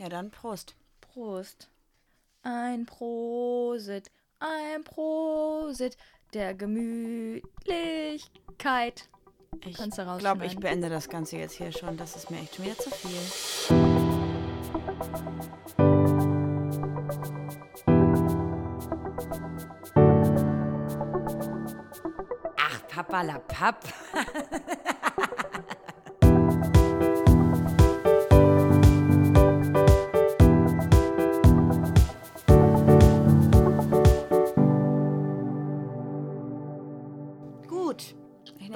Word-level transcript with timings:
Ja, 0.00 0.08
dann 0.08 0.30
Prost. 0.30 0.74
Prost. 1.02 1.68
Ein 2.42 2.86
Prosit, 2.86 4.10
ein 4.38 4.82
Prosit 4.82 5.98
der 6.32 6.54
Gemütlichkeit. 6.54 9.10
Ich 9.62 9.76
glaube, 10.16 10.46
ich 10.46 10.56
beende 10.56 10.88
das 10.88 11.10
Ganze 11.10 11.36
jetzt 11.36 11.52
hier 11.52 11.70
schon. 11.70 11.98
Das 11.98 12.16
ist 12.16 12.30
mir 12.30 12.38
echt 12.38 12.54
schon 12.54 12.64
wieder 12.64 12.78
zu 12.78 12.90
viel. 12.90 13.20
Ach, 22.56 22.80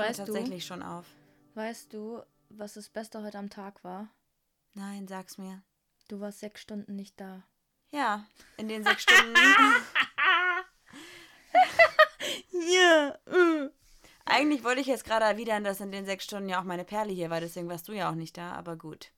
Weißt 0.09 0.21
du- 0.21 0.25
tatsächlich 0.25 0.65
schon 0.67 0.83
auf. 0.83 1.07
Weißt 1.55 1.93
du, 1.93 2.23
was 2.51 2.75
das 2.75 2.89
Beste 2.89 3.23
heute 3.23 3.39
am 3.39 3.51
Tag 3.51 3.83
war? 3.85 4.09
Nein, 4.75 5.07
sag's 5.09 5.39
mir. 5.39 5.63
Du 6.09 6.21
warst 6.21 6.41
sechs 6.41 6.61
Stunden 6.61 6.97
nicht 6.97 7.19
da. 7.21 7.43
Ja, 7.91 8.25
in 8.57 8.69
den 8.69 8.85
sechs 8.85 9.03
Stunden. 9.03 9.35
Ja. 12.71 13.19
Eigentlich 14.25 14.65
wollte 14.65 14.81
ich 14.81 14.87
jetzt 14.87 15.05
gerade 15.05 15.25
erwidern, 15.27 15.65
dass 15.65 15.81
in 15.81 15.93
den 15.93 16.07
sechs 16.07 16.25
Stunden 16.25 16.49
ja 16.49 16.61
auch 16.61 16.65
meine 16.65 16.85
Perle 16.85 17.13
hier 17.13 17.31
war, 17.31 17.41
deswegen 17.41 17.69
warst 17.69 17.89
du 17.89 17.93
ja 17.93 18.11
auch 18.11 18.15
nicht 18.15 18.37
da, 18.39 18.53
aber 18.53 18.77
gut. 18.77 19.11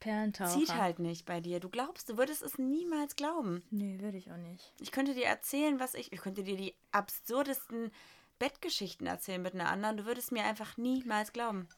Perlentaucher. 0.00 0.50
Zieht 0.58 0.74
halt 0.74 0.98
nicht 1.00 1.26
bei 1.26 1.40
dir. 1.40 1.58
Du 1.60 1.68
glaubst, 1.68 2.08
du 2.08 2.16
würdest 2.16 2.42
es 2.42 2.58
niemals 2.58 3.16
glauben. 3.16 3.62
Nee, 3.70 3.98
würde 4.00 4.16
ich 4.18 4.30
auch 4.30 4.36
nicht. 4.36 4.72
Ich 4.80 4.92
könnte 4.92 5.14
dir 5.14 5.26
erzählen, 5.26 5.80
was 5.80 5.94
ich. 5.94 6.12
Ich 6.12 6.20
könnte 6.20 6.44
dir 6.44 6.56
die 6.56 6.74
absurdesten 6.92 7.90
Bettgeschichten 8.38 9.06
erzählen 9.06 9.42
mit 9.42 9.54
einer 9.54 9.68
anderen. 9.70 9.96
Du 9.96 10.04
würdest 10.06 10.32
mir 10.32 10.44
einfach 10.44 10.76
niemals 10.76 11.32
glauben. 11.32 11.68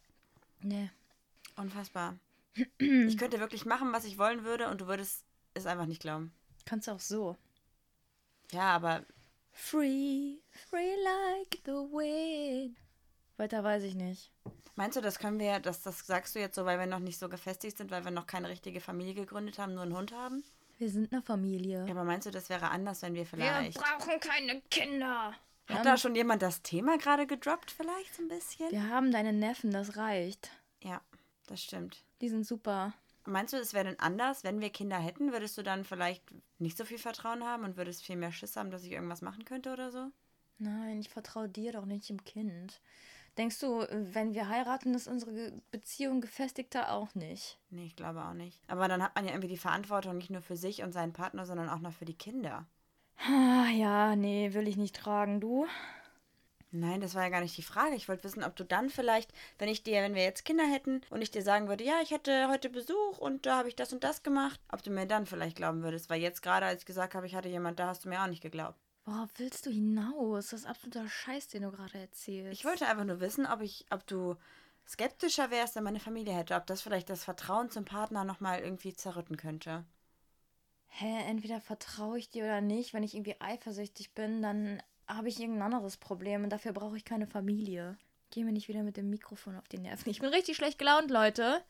Nee. 0.61 0.91
Unfassbar. 1.57 2.17
Ich 2.81 3.17
könnte 3.19 3.39
wirklich 3.39 3.65
machen, 3.67 3.93
was 3.93 4.05
ich 4.05 4.19
wollen 4.19 4.45
würde 4.45 4.69
und 4.69 4.81
du 4.81 4.87
würdest 4.89 5.25
es 5.55 5.67
einfach 5.67 5.87
nicht 5.87 6.01
glauben. 6.03 6.33
Kannst 6.65 6.89
auch 6.89 6.99
so. 7.01 7.37
Ja, 8.51 8.75
aber 8.75 9.05
Free, 9.53 10.39
free 10.71 10.95
like 11.03 11.59
the 11.65 11.73
wind. 11.73 12.77
Weiter 13.37 13.63
weiß 13.63 13.83
ich 13.83 13.95
nicht. 13.95 14.31
meinst 14.77 14.97
du, 14.97 15.01
das 15.01 15.19
können 15.19 15.39
wir, 15.39 15.59
das, 15.61 15.83
das 15.83 16.07
sagst 16.07 16.35
du 16.35 16.39
jetzt 16.41 16.55
so, 16.55 16.65
weil 16.65 16.79
wir 16.79 16.87
noch 16.87 17.01
nicht 17.01 17.19
so 17.19 17.29
gefestigt 17.29 17.77
sind, 17.77 17.91
weil 17.91 18.05
wir 18.05 18.11
noch 18.11 18.27
keine 18.27 18.49
richtige 18.49 18.81
Familie 18.81 19.15
gegründet 19.15 19.59
haben, 19.59 19.75
nur 19.75 19.83
einen 19.83 19.97
Hund 19.97 20.13
haben? 20.13 20.43
Wir 20.79 20.91
sind 20.91 21.13
eine 21.13 21.23
Familie. 21.23 21.85
Ja, 21.87 21.91
aber 21.91 22.05
meinst 22.05 22.27
du, 22.27 22.31
das 22.31 22.49
wäre 22.49 22.71
anders, 22.71 23.03
wenn 23.03 23.15
wir 23.15 23.27
vielleicht. 23.27 23.79
brauchen 23.79 24.21
keine 24.21 24.61
Kinder. 24.71 25.35
Hat 25.69 25.85
da 25.85 25.97
schon 25.97 26.15
jemand 26.15 26.43
das 26.43 26.63
Thema 26.63 26.97
gerade 26.99 27.27
gedroppt, 27.27 27.71
vielleicht 27.71 28.15
so 28.15 28.23
ein 28.23 28.29
bisschen? 28.29 28.71
Wir 28.71 28.89
haben 28.89 29.13
deine 29.13 29.33
Neffen, 29.33 29.71
das 29.71 29.97
reicht. 29.97 30.51
Ja, 30.83 31.01
das 31.47 31.63
stimmt. 31.63 32.05
Die 32.21 32.29
sind 32.29 32.47
super. 32.47 32.95
Meinst 33.27 33.53
du, 33.53 33.59
es 33.59 33.75
wäre 33.75 33.85
denn 33.85 34.01
anders, 34.01 34.43
wenn 34.45 34.61
wir 34.61 34.71
Kinder 34.71 34.99
hätten? 34.99 35.33
Würdest 35.33 35.59
du 35.59 35.63
dann 35.63 35.85
vielleicht 35.85 36.25
nicht 36.59 36.79
so 36.79 36.85
viel 36.85 36.99
Vertrauen 36.99 37.45
haben 37.45 37.65
und 37.65 37.77
würdest 37.77 38.05
viel 38.05 38.17
mehr 38.17 38.33
Schiss 38.33 38.57
haben, 38.57 38.71
dass 38.71 38.85
ich 38.85 38.93
irgendwas 38.93 39.21
machen 39.21 39.45
könnte 39.45 39.73
oder 39.73 39.91
so? 39.91 40.11
Nein, 40.59 41.01
ich 41.01 41.11
vertraue 41.11 41.49
dir 41.49 41.73
doch 41.73 41.85
nicht 41.85 42.09
im 42.09 42.25
Kind. 42.25 42.81
Denkst 43.37 43.61
du, 43.61 43.87
wenn 43.91 44.35
wir 44.35 44.49
heiraten, 44.49 44.95
ist 44.95 45.07
unsere 45.07 45.53
Beziehung 45.71 46.21
gefestigter 46.21 46.93
auch 46.93 47.15
nicht? 47.15 47.59
Nee, 47.71 47.87
ich 47.87 47.95
glaube 47.95 48.25
auch 48.25 48.33
nicht. 48.33 48.61
Aber 48.67 48.89
dann 48.89 49.03
hat 49.03 49.15
man 49.15 49.27
ja 49.27 49.31
irgendwie 49.31 49.49
die 49.49 49.59
Verantwortung 49.59 50.17
nicht 50.17 50.31
nur 50.31 50.43
für 50.43 50.57
sich 50.57 50.83
und 50.83 50.93
seinen 50.93 51.13
Partner, 51.13 51.47
sondern 51.47 51.69
auch 51.69 51.79
noch 51.79 51.93
für 51.93 52.05
die 52.05 52.17
Kinder. 52.19 52.67
Ah, 53.19 53.69
ja, 53.71 54.17
nee, 54.17 54.55
will 54.55 54.69
ich 54.69 54.77
nicht 54.77 54.97
tragen. 54.97 55.41
Du? 55.41 55.67
Nein, 56.71 57.01
das 57.01 57.15
war 57.15 57.23
ja 57.23 57.29
gar 57.31 57.41
nicht 57.41 57.57
die 57.57 57.63
Frage. 57.63 57.97
Ich 57.97 58.09
wollte 58.09 58.25
wissen, 58.25 58.45
ob 58.45 58.55
du 58.55 58.65
dann 58.65 58.91
vielleicht, 58.91 59.33
wenn 59.59 59.69
ich 59.69 59.83
dir, 59.83 60.03
wenn 60.03 60.15
wir 60.15 60.23
jetzt 60.23 60.45
Kinder 60.45 60.65
hätten 60.65 61.01
und 61.11 61.23
ich 61.23 61.31
dir 61.31 61.43
sagen 61.43 61.69
würde, 61.69 61.83
ja, 61.85 62.01
ich 62.03 62.13
hatte 62.13 62.49
heute 62.49 62.69
Besuch 62.69 63.19
und 63.19 63.47
da 63.47 63.57
habe 63.57 63.69
ich 63.69 63.77
das 63.77 63.93
und 63.93 64.05
das 64.05 64.23
gemacht, 64.23 64.61
ob 64.71 64.83
du 64.83 64.91
mir 64.91 65.07
dann 65.07 65.27
vielleicht 65.27 65.57
glauben 65.57 65.83
würdest. 65.83 66.11
Weil 66.11 66.21
jetzt 66.21 66.43
gerade, 66.43 66.67
als 66.67 66.83
ich 66.83 66.87
gesagt 66.87 67.15
habe, 67.15 67.27
ich 67.27 67.35
hatte 67.35 67.49
jemand, 67.49 67.79
da 67.79 67.87
hast 67.89 68.05
du 68.05 68.09
mir 68.09 68.23
auch 68.23 68.27
nicht 68.27 68.43
geglaubt. 68.43 68.79
Worauf 69.07 69.31
willst 69.39 69.65
du 69.65 69.71
hinaus? 69.71 70.51
Das 70.51 70.61
ist 70.61 70.67
absoluter 70.67 71.09
Scheiß, 71.09 71.49
den 71.49 71.63
du 71.63 71.71
gerade 71.71 71.99
erzählst. 71.99 72.53
Ich 72.53 72.67
wollte 72.67 72.87
einfach 72.87 73.05
nur 73.05 73.21
wissen, 73.21 73.47
ob 73.47 73.63
ich, 73.63 73.87
ob 73.91 74.07
du 74.07 74.37
skeptischer 74.87 75.51
wärst, 75.51 75.77
wenn 75.77 75.85
meine 75.85 76.01
Familie 76.01 76.35
hätte, 76.35 76.55
ob 76.55 76.67
das 76.67 76.83
vielleicht 76.83 77.09
das 77.09 77.25
Vertrauen 77.25 77.71
zum 77.71 77.87
Partner 77.87 78.25
nochmal 78.25 78.61
irgendwie 78.61 78.93
zerrütten 78.93 79.39
könnte. 79.39 79.85
Hä, 80.89 81.23
entweder 81.29 81.61
vertraue 81.61 82.19
ich 82.19 82.31
dir 82.31 82.45
oder 82.45 82.61
nicht. 82.61 82.93
Wenn 82.95 83.03
ich 83.03 83.15
irgendwie 83.15 83.41
eifersüchtig 83.41 84.15
bin, 84.15 84.43
dann 84.43 84.83
habe 85.07 85.29
ich 85.29 85.39
irgendein 85.41 85.73
anderes 85.73 85.97
Problem 85.97 86.45
und 86.45 86.51
dafür 86.51 86.73
brauche 86.73 86.97
ich 86.97 87.05
keine 87.05 87.27
Familie. 87.27 87.97
Geh 88.31 88.45
mir 88.45 88.53
nicht 88.53 88.69
wieder 88.69 88.83
mit 88.83 88.97
dem 88.97 89.09
Mikrofon 89.11 89.57
auf 89.57 89.69
die 89.69 89.79
Nerven. 89.79 90.11
Ich 90.11 90.21
bin 90.21 90.29
richtig 90.31 90.57
schlecht 90.57 90.79
gelaunt, 90.79 91.11
Leute. 91.11 91.63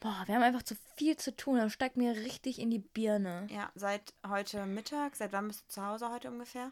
Boah, 0.00 0.22
wir 0.26 0.34
haben 0.34 0.42
einfach 0.42 0.62
zu 0.62 0.74
viel 0.96 1.16
zu 1.16 1.34
tun. 1.34 1.56
Das 1.58 1.72
steigt 1.72 1.96
mir 1.96 2.14
richtig 2.16 2.58
in 2.58 2.70
die 2.70 2.80
Birne. 2.80 3.46
Ja, 3.50 3.70
seit 3.74 4.12
heute 4.26 4.66
Mittag, 4.66 5.16
seit 5.16 5.32
wann 5.32 5.48
bist 5.48 5.62
du 5.62 5.68
zu 5.68 5.86
Hause 5.86 6.10
heute 6.10 6.28
ungefähr? 6.30 6.70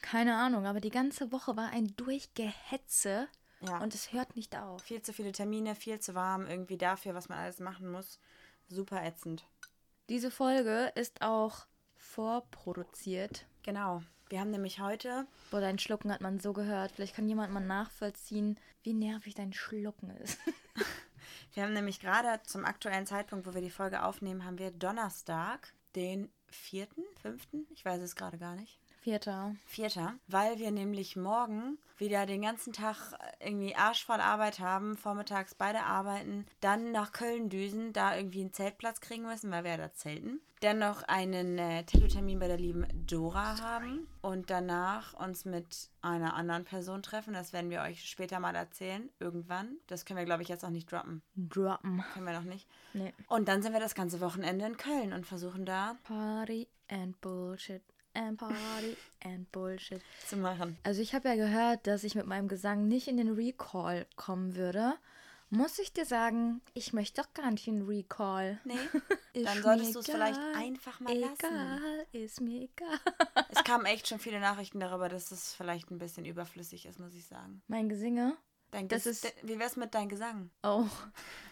Keine 0.00 0.36
Ahnung, 0.36 0.66
aber 0.66 0.80
die 0.80 0.90
ganze 0.90 1.32
Woche 1.32 1.56
war 1.56 1.70
ein 1.70 1.94
Durchgehetze 1.96 3.28
Ja. 3.60 3.78
und 3.78 3.94
es 3.94 4.12
hört 4.12 4.36
nicht 4.36 4.56
auf. 4.56 4.82
viel 4.82 5.02
zu 5.02 5.12
viele 5.12 5.32
Termine, 5.32 5.74
viel 5.74 5.98
zu 6.00 6.14
warm, 6.14 6.46
irgendwie 6.46 6.76
dafür, 6.78 7.14
was 7.14 7.28
man 7.28 7.38
alles 7.38 7.58
machen 7.58 7.90
muss. 7.90 8.18
Super 8.68 9.04
ätzend. 9.04 9.44
Diese 10.08 10.30
Folge 10.30 10.92
ist 10.94 11.22
auch 11.22 11.66
vorproduziert. 11.94 13.46
Genau. 13.62 14.02
Wir 14.28 14.40
haben 14.40 14.50
nämlich 14.50 14.80
heute, 14.80 15.26
Boah, 15.50 15.60
dein 15.60 15.78
Schlucken 15.78 16.10
hat 16.10 16.20
man 16.20 16.40
so 16.40 16.52
gehört. 16.52 16.92
Vielleicht 16.92 17.14
kann 17.14 17.28
jemand 17.28 17.52
mal 17.52 17.60
nachvollziehen, 17.60 18.58
wie 18.82 18.94
nervig 18.94 19.34
dein 19.34 19.52
Schlucken 19.52 20.10
ist. 20.10 20.38
wir 21.54 21.62
haben 21.62 21.74
nämlich 21.74 22.00
gerade 22.00 22.42
zum 22.44 22.64
aktuellen 22.64 23.06
Zeitpunkt, 23.06 23.46
wo 23.46 23.54
wir 23.54 23.60
die 23.60 23.70
Folge 23.70 24.02
aufnehmen, 24.02 24.44
haben 24.44 24.58
wir 24.58 24.70
Donnerstag, 24.70 25.72
den 25.94 26.30
vierten, 26.46 27.02
fünften, 27.20 27.66
ich 27.74 27.84
weiß 27.84 28.00
es 28.00 28.16
gerade 28.16 28.38
gar 28.38 28.56
nicht. 28.56 28.81
Vierter. 29.02 29.56
Vierter, 29.66 30.14
weil 30.28 30.60
wir 30.60 30.70
nämlich 30.70 31.16
morgen 31.16 31.76
wieder 31.98 32.24
den 32.24 32.42
ganzen 32.42 32.72
Tag 32.72 32.96
irgendwie 33.40 33.74
arschvoll 33.74 34.20
Arbeit 34.20 34.60
haben, 34.60 34.96
vormittags 34.96 35.56
beide 35.56 35.82
arbeiten, 35.82 36.46
dann 36.60 36.92
nach 36.92 37.10
Köln 37.10 37.48
düsen, 37.48 37.92
da 37.92 38.16
irgendwie 38.16 38.42
einen 38.42 38.52
Zeltplatz 38.52 39.00
kriegen 39.00 39.24
müssen, 39.24 39.50
weil 39.50 39.64
wir 39.64 39.72
ja 39.72 39.76
da 39.76 39.92
zelten. 39.92 40.40
Dann 40.60 40.78
noch 40.78 41.02
einen 41.02 41.58
äh, 41.58 41.82
Tattoo-Termin 41.82 42.38
bei 42.38 42.46
der 42.46 42.58
lieben 42.58 42.86
Dora 43.08 43.60
haben 43.60 44.06
und 44.20 44.50
danach 44.50 45.14
uns 45.14 45.44
mit 45.44 45.90
einer 46.00 46.34
anderen 46.34 46.64
Person 46.64 47.02
treffen. 47.02 47.34
Das 47.34 47.52
werden 47.52 47.70
wir 47.70 47.82
euch 47.82 48.08
später 48.08 48.38
mal 48.38 48.54
erzählen, 48.54 49.10
irgendwann. 49.18 49.78
Das 49.88 50.04
können 50.04 50.18
wir, 50.18 50.26
glaube 50.26 50.44
ich, 50.44 50.48
jetzt 50.48 50.64
auch 50.64 50.70
nicht 50.70 50.92
droppen. 50.92 51.22
Droppen. 51.34 52.04
Können 52.14 52.26
wir 52.26 52.34
noch 52.34 52.44
nicht. 52.44 52.68
Nee. 52.92 53.12
Und 53.26 53.48
dann 53.48 53.62
sind 53.62 53.72
wir 53.72 53.80
das 53.80 53.96
ganze 53.96 54.20
Wochenende 54.20 54.64
in 54.64 54.76
Köln 54.76 55.12
und 55.12 55.26
versuchen 55.26 55.66
da 55.66 55.96
Party 56.04 56.68
and 56.88 57.20
Bullshit. 57.20 57.82
And 58.14 58.38
Party 58.38 58.96
and 59.24 59.50
Bullshit. 59.52 60.02
zu 60.28 60.36
machen. 60.36 60.76
Also 60.84 61.00
ich 61.00 61.14
habe 61.14 61.28
ja 61.28 61.34
gehört, 61.36 61.86
dass 61.86 62.04
ich 62.04 62.14
mit 62.14 62.26
meinem 62.26 62.48
Gesang 62.48 62.86
nicht 62.88 63.08
in 63.08 63.16
den 63.16 63.30
Recall 63.34 64.06
kommen 64.16 64.54
würde. 64.56 64.94
Muss 65.50 65.78
ich 65.78 65.92
dir 65.92 66.06
sagen, 66.06 66.62
ich 66.72 66.94
möchte 66.94 67.20
doch 67.20 67.32
gar 67.34 67.50
nicht 67.50 67.66
in 67.68 67.80
den 67.80 67.86
Recall. 67.86 68.58
Nee, 68.64 68.72
Ist 69.34 69.46
dann 69.46 69.62
solltest 69.62 69.94
du 69.94 69.98
es 70.00 70.06
vielleicht 70.06 70.40
einfach 70.56 70.98
mal 71.00 71.14
lassen. 71.14 71.34
Egal, 71.40 72.06
ist 72.12 72.40
mir 72.40 72.62
egal. 72.62 72.98
Es 73.50 73.62
kamen 73.62 73.84
echt 73.84 74.08
schon 74.08 74.18
viele 74.18 74.40
Nachrichten 74.40 74.80
darüber, 74.80 75.10
dass 75.10 75.30
es 75.30 75.52
vielleicht 75.52 75.90
ein 75.90 75.98
bisschen 75.98 76.24
überflüssig 76.24 76.86
ist, 76.86 76.98
muss 76.98 77.14
ich 77.14 77.26
sagen. 77.26 77.62
Mein 77.68 77.90
Gesinge? 77.90 78.34
Dein 78.70 78.88
Das 78.88 79.04
Ges- 79.04 79.10
ist- 79.10 79.34
Wie 79.42 79.58
wär's 79.58 79.76
mit 79.76 79.94
deinem 79.94 80.08
Gesang? 80.08 80.50
Oh, 80.62 80.86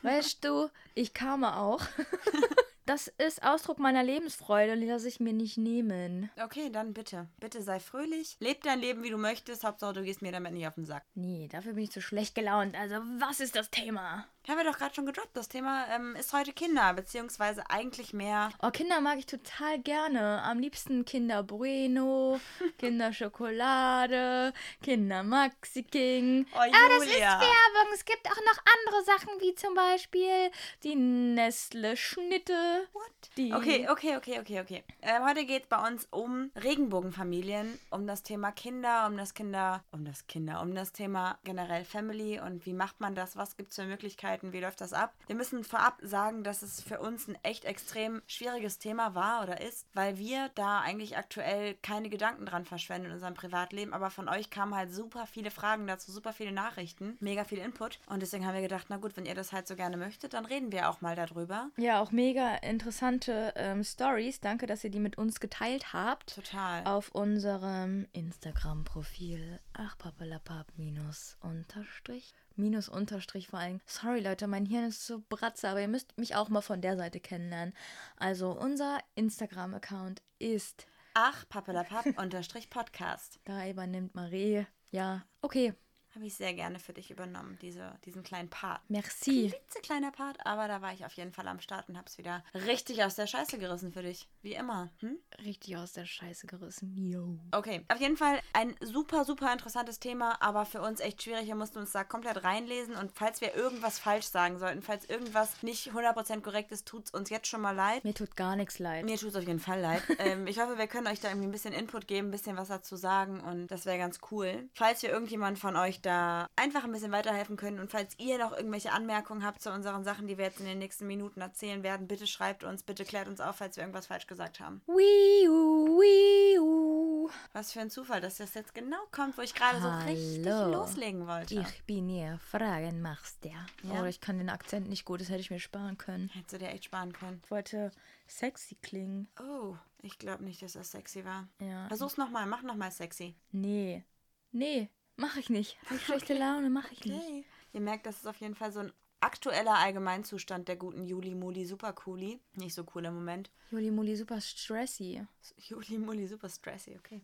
weißt 0.03 0.42
du, 0.47 0.71
ich 0.94 1.12
kam 1.12 1.44
auch. 1.44 1.82
Das 2.91 3.07
ist 3.07 3.45
Ausdruck 3.45 3.78
meiner 3.78 4.03
Lebensfreude 4.03 4.72
und 4.72 4.81
die 4.81 4.89
lasse 4.89 5.07
ich 5.07 5.21
mir 5.21 5.33
nicht 5.33 5.57
nehmen. 5.57 6.28
Okay, 6.42 6.71
dann 6.72 6.92
bitte. 6.92 7.28
Bitte 7.39 7.63
sei 7.63 7.78
fröhlich. 7.78 8.37
Leb 8.41 8.65
dein 8.65 8.81
Leben, 8.81 9.04
wie 9.04 9.10
du 9.10 9.16
möchtest. 9.16 9.63
Hauptsache, 9.63 9.92
du 9.92 10.03
gehst 10.03 10.22
mir 10.22 10.33
damit 10.33 10.54
nicht 10.54 10.66
auf 10.66 10.75
den 10.75 10.87
Sack. 10.87 11.04
Nee, 11.15 11.48
dafür 11.53 11.75
bin 11.75 11.84
ich 11.84 11.92
zu 11.92 12.03
schlecht 12.03 12.34
gelaunt. 12.34 12.75
Also, 12.75 12.97
was 13.21 13.39
ist 13.39 13.54
das 13.54 13.71
Thema? 13.71 14.27
Haben 14.48 14.57
wir 14.57 14.65
doch 14.65 14.78
gerade 14.78 14.92
schon 14.92 15.07
gedroppt. 15.07 15.37
Das 15.37 15.48
Thema 15.48 15.87
ähm, 15.95 16.16
ist 16.16 16.33
heute 16.33 16.53
Kinder, 16.53 16.92
beziehungsweise 16.95 17.71
eigentlich 17.71 18.13
mehr. 18.13 18.51
Oh, 18.60 18.71
Kinder 18.71 19.01
mag 19.01 19.19
ich 19.19 19.27
total 19.27 19.78
gerne. 19.78 20.42
Am 20.42 20.59
liebsten 20.59 21.04
Kinder 21.04 21.45
Bueno, 21.45 22.41
Kinder 22.78 23.13
Schokolade, 23.13 24.53
Kinder 24.83 25.22
Maxi 25.22 25.84
King. 25.84 26.47
Oh, 26.54 26.57
Aber 26.59 26.71
das 26.71 27.04
ist 27.04 27.13
Julia. 27.13 27.39
Werbung. 27.39 27.92
Es 27.95 28.04
gibt 28.04 28.27
auch 28.27 28.31
noch 28.31 28.59
andere 28.89 29.04
Sachen, 29.04 29.41
wie 29.41 29.54
zum 29.54 29.75
Beispiel 29.75 30.51
die 30.83 30.97
Nestle 30.97 31.97
Schnitte. 31.97 32.79
What? 32.92 33.30
Die- 33.36 33.53
Okay, 33.54 33.88
okay, 33.91 34.16
okay, 34.16 34.41
okay, 34.41 34.60
okay. 34.60 34.84
Ähm, 35.03 35.24
heute 35.24 35.44
geht 35.44 35.62
es 35.65 35.68
bei 35.68 35.86
uns 35.86 36.06
um 36.10 36.50
Regenbogenfamilien, 36.62 37.78
um 37.91 38.06
das 38.06 38.22
Thema 38.22 38.50
Kinder, 38.53 39.06
um 39.06 39.16
das 39.16 39.34
Kinder, 39.34 39.82
um 39.92 40.04
das 40.04 40.27
Kinder, 40.27 40.60
um 40.60 40.74
das 40.74 40.92
Thema 40.92 41.38
generell 41.44 41.84
Family 41.84 42.41
und 42.41 42.66
wie 42.66 42.72
macht 42.72 43.00
man 43.00 43.15
das, 43.15 43.36
was 43.36 43.56
gibt 43.56 43.71
es 43.71 43.77
für 43.77 43.84
Möglichkeiten, 43.86 44.53
wie 44.53 44.60
läuft 44.60 44.80
das 44.80 44.92
ab. 44.92 45.15
Wir 45.27 45.36
müssen 45.36 45.65
vorab 45.65 45.98
sagen, 46.03 46.42
dass 46.44 46.62
es 46.62 46.82
für 46.82 47.00
uns 47.00 47.28
ein 47.28 47.38
echt 47.42 47.65
extrem 47.65 48.22
schwieriges 48.27 48.78
Thema 48.78 49.15
war 49.15 49.42
oder 49.42 49.60
ist, 49.60 49.86
weil 49.94 50.18
wir 50.18 50.50
da 50.54 50.80
eigentlich 50.80 51.16
aktuell 51.16 51.74
keine 51.82 52.09
Gedanken 52.10 52.47
dran 52.47 52.65
verschwenden 52.65 53.06
in 53.09 53.12
unserem 53.12 53.34
Privatleben, 53.34 53.92
aber 53.92 54.10
von 54.10 54.28
euch 54.28 54.50
kamen 54.50 54.74
halt 54.74 54.92
super 54.92 55.27
viele 55.27 55.50
Fragen 55.50 55.86
dazu, 55.86 56.12
super 56.12 56.32
viele 56.32 56.53
Nachrichten, 56.53 57.16
mega 57.21 57.44
viel 57.44 57.59
Input 57.59 57.98
und 58.06 58.21
deswegen 58.21 58.47
haben 58.47 58.54
wir 58.54 58.62
gedacht, 58.62 58.86
na 58.88 58.97
gut, 58.97 59.16
wenn 59.16 59.27
ihr 59.27 59.34
das 59.34 59.53
halt 59.53 59.66
so 59.68 59.77
gerne 59.77 59.97
möchtet, 59.97 60.34
dann 60.34 60.44
reden 60.44 60.72
wir 60.72 60.88
auch 60.91 61.00
mal 61.00 61.16
darüber. 61.16 61.71
Ja, 61.77 62.00
auch 62.00 62.10
mega 62.12 62.56
interessante 62.71 63.53
ähm, 63.57 63.84
Stories. 63.84 64.41
Danke, 64.41 64.67
dass 64.67 64.84
ihr 64.84 64.91
die 64.91 65.01
mit 65.01 65.19
uns 65.19 65.41
geteilt 65.41 65.93
habt. 65.93 66.34
Total. 66.34 66.84
Auf 66.87 67.11
unserem 67.11 68.07
Instagram-Profil. 68.13 69.61
Ach, 69.75 69.99
papalapap, 69.99 70.67
minus, 70.77 71.37
unterstrich. 71.41 72.33
Minus, 72.57 72.89
unterstrich 72.89 73.49
vor 73.49 73.59
allem. 73.59 73.81
Sorry, 73.87 74.21
Leute, 74.21 74.47
mein 74.47 74.67
Hirn 74.67 74.89
ist 74.89 75.07
so 75.07 75.22
bratze, 75.28 75.69
aber 75.69 75.81
ihr 75.81 75.89
müsst 75.89 76.17
mich 76.17 76.37
auch 76.37 76.49
mal 76.49 76.61
von 76.63 76.81
der 76.81 76.97
Seite 76.97 77.21
kennenlernen. 77.21 77.75
Also, 78.17 78.53
unser 78.53 78.99
Instagram-Account 79.15 80.23
ist. 80.39 80.87
Ach, 81.15 81.49
Pappelapapp 81.49 82.07
unterstrich 82.19 82.71
Podcast. 82.71 83.41
Da 83.45 83.69
übernimmt 83.69 84.15
Marie. 84.15 84.66
Ja, 84.91 85.25
okay. 85.43 85.75
Habe 86.15 86.27
ich 86.27 86.34
sehr 86.34 86.54
gerne 86.54 86.78
für 86.80 86.92
dich 86.92 87.10
übernommen, 87.10 87.57
diese, 87.62 87.97
diesen 88.04 88.24
kleinen 88.24 88.51
Part. 88.51 88.80
Merci. 88.89 89.53
kleiner 89.83 90.10
Part, 90.10 90.45
aber 90.45 90.66
da 90.66 90.83
war 90.83 90.92
ich 90.92 91.04
auf 91.04 91.12
jeden 91.15 91.33
Fall 91.33 91.47
am 91.47 91.60
Start 91.60 91.89
und 91.89 91.97
habe 91.97 92.07
es 92.07 92.18
wieder 92.18 92.45
richtig 92.54 93.04
aus 93.04 93.15
der 93.15 93.27
Scheiße 93.27 93.59
gerissen 93.59 93.92
für 93.92 94.03
dich. 94.03 94.28
Wie 94.42 94.54
immer. 94.54 94.91
Hm? 95.01 95.18
Richtig 95.45 95.77
aus 95.77 95.92
der 95.92 96.04
Scheiße 96.04 96.47
gerissen. 96.47 96.97
Yo. 96.97 97.39
Okay, 97.53 97.84
auf 97.89 98.01
jeden 98.01 98.16
Fall 98.16 98.41
ein 98.53 98.74
super, 98.80 99.24
super 99.24 99.53
interessantes 99.53 100.01
Thema, 100.01 100.41
aber 100.42 100.66
für 100.66 100.80
uns 100.80 101.01
echt 101.01 101.22
schwierig. 101.22 101.47
Wir 101.47 101.54
mussten 101.54 101.78
uns 101.78 101.92
da 101.92 102.03
komplett 102.03 102.42
reinlesen 102.42 102.97
und 102.97 103.13
falls 103.13 103.41
wir 103.41 103.54
irgendwas 103.54 103.98
falsch 103.98 104.27
sagen 104.27 104.59
sollten, 104.59 104.83
falls 104.83 105.04
irgendwas 105.09 105.63
nicht 105.63 105.92
100% 105.92 106.41
korrekt 106.41 106.72
ist, 106.72 106.86
tut 106.86 107.06
es 107.06 107.10
uns 107.13 107.30
jetzt 107.30 107.47
schon 107.47 107.60
mal 107.60 107.74
leid. 107.74 108.04
Mir 108.04 108.15
tut 108.15 108.36
gar 108.36 108.56
nichts 108.56 108.78
leid. 108.78 109.04
Mir 109.04 109.16
tut 109.16 109.30
es 109.30 109.36
auf 109.36 109.47
jeden 109.47 109.60
Fall 109.60 109.80
leid. 109.80 110.03
ähm, 110.18 110.47
ich 110.47 110.59
hoffe, 110.60 110.77
wir 110.77 110.86
können 110.89 111.06
euch 111.06 111.21
da 111.21 111.28
irgendwie 111.28 111.48
ein 111.48 111.53
bisschen 111.53 111.72
Input 111.72 112.09
geben, 112.09 112.28
ein 112.28 112.33
bisschen 112.33 112.56
was 112.56 112.68
dazu 112.68 112.97
sagen 112.97 113.41
und 113.41 113.68
das 113.68 113.86
wäre 113.86 113.98
ganz 113.98 114.18
cool. 114.30 114.68
Falls 114.74 115.03
wir 115.03 115.10
irgendjemand 115.10 115.59
von 115.59 115.77
euch 115.77 116.00
da 116.03 116.47
einfach 116.57 116.85
ein 116.85 116.93
bisschen 116.93 117.13
weiterhelfen 117.13 117.57
können 117.57 117.79
und 117.81 117.91
falls 117.91 118.19
ihr 118.19 118.39
noch 118.39 118.53
irgendwelche 118.53 118.93
Anmerkungen 118.93 119.45
habt 119.45 119.63
zu 119.63 119.71
unseren 119.71 120.05
Sachen, 120.05 120.27
die 120.27 120.39
wir 120.39 120.47
jetzt 120.47 120.61
in 120.61 120.67
den 120.67 120.79
nächsten 120.79 121.07
Minuten 121.07 121.41
erzählen 121.41 121.83
werden, 121.83 122.07
bitte 122.07 122.27
schreibt 122.27 122.65
uns, 122.65 122.83
bitte 122.83 123.05
klärt 123.05 123.29
uns 123.29 123.41
auf, 123.41 123.57
falls 123.57 123.77
wir 123.77 123.83
irgendwas 123.83 124.07
falsch 124.07 124.27
gesagt 124.27 124.61
haben. 124.61 124.83
Wiu, 124.87 126.01
wiu. 126.01 127.31
Was 127.53 127.73
für 127.73 127.81
ein 127.81 127.91
Zufall, 127.91 128.21
dass 128.21 128.37
das 128.37 128.55
jetzt 128.55 128.75
genau 128.75 129.01
kommt, 129.13 129.39
wo 129.39 129.43
ich 129.43 129.55
gerade 129.55 129.81
so 129.81 129.89
richtig 129.89 130.45
loslegen 130.45 131.27
wollte. 131.27 131.61
Ich 131.61 131.85
bin 131.85 132.09
hier, 132.09 132.39
Fragen 132.39 133.01
machst 133.03 133.45
der. 133.45 133.67
Ja. 133.83 134.01
Oder 134.01 134.09
ich 134.09 134.21
kann 134.21 134.39
den 134.39 134.51
Akzent 134.51 134.89
nicht 134.89 135.05
gut, 135.05 135.21
das 135.21 135.29
hätte 135.29 135.41
ich 135.41 135.51
mir 135.51 135.61
sparen 135.61 135.99
können. 135.99 136.29
Hättest 136.31 136.55
du 136.55 136.59
dir 136.59 136.69
echt 136.69 136.85
sparen 136.85 137.13
können. 137.13 137.41
Ich 137.45 137.51
wollte 137.51 137.91
sexy 138.27 138.77
klingen. 138.77 139.29
Oh, 139.41 139.77
ich 140.03 140.19
glaube 140.19 140.45
nicht, 140.45 140.63
dass 140.63 140.73
das 140.73 140.91
sexy 140.91 141.25
war. 141.25 141.49
Ja. 141.61 141.87
Versuch's 141.89 142.17
nochmal, 142.17 142.47
mach 142.47 142.63
nochmal 142.63 142.91
sexy. 142.91 143.37
Nee. 143.53 144.05
Nee, 144.53 144.91
mach 145.21 145.37
ich 145.37 145.51
nicht. 145.51 145.77
Hab 145.87 145.97
ich 145.97 146.05
schlechte 146.05 146.34
Laune, 146.34 146.71
mach 146.71 146.91
ich 146.91 147.05
nicht. 147.05 147.17
Okay. 147.17 147.45
Ihr 147.72 147.81
merkt, 147.81 148.07
das 148.07 148.17
ist 148.17 148.27
auf 148.27 148.37
jeden 148.37 148.55
Fall 148.55 148.72
so 148.72 148.81
ein 148.81 148.93
aktueller 149.21 149.78
Allgemeinzustand 149.78 150.67
der 150.67 150.77
guten 150.77 151.05
Juli 151.07 151.34
Muli 151.34 151.65
Super 151.65 151.93
Cooli. 151.93 152.41
Nicht 152.55 152.75
so 152.75 152.84
cool 152.95 153.05
im 153.05 153.15
Moment. 153.15 153.51
Juli 153.71 153.91
Muli 153.91 154.17
super 154.17 154.41
stressy. 154.41 155.25
Juli 155.59 155.99
Muli 155.99 156.27
Super 156.27 156.49
Stressy, 156.49 156.97
okay. 156.99 157.21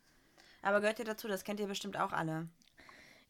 Aber 0.63 0.81
gehört 0.81 0.99
ihr 0.99 1.05
dazu, 1.05 1.29
das 1.29 1.45
kennt 1.45 1.61
ihr 1.61 1.67
bestimmt 1.67 1.97
auch 1.97 2.13
alle. 2.13 2.49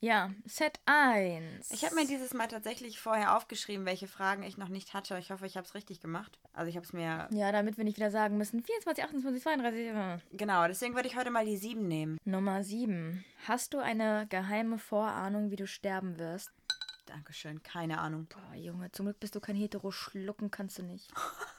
Ja, 0.01 0.31
Set 0.45 0.79
1. 0.85 1.71
Ich 1.71 1.85
habe 1.85 1.95
mir 1.95 2.07
dieses 2.07 2.35
Mal 2.35 2.49
tatsächlich 2.49 3.01
vorher 3.01 3.35
aufgeschrieben, 3.37 3.87
welche 3.87 4.07
Fragen 4.07 4.43
ich 4.43 4.59
noch 4.59 4.69
nicht 4.69 4.93
hatte. 4.93 5.19
Ich 5.19 5.31
hoffe, 5.31 5.47
ich 5.47 5.57
habe 5.57 5.67
es 5.67 5.75
richtig 5.75 6.01
gemacht. 6.01 6.39
Also 6.53 6.69
ich 6.69 6.77
habe 6.77 6.85
es 6.85 6.93
mir... 6.93 7.29
Ja, 7.31 7.51
damit 7.51 7.79
wir 7.79 7.85
nicht 7.85 7.97
wieder 7.97 8.11
sagen 8.11 8.37
müssen, 8.37 8.63
24, 8.63 9.05
28, 9.05 9.43
32. 9.43 9.87
äh. 9.87 10.19
Genau, 10.33 10.67
deswegen 10.69 10.95
würde 10.95 11.09
ich 11.09 11.17
heute 11.17 11.31
mal 11.31 11.47
die 11.47 11.57
sieben 11.57 11.89
nehmen. 11.89 12.19
Nummer 12.25 12.63
7. 12.63 13.25
Hast 13.49 13.73
du 13.73 13.79
eine 13.79 14.27
geheime 14.29 14.79
Vorahnung, 14.79 15.51
wie 15.51 15.57
du 15.57 15.67
sterben 15.67 16.19
wirst? 16.19 16.51
Dankeschön, 17.07 17.63
keine 17.63 17.99
Ahnung. 17.99 18.27
Boah, 18.29 18.55
Junge, 18.55 18.93
zum 18.93 19.07
Glück 19.07 19.21
bist 19.21 19.35
du 19.35 19.41
kein 19.41 19.57
Hetero, 19.57 19.93
schlucken 19.93 20.51
kannst 20.51 20.79
du 20.79 20.83
nicht. 20.83 21.11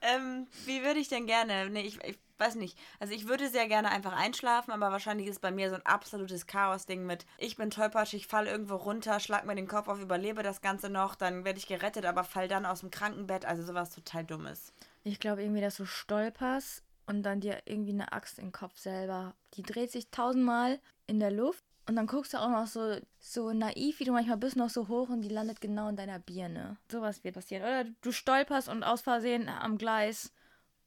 Ähm, 0.00 0.46
wie 0.64 0.82
würde 0.82 1.00
ich 1.00 1.08
denn 1.08 1.26
gerne? 1.26 1.68
Nee, 1.70 1.82
ich, 1.82 2.02
ich 2.04 2.18
weiß 2.38 2.56
nicht. 2.56 2.78
Also 3.00 3.14
ich 3.14 3.28
würde 3.28 3.48
sehr 3.48 3.68
gerne 3.68 3.90
einfach 3.90 4.12
einschlafen, 4.12 4.70
aber 4.72 4.90
wahrscheinlich 4.90 5.26
ist 5.26 5.40
bei 5.40 5.50
mir 5.50 5.70
so 5.70 5.76
ein 5.76 5.86
absolutes 5.86 6.46
Chaos-Ding 6.46 7.04
mit, 7.06 7.26
ich 7.38 7.56
bin 7.56 7.70
tollpatschig, 7.70 8.26
fall 8.26 8.46
irgendwo 8.46 8.76
runter, 8.76 9.20
schlag 9.20 9.46
mir 9.46 9.54
den 9.54 9.68
Kopf 9.68 9.88
auf, 9.88 10.00
überlebe 10.00 10.42
das 10.42 10.60
Ganze 10.60 10.90
noch, 10.90 11.14
dann 11.14 11.44
werde 11.44 11.58
ich 11.58 11.66
gerettet, 11.66 12.04
aber 12.04 12.24
fall 12.24 12.48
dann 12.48 12.66
aus 12.66 12.80
dem 12.80 12.90
Krankenbett. 12.90 13.44
Also 13.44 13.62
sowas 13.62 13.90
total 13.90 14.24
Dummes. 14.24 14.72
Ich 15.04 15.20
glaube 15.20 15.42
irgendwie, 15.42 15.60
dass 15.60 15.76
du 15.76 15.86
stolperst 15.86 16.82
und 17.06 17.22
dann 17.22 17.40
dir 17.40 17.62
irgendwie 17.64 17.92
eine 17.92 18.12
Axt 18.12 18.38
im 18.38 18.52
Kopf 18.52 18.76
selber. 18.76 19.34
Die 19.54 19.62
dreht 19.62 19.92
sich 19.92 20.10
tausendmal 20.10 20.80
in 21.06 21.20
der 21.20 21.30
Luft 21.30 21.64
und 21.88 21.96
dann 21.96 22.06
guckst 22.06 22.34
du 22.34 22.38
auch 22.38 22.48
noch 22.48 22.66
so, 22.66 22.96
so 23.20 23.52
naiv, 23.52 24.00
wie 24.00 24.04
du 24.04 24.12
manchmal 24.12 24.36
bist, 24.36 24.56
noch 24.56 24.70
so 24.70 24.88
hoch 24.88 25.08
und 25.08 25.22
die 25.22 25.28
landet 25.28 25.60
genau 25.60 25.88
in 25.88 25.96
deiner 25.96 26.18
Birne. 26.18 26.76
Sowas 26.90 27.22
wird 27.22 27.34
passieren. 27.34 27.62
Oder 27.62 27.84
du 28.02 28.12
stolperst 28.12 28.68
und 28.68 28.82
aus 28.82 29.02
Versehen 29.02 29.48
am 29.48 29.78
Gleis. 29.78 30.32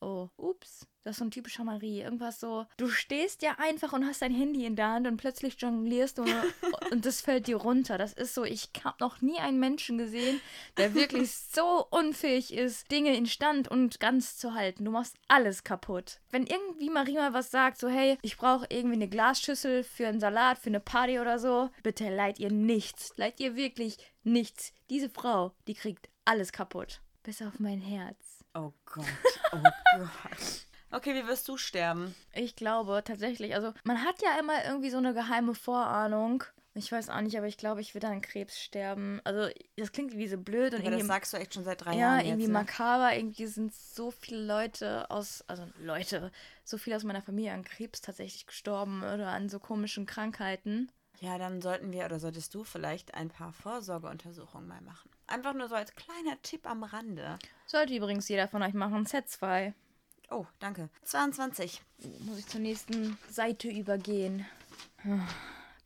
Oh, 0.01 0.29
ups. 0.37 0.87
Das 1.03 1.15
ist 1.15 1.19
so 1.19 1.25
ein 1.25 1.31
typischer 1.31 1.63
Marie. 1.63 2.01
Irgendwas 2.01 2.39
so. 2.39 2.65
Du 2.77 2.87
stehst 2.89 3.41
ja 3.41 3.55
einfach 3.57 3.93
und 3.93 4.05
hast 4.05 4.21
dein 4.21 4.33
Handy 4.33 4.65
in 4.65 4.75
der 4.75 4.89
Hand 4.89 5.07
und 5.07 5.17
plötzlich 5.17 5.55
jonglierst 5.59 6.17
du 6.17 6.23
und 6.91 7.05
das 7.05 7.21
fällt 7.21 7.47
dir 7.47 7.57
runter. 7.57 7.97
Das 7.97 8.13
ist 8.13 8.33
so, 8.33 8.43
ich 8.43 8.69
habe 8.83 8.97
noch 8.99 9.21
nie 9.21 9.39
einen 9.39 9.59
Menschen 9.59 9.97
gesehen, 9.97 10.39
der 10.77 10.93
wirklich 10.93 11.31
so 11.53 11.85
unfähig 11.89 12.53
ist, 12.53 12.91
Dinge 12.91 13.15
in 13.15 13.25
Stand 13.25 13.67
und 13.67 13.99
ganz 13.99 14.37
zu 14.37 14.53
halten. 14.53 14.85
Du 14.85 14.91
machst 14.91 15.15
alles 15.27 15.63
kaputt. 15.63 16.19
Wenn 16.29 16.45
irgendwie 16.45 16.89
Marie 16.89 17.15
mal 17.15 17.33
was 17.33 17.51
sagt, 17.51 17.79
so 17.79 17.89
hey, 17.89 18.17
ich 18.21 18.37
brauche 18.37 18.67
irgendwie 18.69 18.95
eine 18.95 19.09
Glasschüssel 19.09 19.83
für 19.83 20.07
einen 20.07 20.19
Salat, 20.19 20.59
für 20.59 20.69
eine 20.69 20.79
Party 20.79 21.19
oder 21.19 21.39
so, 21.39 21.69
bitte 21.83 22.13
leiht 22.13 22.39
ihr 22.39 22.51
nichts. 22.51 23.13
Leiht 23.15 23.39
ihr 23.39 23.55
wirklich 23.55 23.97
nichts. 24.23 24.73
Diese 24.89 25.09
Frau, 25.09 25.53
die 25.67 25.73
kriegt 25.73 26.07
alles 26.23 26.51
kaputt. 26.51 27.01
Bis 27.23 27.41
auf 27.41 27.59
mein 27.59 27.81
Herz. 27.81 28.28
Oh 28.53 28.73
Gott, 28.85 29.05
oh 29.53 29.57
Gott. 29.91 30.65
Okay, 30.91 31.13
wie 31.13 31.27
wirst 31.27 31.47
du 31.47 31.55
sterben? 31.55 32.15
Ich 32.33 32.55
glaube 32.55 33.03
tatsächlich, 33.05 33.53
also 33.53 33.73
man 33.83 34.03
hat 34.03 34.23
ja 34.23 34.39
immer 34.39 34.65
irgendwie 34.65 34.89
so 34.89 34.97
eine 34.97 35.13
geheime 35.13 35.53
Vorahnung. 35.53 36.43
Ich 36.73 36.91
weiß 36.91 37.09
auch 37.09 37.21
nicht, 37.21 37.37
aber 37.37 37.45
ich 37.45 37.57
glaube, 37.57 37.81
ich 37.81 37.93
würde 37.93 38.07
an 38.07 38.21
Krebs 38.21 38.59
sterben. 38.59 39.21
Also, 39.23 39.53
das 39.75 39.91
klingt 39.91 40.15
wie 40.17 40.27
so 40.27 40.37
blöd 40.39 40.73
und 40.73 40.79
Aber 40.81 40.89
das 40.89 41.01
irgendwie. 41.01 41.07
sagst 41.07 41.33
du 41.33 41.37
echt 41.37 41.53
schon 41.53 41.63
seit 41.63 41.85
drei 41.85 41.93
Ja, 41.93 42.15
Jahren 42.15 42.19
irgendwie 42.25 42.41
jetzt, 42.41 42.47
ne? 42.47 42.53
makaber. 42.53 43.15
Irgendwie 43.15 43.45
sind 43.45 43.71
so 43.73 44.09
viele 44.09 44.43
Leute 44.45 45.09
aus, 45.11 45.43
also 45.47 45.63
Leute, 45.79 46.31
so 46.63 46.79
viele 46.79 46.95
aus 46.95 47.03
meiner 47.03 47.21
Familie 47.21 47.53
an 47.53 47.63
Krebs 47.63 48.01
tatsächlich 48.01 48.47
gestorben 48.47 49.03
oder 49.03 49.27
an 49.27 49.49
so 49.49 49.59
komischen 49.59 50.07
Krankheiten. 50.07 50.91
Ja, 51.21 51.37
dann 51.37 51.61
sollten 51.61 51.91
wir 51.91 52.05
oder 52.05 52.19
solltest 52.19 52.53
du 52.55 52.63
vielleicht 52.63 53.13
ein 53.13 53.29
paar 53.29 53.51
Vorsorgeuntersuchungen 53.51 54.67
mal 54.67 54.81
machen. 54.81 55.09
Einfach 55.27 55.53
nur 55.53 55.67
so 55.67 55.75
als 55.75 55.93
kleiner 55.95 56.41
Tipp 56.41 56.65
am 56.69 56.83
Rande. 56.83 57.37
Sollte 57.65 57.95
übrigens 57.95 58.29
jeder 58.29 58.47
von 58.47 58.63
euch 58.63 58.73
machen. 58.73 59.05
Set 59.05 59.29
2. 59.29 59.73
Oh, 60.31 60.45
danke. 60.59 60.89
22. 61.03 61.81
Muss 62.19 62.39
ich 62.39 62.47
zur 62.47 62.61
nächsten 62.61 63.17
Seite 63.29 63.69
übergehen. 63.69 64.45
Oh 65.05 65.19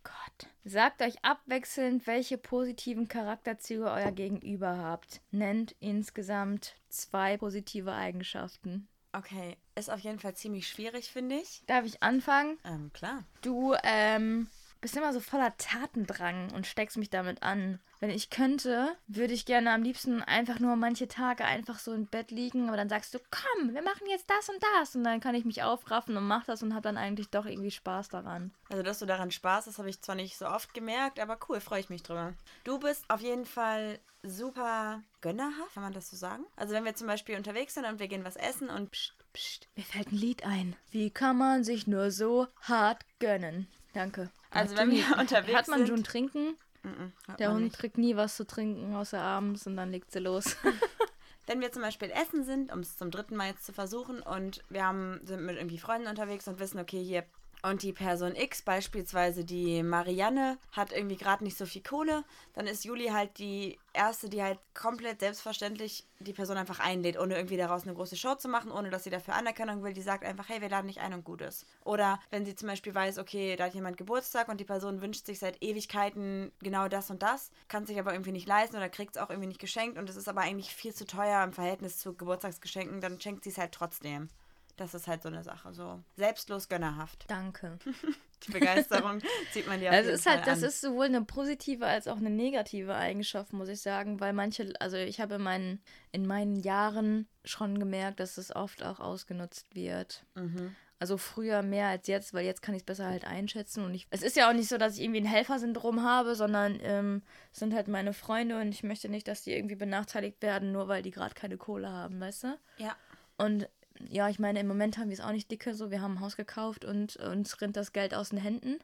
Gott. 0.03 0.49
Sagt 0.65 1.01
euch 1.01 1.15
abwechselnd, 1.23 2.05
welche 2.05 2.37
positiven 2.37 3.07
Charakterzüge 3.07 3.89
euer 3.89 4.11
Gegenüber 4.11 4.77
habt. 4.77 5.21
Nennt 5.31 5.75
insgesamt 5.79 6.75
zwei 6.89 7.37
positive 7.37 7.91
Eigenschaften. 7.91 8.87
Okay, 9.13 9.57
ist 9.75 9.91
auf 9.91 9.99
jeden 9.99 10.19
Fall 10.19 10.35
ziemlich 10.35 10.67
schwierig, 10.67 11.11
finde 11.11 11.35
ich. 11.35 11.63
Darf 11.67 11.85
ich 11.85 12.01
anfangen? 12.01 12.57
Ähm, 12.65 12.91
klar. 12.93 13.23
Du, 13.41 13.75
ähm, 13.83 14.47
bist 14.83 14.97
immer 14.97 15.13
so 15.13 15.21
voller 15.21 15.55
Tatendrang 15.57 16.51
und 16.51 16.67
steckst 16.67 16.97
mich 16.97 17.09
damit 17.09 17.41
an. 17.41 17.79
Wenn 18.01 18.09
ich 18.09 18.29
könnte, 18.29 18.97
würde 19.07 19.33
ich 19.33 19.45
gerne 19.45 19.71
am 19.71 19.81
liebsten 19.81 20.21
einfach 20.21 20.59
nur 20.59 20.75
manche 20.75 21.07
Tage 21.07 21.45
einfach 21.45 21.79
so 21.79 21.93
im 21.93 22.05
Bett 22.05 22.31
liegen, 22.31 22.67
aber 22.67 22.75
dann 22.75 22.89
sagst 22.89 23.13
du, 23.13 23.19
komm, 23.31 23.73
wir 23.73 23.81
machen 23.81 24.05
jetzt 24.09 24.29
das 24.29 24.49
und 24.49 24.61
das. 24.75 24.93
Und 24.93 25.05
dann 25.05 25.21
kann 25.21 25.35
ich 25.35 25.45
mich 25.45 25.63
aufraffen 25.63 26.17
und 26.17 26.27
mach 26.27 26.43
das 26.43 26.63
und 26.63 26.75
hab 26.75 26.83
dann 26.83 26.97
eigentlich 26.97 27.29
doch 27.29 27.45
irgendwie 27.45 27.71
Spaß 27.71 28.09
daran. 28.09 28.51
Also, 28.69 28.83
dass 28.83 28.99
du 28.99 29.05
daran 29.05 29.31
Spaß 29.31 29.67
hast, 29.67 29.77
habe 29.77 29.89
ich 29.89 30.01
zwar 30.01 30.15
nicht 30.15 30.37
so 30.37 30.47
oft 30.47 30.73
gemerkt, 30.73 31.17
aber 31.17 31.39
cool, 31.47 31.61
freue 31.61 31.79
ich 31.79 31.89
mich 31.89 32.03
drüber. 32.03 32.33
Du 32.65 32.77
bist 32.77 33.09
auf 33.09 33.21
jeden 33.21 33.45
Fall 33.45 33.99
super 34.21 35.01
gönnerhaft, 35.21 35.75
kann 35.75 35.83
man 35.83 35.93
das 35.93 36.09
so 36.09 36.17
sagen? 36.17 36.43
Also, 36.57 36.73
wenn 36.73 36.83
wir 36.83 36.95
zum 36.95 37.07
Beispiel 37.07 37.37
unterwegs 37.37 37.73
sind 37.75 37.85
und 37.85 37.99
wir 37.99 38.09
gehen 38.09 38.25
was 38.25 38.35
essen 38.35 38.69
und 38.69 38.91
pst, 38.91 39.13
pst. 39.31 39.69
Mir 39.77 39.85
fällt 39.85 40.11
ein 40.11 40.17
Lied 40.17 40.45
ein. 40.45 40.75
Wie 40.91 41.09
kann 41.09 41.37
man 41.37 41.63
sich 41.63 41.87
nur 41.87 42.11
so 42.11 42.47
hart 42.59 43.05
gönnen? 43.19 43.69
Danke. 43.93 44.31
Also, 44.53 44.75
Hat 44.75 44.81
wenn 44.81 44.91
wir 44.91 45.05
unterwegs 45.19 45.57
Hat 45.57 45.67
man 45.67 45.79
sind- 45.79 45.87
schon 45.87 46.03
trinken? 46.03 46.55
Mm 46.83 46.87
-mm, 46.89 47.11
hört 47.27 47.39
Der 47.39 47.51
Hund 47.53 47.63
nicht. 47.63 47.77
kriegt 47.79 47.97
nie 47.97 48.15
was 48.15 48.35
zu 48.35 48.45
trinken, 48.45 48.93
außer 48.95 49.19
abends 49.19 49.65
und 49.67 49.77
dann 49.77 49.91
legt 49.91 50.11
sie 50.11 50.19
los. 50.19 50.57
wenn 51.47 51.61
wir 51.61 51.71
zum 51.71 51.81
Beispiel 51.81 52.11
essen 52.11 52.43
sind, 52.43 52.71
um 52.71 52.79
es 52.79 52.97
zum 52.97 53.09
dritten 53.11 53.35
Mal 53.35 53.47
jetzt 53.49 53.65
zu 53.65 53.73
versuchen, 53.73 54.21
und 54.21 54.63
wir 54.69 54.85
haben, 54.85 55.19
sind 55.23 55.43
mit 55.45 55.57
irgendwie 55.57 55.77
Freunden 55.77 56.07
unterwegs 56.07 56.47
und 56.47 56.59
wissen, 56.59 56.79
okay, 56.79 57.03
hier 57.03 57.23
und 57.63 57.81
die 57.81 57.93
Person 57.93 58.35
X, 58.35 58.61
beispielsweise 58.61 59.45
die 59.45 59.83
Marianne, 59.83 60.57
hat 60.71 60.91
irgendwie 60.91 61.15
gerade 61.15 61.43
nicht 61.43 61.57
so 61.57 61.65
viel 61.65 61.81
Kohle, 61.81 62.23
dann 62.53 62.67
ist 62.67 62.83
Juli 62.83 63.07
halt 63.07 63.37
die 63.37 63.79
erste, 63.93 64.27
die 64.27 64.43
halt 64.43 64.59
komplett 64.73 65.21
selbstverständlich 65.21 66.05
die 66.19 66.33
Person 66.33 66.57
einfach 66.57 66.79
einlädt, 66.79 67.17
ohne 67.17 67.35
irgendwie 67.35 67.57
daraus 67.57 67.83
eine 67.83 67.93
große 67.93 68.17
Show 68.17 68.35
zu 68.35 68.49
machen, 68.49 68.71
ohne 68.71 68.89
dass 68.89 69.05
sie 69.05 69.09
dafür 69.09 69.35
Anerkennung 69.35 69.81
will. 69.83 69.93
Die 69.93 70.01
sagt 70.01 70.25
einfach, 70.25 70.49
hey, 70.49 70.61
wir 70.61 70.69
laden 70.69 70.87
nicht 70.87 70.99
ein 70.99 71.13
und 71.13 71.23
gut 71.23 71.41
ist. 71.41 71.65
Oder 71.85 72.19
wenn 72.31 72.45
sie 72.45 72.55
zum 72.55 72.67
Beispiel 72.67 72.93
weiß, 72.93 73.17
okay, 73.17 73.55
da 73.55 73.65
hat 73.65 73.73
jemand 73.73 73.97
Geburtstag 73.97 74.49
und 74.49 74.59
die 74.59 74.65
Person 74.65 75.01
wünscht 75.01 75.25
sich 75.25 75.39
seit 75.39 75.63
Ewigkeiten 75.63 76.51
genau 76.59 76.89
das 76.89 77.09
und 77.09 77.23
das, 77.23 77.51
kann 77.69 77.85
sich 77.85 77.97
aber 77.97 78.11
irgendwie 78.11 78.31
nicht 78.31 78.47
leisten 78.47 78.75
oder 78.75 78.89
kriegt 78.89 79.15
es 79.15 79.21
auch 79.21 79.29
irgendwie 79.29 79.47
nicht 79.47 79.59
geschenkt 79.59 79.97
und 79.97 80.09
es 80.09 80.17
ist 80.17 80.27
aber 80.27 80.41
eigentlich 80.41 80.75
viel 80.75 80.93
zu 80.93 81.05
teuer 81.05 81.43
im 81.43 81.53
Verhältnis 81.53 81.97
zu 81.97 82.13
Geburtstagsgeschenken, 82.13 82.99
dann 82.99 83.21
schenkt 83.21 83.45
sie 83.45 83.51
es 83.51 83.57
halt 83.57 83.71
trotzdem. 83.71 84.29
Das 84.75 84.93
ist 84.95 85.07
halt 85.07 85.21
so 85.21 85.29
eine 85.29 85.43
Sache, 85.43 85.71
so 85.73 86.01
selbstlos 86.15 86.67
gönnerhaft. 86.67 87.25
Danke. 87.27 87.77
Die 88.47 88.51
Begeisterung 88.51 89.21
zieht 89.53 89.67
man 89.67 89.79
dir 89.79 89.89
auf 89.89 89.95
Das 89.95 90.05
jeden 90.05 90.15
ist 90.15 90.25
halt, 90.25 90.43
Fall 90.43 90.53
das 90.53 90.63
an. 90.63 90.69
ist 90.69 90.81
sowohl 90.81 91.05
eine 91.05 91.21
positive 91.23 91.85
als 91.85 92.07
auch 92.07 92.17
eine 92.17 92.29
negative 92.29 92.93
Eigenschaft, 92.95 93.53
muss 93.53 93.69
ich 93.69 93.81
sagen, 93.81 94.19
weil 94.19 94.33
manche, 94.33 94.73
also 94.81 94.97
ich 94.97 95.21
habe 95.21 95.35
in 95.35 95.41
meinen, 95.43 95.81
in 96.11 96.25
meinen 96.27 96.57
Jahren 96.57 97.27
schon 97.45 97.79
gemerkt, 97.79 98.19
dass 98.19 98.37
es 98.37 98.53
oft 98.53 98.83
auch 98.83 98.99
ausgenutzt 98.99 99.73
wird. 99.75 100.25
Mhm. 100.35 100.75
Also 100.99 101.17
früher 101.17 101.63
mehr 101.63 101.87
als 101.87 102.07
jetzt, 102.07 102.33
weil 102.33 102.45
jetzt 102.45 102.61
kann 102.61 102.75
ich 102.75 102.81
es 102.81 102.85
besser 102.85 103.07
halt 103.07 103.25
einschätzen. 103.25 103.83
Und 103.85 103.93
ich, 103.93 104.07
es 104.09 104.21
ist 104.23 104.35
ja 104.35 104.49
auch 104.49 104.53
nicht 104.53 104.69
so, 104.69 104.77
dass 104.77 104.95
ich 104.97 105.03
irgendwie 105.03 105.21
ein 105.21 105.25
Helfersyndrom 105.25 106.01
habe, 106.03 106.35
sondern 106.35 106.79
ähm, 106.81 107.21
es 107.51 107.59
sind 107.59 107.73
halt 107.73 107.87
meine 107.87 108.13
Freunde 108.13 108.59
und 108.59 108.69
ich 108.69 108.83
möchte 108.83 109.07
nicht, 109.09 109.27
dass 109.27 109.43
die 109.43 109.53
irgendwie 109.53 109.75
benachteiligt 109.75 110.41
werden, 110.41 110.71
nur 110.71 110.87
weil 110.87 111.01
die 111.01 111.11
gerade 111.11 111.33
keine 111.35 111.57
Kohle 111.57 111.89
haben, 111.89 112.19
weißt 112.19 112.43
du? 112.43 112.57
Ja. 112.77 112.95
Und 113.37 113.67
ja, 114.09 114.29
ich 114.29 114.39
meine, 114.39 114.59
im 114.59 114.67
Moment 114.67 114.97
haben 114.97 115.09
wir 115.09 115.13
es 115.13 115.21
auch 115.21 115.31
nicht 115.31 115.51
dicke, 115.51 115.75
so 115.75 115.91
wir 115.91 116.01
haben 116.01 116.15
ein 116.15 116.19
Haus 116.19 116.35
gekauft 116.35 116.85
und 116.85 117.15
uns 117.17 117.61
rinnt 117.61 117.77
das 117.77 117.93
Geld 117.93 118.13
aus 118.13 118.29
den 118.29 118.39
Händen. 118.39 118.79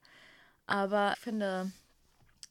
Aber 0.68 1.14
ich 1.14 1.20
finde, 1.20 1.72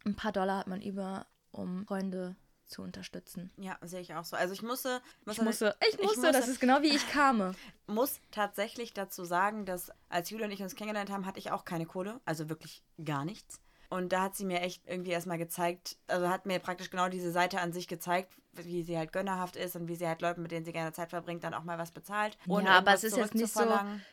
ein 0.05 0.17
paar 0.17 0.33
Dollar 0.33 0.59
hat 0.59 0.67
man 0.67 0.83
über, 0.83 1.27
um 1.53 1.87
Freunde 1.87 2.37
zu 2.67 2.83
unterstützen. 2.83 3.51
Ja, 3.57 3.79
sehe 3.83 4.01
ich 4.01 4.15
auch 4.15 4.25
so. 4.25 4.37
Also 4.37 4.53
ich 4.53 4.63
musste, 4.63 5.01
Ich 5.27 5.41
musste, 5.41 5.75
ich 5.89 5.99
musste, 6.03 6.33
das 6.33 6.49
ist 6.49 6.61
genau 6.61 6.83
wie 6.83 6.95
ich 6.95 7.09
kam. 7.11 7.55
muss 7.87 8.21
tatsächlich 8.31 8.93
dazu 8.93 9.25
sagen, 9.25 9.65
dass 9.65 9.91
als 10.09 10.31
Julia 10.31 10.47
und 10.47 10.53
ich 10.53 10.63
uns 10.63 10.75
kennengelernt 10.75 11.11
haben, 11.11 11.27
hatte 11.27 11.39
ich 11.39 11.51
auch 11.51 11.65
keine 11.65 11.87
Kohle. 11.87 12.21
Also 12.25 12.49
wirklich 12.49 12.83
gar 13.03 13.25
nichts. 13.25 13.61
Und 13.91 14.13
da 14.13 14.23
hat 14.23 14.37
sie 14.37 14.45
mir 14.45 14.61
echt 14.61 14.83
irgendwie 14.87 15.13
erstmal 15.13 15.39
gezeigt, 15.39 15.97
also 16.09 16.29
hat 16.29 16.45
mir 16.45 16.59
praktisch 16.59 16.91
genau 16.91 17.09
diese 17.09 17.33
Seite 17.33 17.61
an 17.61 17.73
sich 17.73 17.89
gezeigt, 17.89 18.35
wie 18.53 18.83
sie 18.83 18.97
halt 18.97 19.13
gönnerhaft 19.13 19.57
ist 19.57 19.77
und 19.77 19.89
wie 19.89 19.95
sie 19.95 20.07
halt 20.07 20.23
Leuten, 20.23 20.43
mit 20.43 20.51
denen 20.51 20.65
sie 20.65 20.73
gerne 20.73 20.93
Zeit 20.93 21.11
verbringt, 21.11 21.45
dann 21.45 21.55
auch 21.55 21.65
mal 21.65 21.79
was 21.79 21.91
bezahlt. 21.91 22.37
ohne 22.49 22.67
ja, 22.67 22.79
aber 22.79 22.95
es 22.95 23.05
ist 23.05 23.17
jetzt 23.17 23.35
nicht 23.35 23.53
so, 23.53 23.65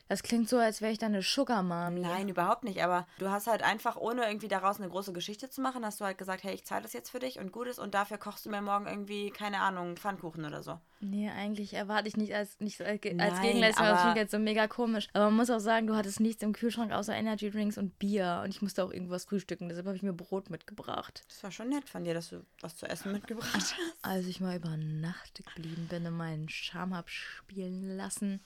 das 0.08 0.24
klingt 0.24 0.50
so, 0.50 0.58
als 0.58 0.82
wäre 0.82 0.92
ich 0.92 0.98
dann 0.98 1.13
eine 1.13 1.22
Sugar 1.22 1.63
Mami. 1.63 2.01
Nein, 2.01 2.30
überhaupt 2.30 2.63
nicht. 2.63 2.84
Aber 2.84 3.08
du 3.18 3.30
hast 3.30 3.48
halt 3.48 3.63
einfach, 3.63 3.96
ohne 3.96 4.25
irgendwie 4.27 4.48
daraus 4.48 4.80
eine 4.80 4.89
große 4.89 5.13
Geschichte 5.13 5.50
zu 5.50 5.62
machen, 5.62 5.86
hast 5.86 6.00
du 6.00 6.06
halt 6.06 6.18
gesagt, 6.18 6.44
hey, 6.44 6.54
ich 6.54 6.65
zahle 6.65 6.84
das 6.84 6.94
jetzt 6.94 7.10
für 7.10 7.20
dich 7.20 7.39
und 7.39 7.51
gut 7.51 7.68
ist 7.68 7.80
und 7.80 7.94
dafür 7.94 8.18
kochst 8.18 8.46
du 8.46 8.50
mir 8.50 8.62
morgen 8.62 8.88
irgendwie, 8.88 9.32
keine 9.32 9.60
Ahnung, 9.60 9.98
Pfannkuchen 9.98 10.46
oder 10.46 10.63
so. 10.63 10.80
Nee, 11.01 11.30
eigentlich 11.30 11.74
erwarte 11.74 12.08
ich 12.08 12.18
nicht 12.18 12.34
als, 12.34 12.60
nicht 12.60 12.82
als, 12.82 13.01
als 13.04 13.13
Nein, 13.13 13.42
Gegenleistung, 13.42 13.86
das 13.86 14.01
klingt 14.01 14.18
jetzt 14.18 14.32
so 14.32 14.39
mega 14.39 14.68
komisch. 14.68 15.08
Aber 15.13 15.25
man 15.25 15.36
muss 15.36 15.50
auch 15.50 15.60
sagen, 15.60 15.88
du 15.88 15.96
hattest 15.96 16.20
nichts 16.20 16.42
im 16.42 16.54
Kühlschrank 16.54 16.92
außer 16.92 17.13
Energy 17.13 17.51
Drinks 17.51 17.77
und 17.77 18.00
Bier. 18.00 18.42
Und 18.44 18.50
ich 18.50 18.62
musste 18.62 18.84
auch 18.84 18.92
irgendwas 18.92 19.25
frühstücken, 19.25 19.70
deshalb 19.70 19.86
habe 19.88 19.98
ich 19.98 20.04
mir 20.04 20.13
Brot 20.13 20.50
mitgebracht. 20.50 21.24
Das 21.27 21.44
war 21.44 21.51
schon 21.51 21.70
nett 21.70 21.89
von 21.89 22.04
dir, 22.04 22.13
dass 22.13 22.30
du 22.30 22.46
was 22.62 22.75
zu 22.77 22.88
essen 22.88 23.12
mitgebracht 23.12 23.54
hast. 23.54 23.75
Als 24.25 24.32
ich 24.32 24.41
mal 24.41 24.55
über 24.55 24.75
Nacht 24.75 25.36
geblieben 25.36 25.86
bin 25.88 26.03
und 26.08 26.17
meinen 26.17 26.50
Charme 26.50 26.96
hab 26.96 27.12
spielen 27.12 27.96
lassen. 27.96 28.41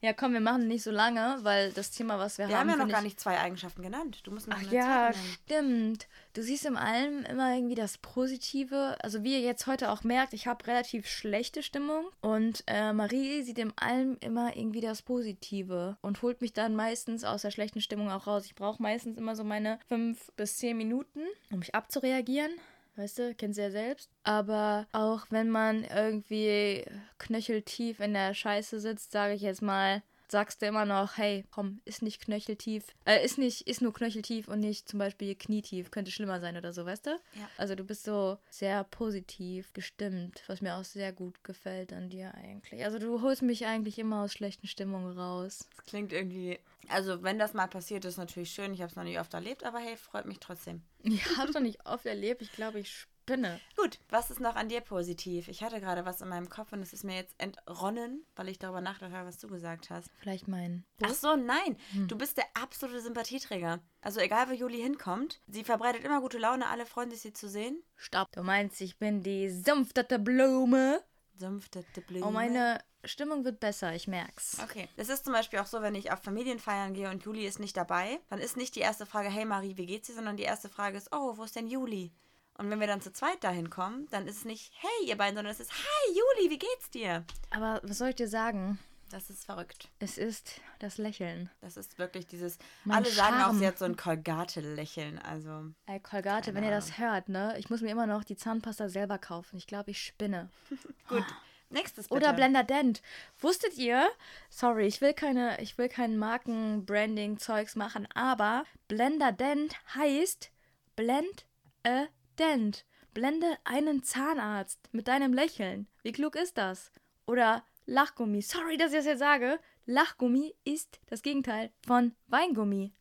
Ja, 0.00 0.12
komm, 0.12 0.32
wir 0.32 0.40
machen 0.40 0.68
nicht 0.68 0.84
so 0.84 0.92
lange, 0.92 1.38
weil 1.42 1.72
das 1.72 1.90
Thema, 1.90 2.20
was 2.20 2.38
wir, 2.38 2.46
Wir 2.46 2.56
haben 2.60 2.68
ja 2.68 2.76
noch 2.76 2.86
gar 2.86 2.98
ich- 2.98 3.04
nicht 3.04 3.18
zwei 3.20 3.40
Eigenschaften 3.40 3.82
genannt. 3.82 4.20
Du 4.22 4.30
musst 4.30 4.46
noch 4.46 4.56
Ach 4.56 4.62
eine 4.62 4.72
ja, 4.72 5.10
stimmt. 5.12 6.06
Du 6.34 6.42
siehst 6.42 6.66
in 6.66 6.76
allem 6.76 7.24
immer 7.24 7.52
irgendwie 7.52 7.74
das 7.74 7.98
Positive. 7.98 8.96
Also 9.02 9.24
wie 9.24 9.32
ihr 9.32 9.40
jetzt 9.40 9.66
heute 9.66 9.90
auch 9.90 10.04
merkt, 10.04 10.34
ich 10.34 10.46
habe 10.46 10.64
relativ 10.68 11.08
schlechte 11.08 11.64
Stimmung 11.64 12.04
und 12.20 12.62
äh, 12.68 12.92
Marie 12.92 13.42
sieht 13.42 13.58
in 13.58 13.72
allem 13.76 14.18
immer 14.20 14.56
irgendwie 14.56 14.82
das 14.82 15.02
Positive 15.02 15.96
und 16.00 16.22
holt 16.22 16.42
mich 16.42 16.52
dann 16.52 16.76
meistens 16.76 17.24
aus 17.24 17.42
der 17.42 17.50
schlechten 17.50 17.80
Stimmung 17.80 18.08
auch 18.12 18.28
raus. 18.28 18.44
Ich 18.46 18.54
brauche 18.54 18.80
meistens 18.80 19.18
immer 19.18 19.34
so 19.34 19.42
meine 19.42 19.80
fünf 19.88 20.30
bis 20.36 20.58
zehn 20.58 20.76
Minuten, 20.76 21.22
um 21.50 21.58
mich 21.58 21.74
abzureagieren. 21.74 22.52
Weißt 22.96 23.18
du, 23.18 23.34
kennst 23.34 23.58
du 23.58 23.62
ja 23.62 23.70
selbst. 23.70 24.10
Aber 24.22 24.86
auch 24.92 25.26
wenn 25.30 25.50
man 25.50 25.84
irgendwie 25.84 26.84
knöcheltief 27.18 28.00
in 28.00 28.14
der 28.14 28.34
Scheiße 28.34 28.78
sitzt, 28.78 29.10
sage 29.12 29.34
ich 29.34 29.42
jetzt 29.42 29.62
mal, 29.62 30.02
sagst 30.30 30.62
du 30.62 30.66
immer 30.66 30.84
noch, 30.84 31.16
hey, 31.16 31.44
komm, 31.50 31.80
ist 31.84 32.02
nicht 32.02 32.22
knöcheltief, 32.22 32.84
äh, 33.04 33.24
ist 33.24 33.38
nicht, 33.38 33.62
ist 33.62 33.82
nur 33.82 33.92
knöcheltief 33.92 34.48
und 34.48 34.60
nicht 34.60 34.88
zum 34.88 34.98
Beispiel 34.98 35.34
knietief, 35.34 35.90
könnte 35.90 36.10
schlimmer 36.10 36.40
sein 36.40 36.56
oder 36.56 36.72
so, 36.72 36.84
weißt 36.84 37.06
du? 37.06 37.10
Ja. 37.10 37.48
Also 37.56 37.74
du 37.74 37.84
bist 37.84 38.04
so 38.04 38.38
sehr 38.50 38.84
positiv 38.84 39.72
gestimmt, 39.72 40.42
was 40.46 40.60
mir 40.60 40.76
auch 40.76 40.84
sehr 40.84 41.12
gut 41.12 41.42
gefällt 41.44 41.92
an 41.92 42.10
dir 42.10 42.34
eigentlich. 42.34 42.84
Also 42.84 42.98
du 42.98 43.22
holst 43.22 43.42
mich 43.42 43.66
eigentlich 43.66 43.98
immer 43.98 44.22
aus 44.22 44.32
schlechten 44.32 44.66
Stimmungen 44.66 45.18
raus. 45.18 45.68
Das 45.76 45.86
klingt 45.86 46.12
irgendwie. 46.12 46.58
Also, 46.88 47.22
wenn 47.22 47.38
das 47.38 47.54
mal 47.54 47.66
passiert, 47.66 48.04
ist 48.04 48.18
natürlich 48.18 48.50
schön. 48.50 48.74
Ich 48.74 48.80
habe 48.80 48.90
es 48.90 48.96
noch 48.96 49.04
nicht 49.04 49.18
oft 49.18 49.32
erlebt, 49.32 49.64
aber 49.64 49.78
hey, 49.78 49.96
freut 49.96 50.26
mich 50.26 50.38
trotzdem. 50.38 50.82
Ich 51.02 51.24
hab's 51.36 51.54
noch 51.54 51.60
nicht 51.60 51.86
oft 51.86 52.06
erlebt, 52.06 52.42
ich 52.42 52.52
glaube, 52.52 52.80
ich 52.80 53.06
spinne. 53.24 53.58
Gut, 53.76 53.98
was 54.10 54.30
ist 54.30 54.40
noch 54.40 54.54
an 54.54 54.68
dir 54.68 54.82
positiv? 54.82 55.48
Ich 55.48 55.62
hatte 55.62 55.80
gerade 55.80 56.04
was 56.04 56.20
in 56.20 56.28
meinem 56.28 56.50
Kopf 56.50 56.72
und 56.72 56.82
es 56.82 56.92
ist 56.92 57.04
mir 57.04 57.16
jetzt 57.16 57.34
entronnen, 57.38 58.24
weil 58.36 58.48
ich 58.48 58.58
darüber 58.58 58.82
nachgedacht 58.82 59.14
habe, 59.14 59.28
was 59.28 59.38
du 59.38 59.48
gesagt 59.48 59.88
hast. 59.90 60.10
Vielleicht 60.20 60.46
mein. 60.46 60.84
Ach 61.02 61.14
so, 61.14 61.34
nein. 61.34 61.76
Du 62.06 62.16
bist 62.16 62.36
der 62.36 62.44
absolute 62.54 63.00
Sympathieträger. 63.00 63.80
Also 64.02 64.20
egal, 64.20 64.48
wo 64.48 64.52
Juli 64.52 64.80
hinkommt, 64.80 65.40
sie 65.46 65.64
verbreitet 65.64 66.04
immer 66.04 66.20
gute 66.20 66.38
Laune, 66.38 66.66
alle 66.68 66.84
freuen 66.84 67.10
sich, 67.10 67.20
sie 67.20 67.32
zu 67.32 67.48
sehen. 67.48 67.82
Stopp. 67.96 68.30
Du 68.32 68.42
meinst, 68.42 68.80
ich 68.82 68.98
bin 68.98 69.22
die 69.22 69.48
sanftete 69.48 70.18
Blume. 70.18 71.02
Sanftete 71.36 72.02
Blume. 72.02 72.26
Oh, 72.26 72.30
meine 72.30 72.80
Stimmung 73.04 73.44
wird 73.44 73.58
besser, 73.58 73.94
ich 73.94 74.06
merk's. 74.06 74.58
Okay. 74.62 74.88
Es 74.96 75.08
ist 75.08 75.24
zum 75.24 75.32
Beispiel 75.32 75.58
auch 75.60 75.66
so, 75.66 75.80
wenn 75.80 75.94
ich 75.94 76.12
auf 76.12 76.22
Familienfeiern 76.22 76.92
gehe 76.92 77.10
und 77.10 77.24
Juli 77.24 77.46
ist 77.46 77.58
nicht 77.58 77.76
dabei, 77.76 78.20
dann 78.28 78.38
ist 78.38 78.56
nicht 78.56 78.76
die 78.76 78.80
erste 78.80 79.06
Frage, 79.06 79.30
hey 79.30 79.46
Marie, 79.46 79.76
wie 79.78 79.86
geht's 79.86 80.08
dir, 80.08 80.14
sondern 80.14 80.36
die 80.36 80.42
erste 80.42 80.68
Frage 80.68 80.98
ist, 80.98 81.08
oh, 81.12 81.36
wo 81.36 81.44
ist 81.44 81.56
denn 81.56 81.66
Juli? 81.66 82.12
Und 82.56 82.70
wenn 82.70 82.80
wir 82.80 82.86
dann 82.86 83.00
zu 83.00 83.12
zweit 83.12 83.42
dahin 83.42 83.68
kommen, 83.68 84.06
dann 84.10 84.26
ist 84.28 84.38
es 84.38 84.44
nicht, 84.44 84.72
hey 84.76 85.08
ihr 85.08 85.16
beiden, 85.16 85.36
sondern 85.36 85.52
es 85.52 85.60
ist, 85.60 85.72
hi 85.72 86.08
Juli, 86.10 86.50
wie 86.50 86.58
geht's 86.58 86.90
dir? 86.90 87.24
Aber 87.50 87.80
was 87.82 87.98
soll 87.98 88.10
ich 88.10 88.16
dir 88.16 88.28
sagen? 88.28 88.78
Das 89.10 89.30
ist 89.30 89.44
verrückt. 89.44 89.88
Es 89.98 90.18
ist 90.18 90.60
das 90.78 90.98
Lächeln. 90.98 91.50
Das 91.60 91.76
ist 91.76 91.98
wirklich 91.98 92.26
dieses, 92.26 92.58
Mein 92.84 92.98
alle 92.98 93.10
sagen 93.10 93.36
auch, 93.36 93.40
Charme. 93.46 93.58
sie 93.58 93.66
hat 93.66 93.78
so 93.78 93.84
ein 93.84 93.96
Colgate-Lächeln, 93.96 95.18
also 95.18 95.66
Ey, 95.86 96.00
Colgate, 96.00 96.54
wenn 96.54 96.64
ihr 96.64 96.70
das 96.70 96.98
hört, 96.98 97.28
ne? 97.28 97.54
Ich 97.58 97.70
muss 97.70 97.80
mir 97.80 97.90
immer 97.90 98.06
noch 98.06 98.24
die 98.24 98.36
Zahnpasta 98.36 98.88
selber 98.88 99.18
kaufen. 99.18 99.56
Ich 99.56 99.66
glaube, 99.66 99.90
ich 99.90 100.02
spinne. 100.02 100.50
gut. 101.08 101.24
Nächstes 101.70 102.08
bitte. 102.08 102.16
Oder 102.16 102.32
Blender 102.32 102.64
Dent. 102.64 103.02
Wusstet 103.40 103.74
ihr? 103.76 104.08
Sorry, 104.48 104.86
ich 104.86 105.00
will 105.00 105.12
keine, 105.12 105.60
ich 105.60 105.76
will 105.76 105.88
kein 105.88 106.16
Marken-Branding-Zeugs 106.18 107.76
machen, 107.76 108.08
aber 108.14 108.64
Blender 108.88 109.32
Dent 109.32 109.74
heißt 109.94 110.50
Blend 110.96 111.46
a 111.84 112.06
Dent. 112.38 112.84
Blende 113.12 113.46
einen 113.64 114.02
Zahnarzt 114.02 114.88
mit 114.92 115.06
deinem 115.08 115.32
Lächeln. 115.32 115.86
Wie 116.02 116.12
klug 116.12 116.34
ist 116.36 116.58
das? 116.58 116.90
Oder 117.26 117.64
Lachgummi. 117.86 118.42
Sorry, 118.42 118.76
dass 118.76 118.90
ich 118.92 118.98
das 118.98 119.06
jetzt 119.06 119.18
sage. 119.20 119.60
Lachgummi 119.86 120.54
ist 120.64 121.00
das 121.06 121.22
Gegenteil 121.22 121.70
von 121.86 122.14
Weingummi. 122.26 122.92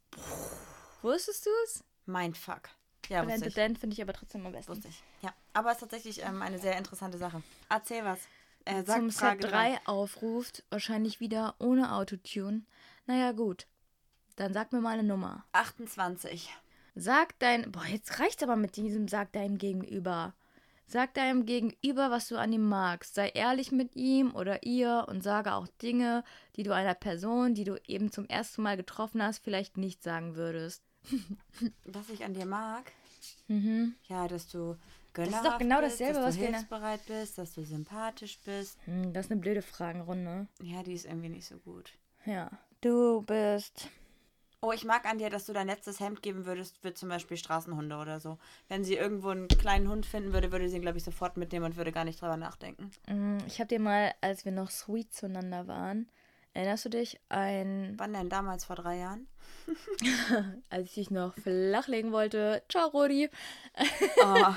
Wusstest 1.02 1.46
du 1.46 1.50
es? 1.66 1.84
Mindfuck. 2.06 2.70
Ja, 3.10 3.20
wusste 3.20 3.28
Blended 3.28 3.48
ich. 3.48 3.54
Dent 3.56 3.80
finde 3.80 3.94
ich 3.96 4.02
aber 4.02 4.14
trotzdem 4.14 4.46
am 4.46 4.52
besten. 4.52 4.72
Wusste 4.72 4.88
ich. 4.88 5.04
Ja, 5.22 5.34
aber 5.54 5.70
es 5.70 5.76
ist 5.76 5.82
tatsächlich 5.82 6.22
ähm, 6.24 6.42
eine 6.42 6.60
sehr 6.60 6.78
interessante 6.78 7.18
Sache. 7.18 7.42
Erzähl 7.70 8.04
was. 8.06 8.20
Äh, 8.66 8.84
Zum 8.84 9.12
Frage 9.12 9.42
Set 9.42 9.52
drei. 9.52 9.72
3 9.76 9.88
aufruft, 9.88 10.64
wahrscheinlich 10.70 11.20
wieder 11.20 11.56
ohne 11.60 11.94
Autotune. 11.94 12.64
Naja, 13.06 13.34
gut. 13.34 13.68
Dann 14.38 14.54
sag 14.54 14.72
mir 14.72 14.80
mal 14.80 14.92
eine 14.94 15.04
Nummer. 15.04 15.44
28. 15.52 16.50
Sag 16.96 17.38
dein. 17.40 17.72
Boah, 17.72 17.86
jetzt 17.86 18.20
reicht's 18.20 18.44
aber 18.44 18.56
mit 18.56 18.76
diesem 18.76 19.08
Sag 19.08 19.32
deinem 19.32 19.58
Gegenüber. 19.58 20.34
Sag 20.86 21.14
deinem 21.14 21.46
Gegenüber, 21.46 22.12
was 22.12 22.28
du 22.28 22.38
an 22.38 22.54
ihm 22.54 22.68
magst. 22.68 23.16
Sei 23.16 23.30
ehrlich 23.30 23.72
mit 23.72 23.96
ihm 23.96 24.36
oder 24.36 24.64
ihr 24.64 25.06
und 25.08 25.24
sage 25.24 25.54
auch 25.54 25.68
Dinge, 25.82 26.24
die 26.56 26.64
du 26.64 26.74
einer 26.74 26.94
Person, 26.94 27.56
die 27.56 27.64
du 27.64 27.80
eben 27.88 28.12
zum 28.12 28.28
ersten 28.28 28.62
Mal 28.62 28.78
getroffen 28.78 29.24
hast, 29.24 29.44
vielleicht 29.44 29.78
nicht 29.78 30.04
sagen 30.04 30.36
würdest. 30.36 30.84
Was 31.86 32.10
ich 32.10 32.24
an 32.24 32.34
dir 32.34 32.46
mag? 32.46 32.92
Mhm. 33.48 33.96
Ja, 34.08 34.28
dass 34.28 34.48
du 34.48 34.72
ist 34.74 34.80
gönnerhaft 35.14 35.46
doch 35.46 35.58
genau 35.58 35.82
bist, 35.82 36.00
dasselbe, 36.00 36.20
dass 36.20 36.28
was 36.28 36.36
du 36.36 36.42
hilfsbereit 36.46 37.06
bist, 37.06 37.38
dass 37.38 37.54
du 37.54 37.64
sympathisch 37.64 38.40
bist. 38.46 38.78
Hm, 38.86 39.14
das 39.14 39.26
ist 39.26 39.32
eine 39.32 39.42
blöde 39.42 39.62
Fragenrunde. 39.62 40.48
Ja, 40.62 40.84
die 40.84 40.94
ist 40.94 41.06
irgendwie 41.06 41.30
nicht 41.30 41.48
so 41.48 41.58
gut. 41.58 41.92
Ja. 42.26 42.50
Du 42.82 43.22
bist 43.22 43.90
Oh, 44.66 44.72
ich 44.72 44.86
mag 44.86 45.04
an 45.06 45.18
dir, 45.18 45.30
dass 45.30 45.46
du 45.46 45.52
dein 45.52 45.68
letztes 45.68 46.00
Hemd 46.00 46.22
geben 46.22 46.46
würdest 46.46 46.78
für 46.78 46.94
zum 46.94 47.10
Beispiel 47.10 47.36
Straßenhunde 47.36 47.98
oder 47.98 48.22
so. 48.22 48.38
Wenn 48.70 48.86
sie 48.86 48.96
irgendwo 48.96 49.28
einen 49.30 49.50
kleinen 49.50 49.90
Hund 49.90 50.06
finden 50.06 50.32
würde, 50.32 50.54
würde 50.54 50.70
sie 50.70 50.78
ihn, 50.78 50.82
glaube 50.82 50.98
ich, 50.98 51.04
sofort 51.04 51.36
mitnehmen 51.36 51.66
und 51.66 51.76
würde 51.76 51.92
gar 51.92 52.06
nicht 52.06 52.22
drüber 52.22 52.38
nachdenken. 52.38 52.90
Mm, 53.10 53.40
Ich 53.46 53.60
habe 53.60 53.68
dir 53.68 53.82
mal, 53.82 54.14
als 54.22 54.46
wir 54.46 54.54
noch 54.54 54.70
sweet 54.72 55.14
zueinander 55.14 55.68
waren, 55.68 56.08
erinnerst 56.54 56.86
du 56.86 56.90
dich, 56.90 57.20
ein, 57.28 57.96
Wann 57.98 58.14
denn 58.14 58.30
damals 58.30 58.64
vor 58.64 58.78
drei 58.78 59.00
Jahren? 59.00 59.28
als 60.70 60.88
ich 60.88 60.94
dich 60.94 61.12
noch 61.12 61.36
flachlegen 61.36 62.14
wollte, 62.14 62.64
ciao 62.70 62.88
Rodi, 62.88 63.30
Oh, 64.24 64.46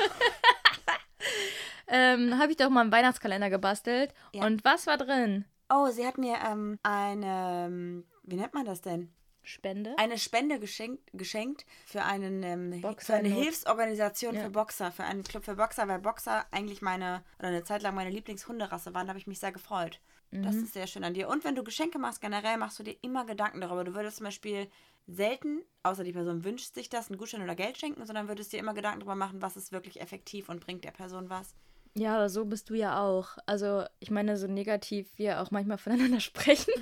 ähm, 1.88 2.38
habe 2.38 2.52
ich 2.52 2.56
doch 2.56 2.70
mal 2.70 2.82
einen 2.82 2.92
Weihnachtskalender 2.92 3.50
gebastelt. 3.50 4.12
Ja. 4.32 4.44
Und 4.46 4.64
was 4.64 4.86
war 4.86 4.98
drin? 4.98 5.44
oh 5.68 5.88
sie 5.88 6.06
hat 6.06 6.16
mir 6.16 6.36
ähm, 6.48 6.78
eine, 6.84 7.66
ähm, 7.66 8.04
wie 8.22 8.36
nennt 8.36 8.54
man 8.54 8.64
das 8.64 8.82
denn? 8.82 9.12
Spende? 9.46 9.94
Eine 9.98 10.18
Spende 10.18 10.58
geschenkt, 10.58 11.08
geschenkt 11.12 11.64
für, 11.86 12.02
einen, 12.02 12.42
ähm, 12.42 12.82
für 12.98 13.14
eine. 13.14 13.28
Hilfsorganisation 13.28 14.34
Ja. 14.34 14.42
für 14.42 14.50
Boxer, 14.50 14.90
für 14.92 15.04
einen 15.04 15.22
Club 15.22 15.44
für 15.44 15.54
Boxer, 15.54 15.86
weil 15.88 16.00
Boxer 16.00 16.44
eigentlich 16.50 16.82
meine, 16.82 17.22
oder 17.38 17.48
eine 17.48 17.64
Zeit 17.64 17.82
lang 17.82 17.94
meine 17.94 18.10
Lieblingshunderasse 18.10 18.92
waren, 18.94 19.06
da 19.06 19.10
habe 19.10 19.18
ich 19.18 19.26
mich 19.26 19.38
sehr 19.38 19.52
gefreut. 19.52 20.00
Das 20.32 20.56
Mhm. 20.56 20.64
ist 20.64 20.72
sehr 20.74 20.86
schön 20.88 21.04
an 21.04 21.14
dir. 21.14 21.28
Und 21.28 21.44
wenn 21.44 21.54
du 21.54 21.62
Geschenke 21.62 21.98
machst, 21.98 22.20
generell 22.20 22.56
machst 22.58 22.78
du 22.78 22.82
dir 22.82 22.96
immer 23.02 23.24
Gedanken 23.24 23.60
darüber. 23.60 23.84
Du 23.84 23.94
würdest 23.94 24.16
zum 24.18 24.24
Beispiel 24.24 24.68
selten, 25.06 25.62
außer 25.84 26.02
die 26.02 26.12
Person 26.12 26.42
wünscht 26.44 26.74
sich 26.74 26.88
das, 26.88 27.08
einen 27.08 27.16
Gutschein 27.18 27.42
oder 27.42 27.54
Geld 27.54 27.78
schenken, 27.78 28.04
sondern 28.04 28.26
würdest 28.28 28.52
dir 28.52 28.58
immer 28.58 28.74
Gedanken 28.74 28.98
darüber 29.00 29.14
machen, 29.14 29.40
was 29.40 29.56
ist 29.56 29.70
wirklich 29.70 30.00
effektiv 30.00 30.48
und 30.48 30.60
bringt 30.60 30.84
der 30.84 30.90
Person 30.90 31.30
was. 31.30 31.54
Ja, 31.94 32.16
aber 32.16 32.28
so 32.28 32.44
bist 32.44 32.68
du 32.68 32.74
ja 32.74 33.00
auch. 33.00 33.38
Also, 33.46 33.84
ich 34.00 34.10
meine, 34.10 34.36
so 34.36 34.46
negativ 34.48 35.16
wir 35.16 35.40
auch 35.40 35.50
manchmal 35.52 35.78
voneinander 35.78 36.20
sprechen. 36.20 36.72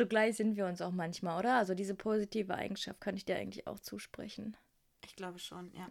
So 0.00 0.06
gleich 0.06 0.36
sind 0.36 0.56
wir 0.56 0.64
uns 0.66 0.80
auch 0.80 0.92
manchmal, 0.92 1.38
oder? 1.38 1.56
Also, 1.56 1.74
diese 1.74 1.94
positive 1.94 2.54
Eigenschaft 2.54 3.02
kann 3.02 3.16
ich 3.16 3.26
dir 3.26 3.36
eigentlich 3.36 3.66
auch 3.66 3.78
zusprechen. 3.78 4.56
Ich 5.04 5.14
glaube 5.14 5.38
schon, 5.38 5.70
ja. 5.74 5.88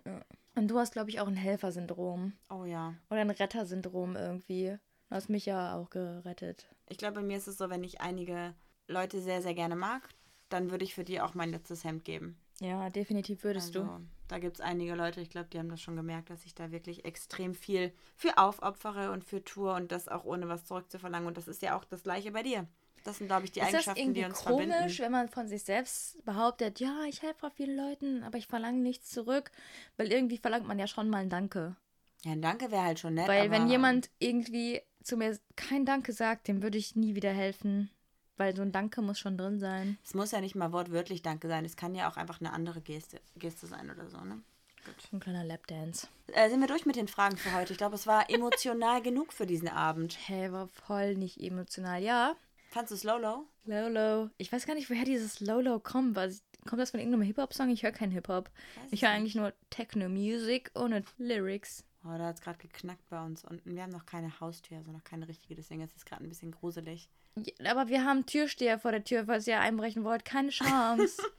Und 0.55 0.67
du 0.67 0.79
hast, 0.79 0.93
glaube 0.93 1.11
ich, 1.11 1.19
auch 1.19 1.27
ein 1.27 1.35
Helfersyndrom. 1.35 2.33
Oh 2.49 2.65
ja. 2.65 2.95
Oder 3.11 3.21
ein 3.21 3.29
Rettersyndrom 3.29 4.15
irgendwie. 4.15 4.77
Du 5.09 5.15
hast 5.15 5.29
mich 5.29 5.45
ja 5.45 5.75
auch 5.75 5.91
gerettet. 5.91 6.67
Ich 6.87 6.97
glaube, 6.97 7.15
bei 7.15 7.21
mir 7.21 7.37
ist 7.37 7.47
es 7.47 7.57
so, 7.57 7.69
wenn 7.69 7.83
ich 7.83 8.01
einige 8.01 8.55
Leute 8.87 9.21
sehr, 9.21 9.43
sehr 9.43 9.53
gerne 9.53 9.75
mag, 9.75 10.09
dann 10.49 10.71
würde 10.71 10.85
ich 10.85 10.95
für 10.95 11.03
die 11.03 11.21
auch 11.21 11.35
mein 11.35 11.51
letztes 11.51 11.83
Hemd 11.83 12.03
geben. 12.03 12.39
Ja, 12.59 12.89
definitiv 12.89 13.43
würdest 13.43 13.75
also, 13.75 13.87
du. 13.87 14.07
Da 14.27 14.39
gibt 14.39 14.55
es 14.57 14.61
einige 14.61 14.95
Leute, 14.95 15.21
ich 15.21 15.29
glaube, 15.29 15.49
die 15.49 15.59
haben 15.59 15.69
das 15.69 15.81
schon 15.81 15.95
gemerkt, 15.95 16.31
dass 16.31 16.45
ich 16.45 16.55
da 16.55 16.71
wirklich 16.71 17.05
extrem 17.05 17.53
viel 17.53 17.93
für 18.15 18.37
aufopfere 18.37 19.11
und 19.11 19.23
für 19.23 19.43
tue 19.43 19.71
und 19.71 19.91
das 19.91 20.07
auch 20.07 20.23
ohne 20.23 20.49
was 20.49 20.65
zurückzuverlangen. 20.65 21.27
Und 21.27 21.37
das 21.37 21.47
ist 21.47 21.61
ja 21.61 21.77
auch 21.77 21.85
das 21.85 22.03
Gleiche 22.03 22.31
bei 22.31 22.41
dir. 22.41 22.67
Das 23.03 23.17
sind, 23.17 23.27
glaube 23.27 23.45
ich, 23.45 23.51
die 23.51 23.59
ist 23.59 23.67
das 23.67 23.73
Eigenschaften, 23.73 23.99
irgendwie 23.99 24.19
die 24.19 24.25
uns 24.25 24.43
komisch, 24.43 24.67
verbinden. 24.67 24.97
wenn 24.99 25.11
man 25.11 25.29
von 25.29 25.47
sich 25.47 25.63
selbst 25.63 26.23
behauptet, 26.25 26.79
ja, 26.79 27.03
ich 27.07 27.21
helfe 27.21 27.47
auch 27.47 27.51
vielen 27.53 27.77
Leuten, 27.77 28.23
aber 28.23 28.37
ich 28.37 28.47
verlange 28.47 28.79
nichts 28.79 29.09
zurück? 29.09 29.51
Weil 29.97 30.11
irgendwie 30.11 30.37
verlangt 30.37 30.67
man 30.67 30.79
ja 30.79 30.87
schon 30.87 31.09
mal 31.09 31.17
ein 31.17 31.29
Danke. 31.29 31.75
Ja, 32.23 32.33
ein 32.33 32.41
Danke 32.41 32.71
wäre 32.71 32.83
halt 32.83 32.99
schon 32.99 33.13
nett. 33.13 33.27
Weil 33.27 33.51
wenn 33.51 33.69
jemand 33.69 34.09
irgendwie 34.19 34.81
zu 35.03 35.17
mir 35.17 35.37
kein 35.55 35.85
Danke 35.85 36.13
sagt, 36.13 36.47
dem 36.47 36.61
würde 36.61 36.77
ich 36.77 36.95
nie 36.95 37.15
wieder 37.15 37.31
helfen. 37.31 37.89
Weil 38.37 38.55
so 38.55 38.61
ein 38.61 38.71
Danke 38.71 39.01
muss 39.01 39.19
schon 39.19 39.37
drin 39.37 39.59
sein. 39.59 39.97
Es 40.03 40.13
muss 40.13 40.31
ja 40.31 40.39
nicht 40.39 40.55
mal 40.55 40.71
wortwörtlich 40.71 41.21
Danke 41.21 41.47
sein. 41.47 41.65
Es 41.65 41.75
kann 41.75 41.95
ja 41.95 42.09
auch 42.09 42.15
einfach 42.15 42.39
eine 42.39 42.53
andere 42.53 42.81
Geste, 42.81 43.19
Geste 43.35 43.67
sein 43.67 43.89
oder 43.89 44.09
so, 44.09 44.17
ne? 44.21 44.41
Gut. 44.85 44.95
Ein 45.11 45.19
kleiner 45.19 45.43
Lapdance. 45.43 46.07
Äh, 46.27 46.49
sind 46.49 46.61
wir 46.61 46.67
durch 46.67 46.85
mit 46.85 46.95
den 46.95 47.09
Fragen 47.09 47.35
für 47.35 47.53
heute? 47.53 47.73
Ich 47.73 47.77
glaube, 47.77 47.95
es 47.95 48.07
war 48.07 48.29
emotional 48.29 49.01
genug 49.03 49.33
für 49.33 49.45
diesen 49.45 49.67
Abend. 49.67 50.17
Hey, 50.25 50.51
war 50.53 50.67
voll 50.69 51.15
nicht 51.15 51.41
emotional. 51.41 52.01
Ja, 52.01 52.35
Fandst 52.69 52.91
du 52.91 52.95
es 52.95 53.03
Lolo? 53.03 53.47
Lolo. 53.65 54.29
Ich 54.37 54.51
weiß 54.51 54.67
gar 54.67 54.75
nicht, 54.75 54.89
woher 54.89 55.05
dieses 55.05 55.39
Lolo 55.39 55.79
kommt. 55.79 56.15
Was, 56.15 56.43
kommt 56.67 56.79
das 56.79 56.91
von 56.91 56.99
irgendeinem 56.99 57.23
Hip-Hop-Song? 57.23 57.69
Ich 57.69 57.81
höre 57.83 57.91
keinen 57.91 58.11
Hip-Hop. 58.11 58.51
Ich 58.91 59.01
höre 59.01 59.09
eigentlich 59.09 59.35
nur 59.35 59.53
Techno-Music 59.71 60.71
ohne 60.75 61.03
Lyrics. 61.17 61.83
Oh, 62.05 62.17
da 62.17 62.27
hat 62.27 62.35
es 62.35 62.41
gerade 62.41 62.59
geknackt 62.59 63.09
bei 63.09 63.23
uns 63.23 63.43
unten. 63.43 63.75
Wir 63.75 63.83
haben 63.83 63.91
noch 63.91 64.05
keine 64.05 64.39
Haustür, 64.39 64.77
also 64.77 64.91
noch 64.91 65.03
keine 65.03 65.27
richtige, 65.27 65.55
deswegen 65.55 65.81
ist 65.81 65.97
es 65.97 66.05
gerade 66.05 66.23
ein 66.23 66.29
bisschen 66.29 66.51
gruselig. 66.51 67.09
Ja, 67.35 67.71
aber 67.71 67.89
wir 67.89 68.05
haben 68.05 68.25
Türsteher 68.25 68.79
vor 68.79 68.91
der 68.91 69.03
Tür, 69.03 69.25
falls 69.25 69.47
ihr 69.47 69.59
einbrechen 69.59 70.03
wollt. 70.03 70.23
Keine 70.23 70.49
Chance. 70.49 71.21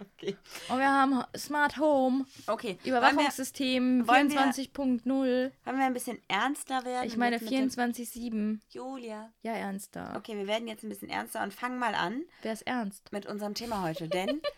Okay. 0.00 0.36
Und 0.68 0.78
wir 0.78 0.88
haben 0.90 1.22
Smart 1.36 1.76
Home, 1.78 2.24
Okay. 2.46 2.78
Überwachungssystem 2.84 4.06
wollen 4.08 4.30
wir- 4.30 4.38
24.0 4.40 5.04
wollen 5.64 5.78
wir 5.78 5.84
ein 5.86 5.92
bisschen 5.92 6.18
ernster 6.28 6.84
werden? 6.84 7.06
Ich 7.06 7.16
meine 7.16 7.36
jetzt 7.36 7.42
mit 7.42 7.52
dem- 7.52 7.70
24.7. 7.70 8.60
Julia. 8.70 9.30
Ja, 9.42 9.52
ernster. 9.52 10.14
Okay, 10.16 10.36
wir 10.36 10.46
werden 10.46 10.68
jetzt 10.68 10.82
ein 10.84 10.88
bisschen 10.88 11.08
ernster 11.10 11.42
und 11.42 11.52
fangen 11.52 11.78
mal 11.78 11.94
an 11.94 12.22
Wer 12.42 12.52
ist 12.52 12.62
ernst? 12.66 13.12
mit 13.12 13.26
unserem 13.26 13.54
Thema 13.54 13.82
heute. 13.82 14.08
Denn 14.08 14.40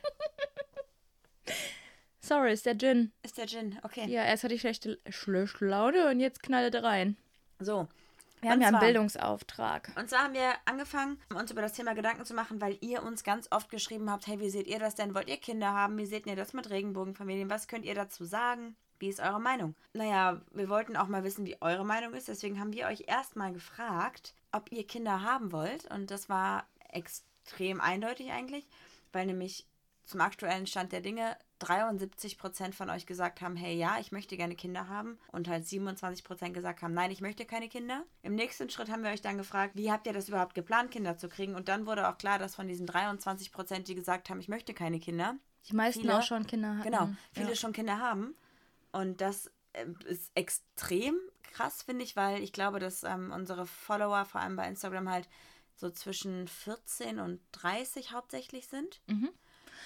Sorry, 2.21 2.53
ist 2.53 2.67
der 2.67 2.79
Gin. 2.79 3.13
ist 3.23 3.37
der 3.37 3.47
Gin. 3.49 3.79
Okay. 3.83 4.07
Ja, 4.09 4.25
erst 4.25 4.45
hatte 4.45 4.55
ich 4.55 4.61
schlechte, 4.61 4.99
schlechte 5.11 5.65
Laune 5.67 6.09
und 6.09 6.21
jetzt 6.21 6.43
knallt 6.43 6.75
er 6.75 6.85
rein. 6.85 7.17
So. 7.59 7.89
Wir 8.43 8.51
haben 8.51 8.59
Und 8.59 8.63
ja 8.63 8.69
einen 8.69 8.81
Bildungsauftrag. 8.81 9.93
Und 9.97 10.11
zwar 10.11 10.25
haben 10.25 10.35
wir 10.35 10.53
angefangen, 10.65 11.19
uns 11.33 11.53
über 11.53 11.63
das 11.63 11.75
Thema 11.75 11.95
Gedanken 11.95 12.25
zu 12.25 12.35
machen, 12.35 12.61
weil 12.61 12.77
ihr 12.81 13.05
uns 13.05 13.23
ganz 13.23 13.47
oft 13.53 13.71
geschrieben 13.71 14.11
habt, 14.11 14.27
hey, 14.27 14.41
wie 14.41 14.51
seht 14.51 14.67
ihr 14.67 14.81
das 14.81 14.97
denn? 14.97 15.15
Wollt 15.15 15.31
ihr 15.31 15.37
Kinder 15.37 15.73
haben? 15.73 15.97
Wie 15.97 16.07
seht 16.07 16.27
ihr 16.27 16.35
das 16.35 16.53
mit 16.53 16.69
Regenbogenfamilien? 16.69 17.49
Was 17.49 17.69
könnt 17.69 17.85
ihr 17.85 17.95
dazu 17.95 18.25
sagen? 18.25 18.75
Wie 18.99 19.09
ist 19.09 19.21
eure 19.21 19.41
Meinung? 19.41 19.77
Naja, 19.95 20.41
wir 20.53 20.69
wollten 20.69 20.97
auch 20.97 21.07
mal 21.07 21.23
wissen, 21.23 21.47
wie 21.47 21.57
eure 21.61 21.85
Meinung 21.85 22.15
ist. 22.15 22.27
Deswegen 22.27 22.59
haben 22.59 22.73
wir 22.73 22.87
euch 22.87 23.05
erstmal 23.07 23.53
gefragt, 23.53 24.35
ob 24.51 24.73
ihr 24.73 24.87
Kinder 24.87 25.23
haben 25.23 25.53
wollt. 25.53 25.89
Und 25.93 26.11
das 26.11 26.29
war 26.29 26.67
extrem 26.89 27.81
eindeutig 27.81 28.33
eigentlich, 28.33 28.67
weil 29.13 29.27
nämlich 29.27 29.67
zum 30.05 30.21
aktuellen 30.21 30.67
Stand 30.67 30.91
der 30.91 31.01
Dinge 31.01 31.37
73% 31.63 32.73
von 32.73 32.91
euch 32.91 33.07
gesagt 33.07 33.41
haben, 33.41 33.57
hey 33.57 33.75
ja, 33.77 33.99
ich 34.01 34.13
möchte 34.13 34.37
gerne 34.37 34.55
Kinder 34.55 34.89
haben 34.89 35.19
und 35.33 35.49
halt 35.49 35.65
27% 35.65 36.51
gesagt 36.53 36.83
haben, 36.83 36.95
nein, 36.95 37.11
ich 37.11 37.21
möchte 37.21 37.45
keine 37.45 37.69
Kinder. 37.69 38.05
Im 38.23 38.35
nächsten 38.35 38.69
Schritt 38.71 38.91
haben 38.91 39.03
wir 39.05 39.11
euch 39.11 39.23
dann 39.23 39.39
gefragt, 39.39 39.75
wie 39.77 39.91
habt 39.91 40.07
ihr 40.07 40.13
das 40.13 40.29
überhaupt 40.29 40.55
geplant, 40.55 40.91
Kinder 40.91 41.17
zu 41.17 41.29
kriegen? 41.29 41.55
Und 41.55 41.69
dann 41.69 41.87
wurde 41.87 42.09
auch 42.09 42.19
klar, 42.19 42.39
dass 42.39 42.55
von 42.55 42.69
diesen 42.69 42.87
23%, 42.89 43.81
die 43.81 43.95
gesagt 43.95 44.31
haben, 44.31 44.41
ich 44.41 44.49
möchte 44.49 44.75
keine 44.75 45.01
Kinder, 45.01 45.37
Die 45.69 45.75
meisten 45.75 46.01
viele- 46.03 46.19
auch 46.19 46.23
schon 46.23 46.47
Kinder 46.47 46.77
hatten. 46.79 46.83
genau, 46.91 47.09
viele 47.33 47.51
Ja. 47.51 47.55
schon 47.57 47.73
Kinder 47.73 47.99
haben. 47.99 48.35
Und 48.93 49.21
das 49.21 49.51
äh, 49.75 49.87
ist 50.07 50.31
extrem 50.35 51.17
krass, 51.43 51.83
finde 51.83 52.05
ich, 52.05 52.17
weil 52.17 52.43
ich 52.43 52.53
glaube, 52.53 52.79
dass 52.79 53.05
ähm, 53.05 53.31
unsere 53.33 53.67
Follower, 53.67 54.25
vor 54.25 54.41
allem 54.41 54.57
bei 54.57 54.67
Instagram, 54.69 55.09
halt 55.11 55.29
so 55.77 55.91
zwischen 55.91 56.47
14 56.49 57.19
und 57.19 57.41
30 57.53 58.13
hauptsächlich 58.13 58.67
sind. 58.69 59.01
Mhm. 59.07 59.31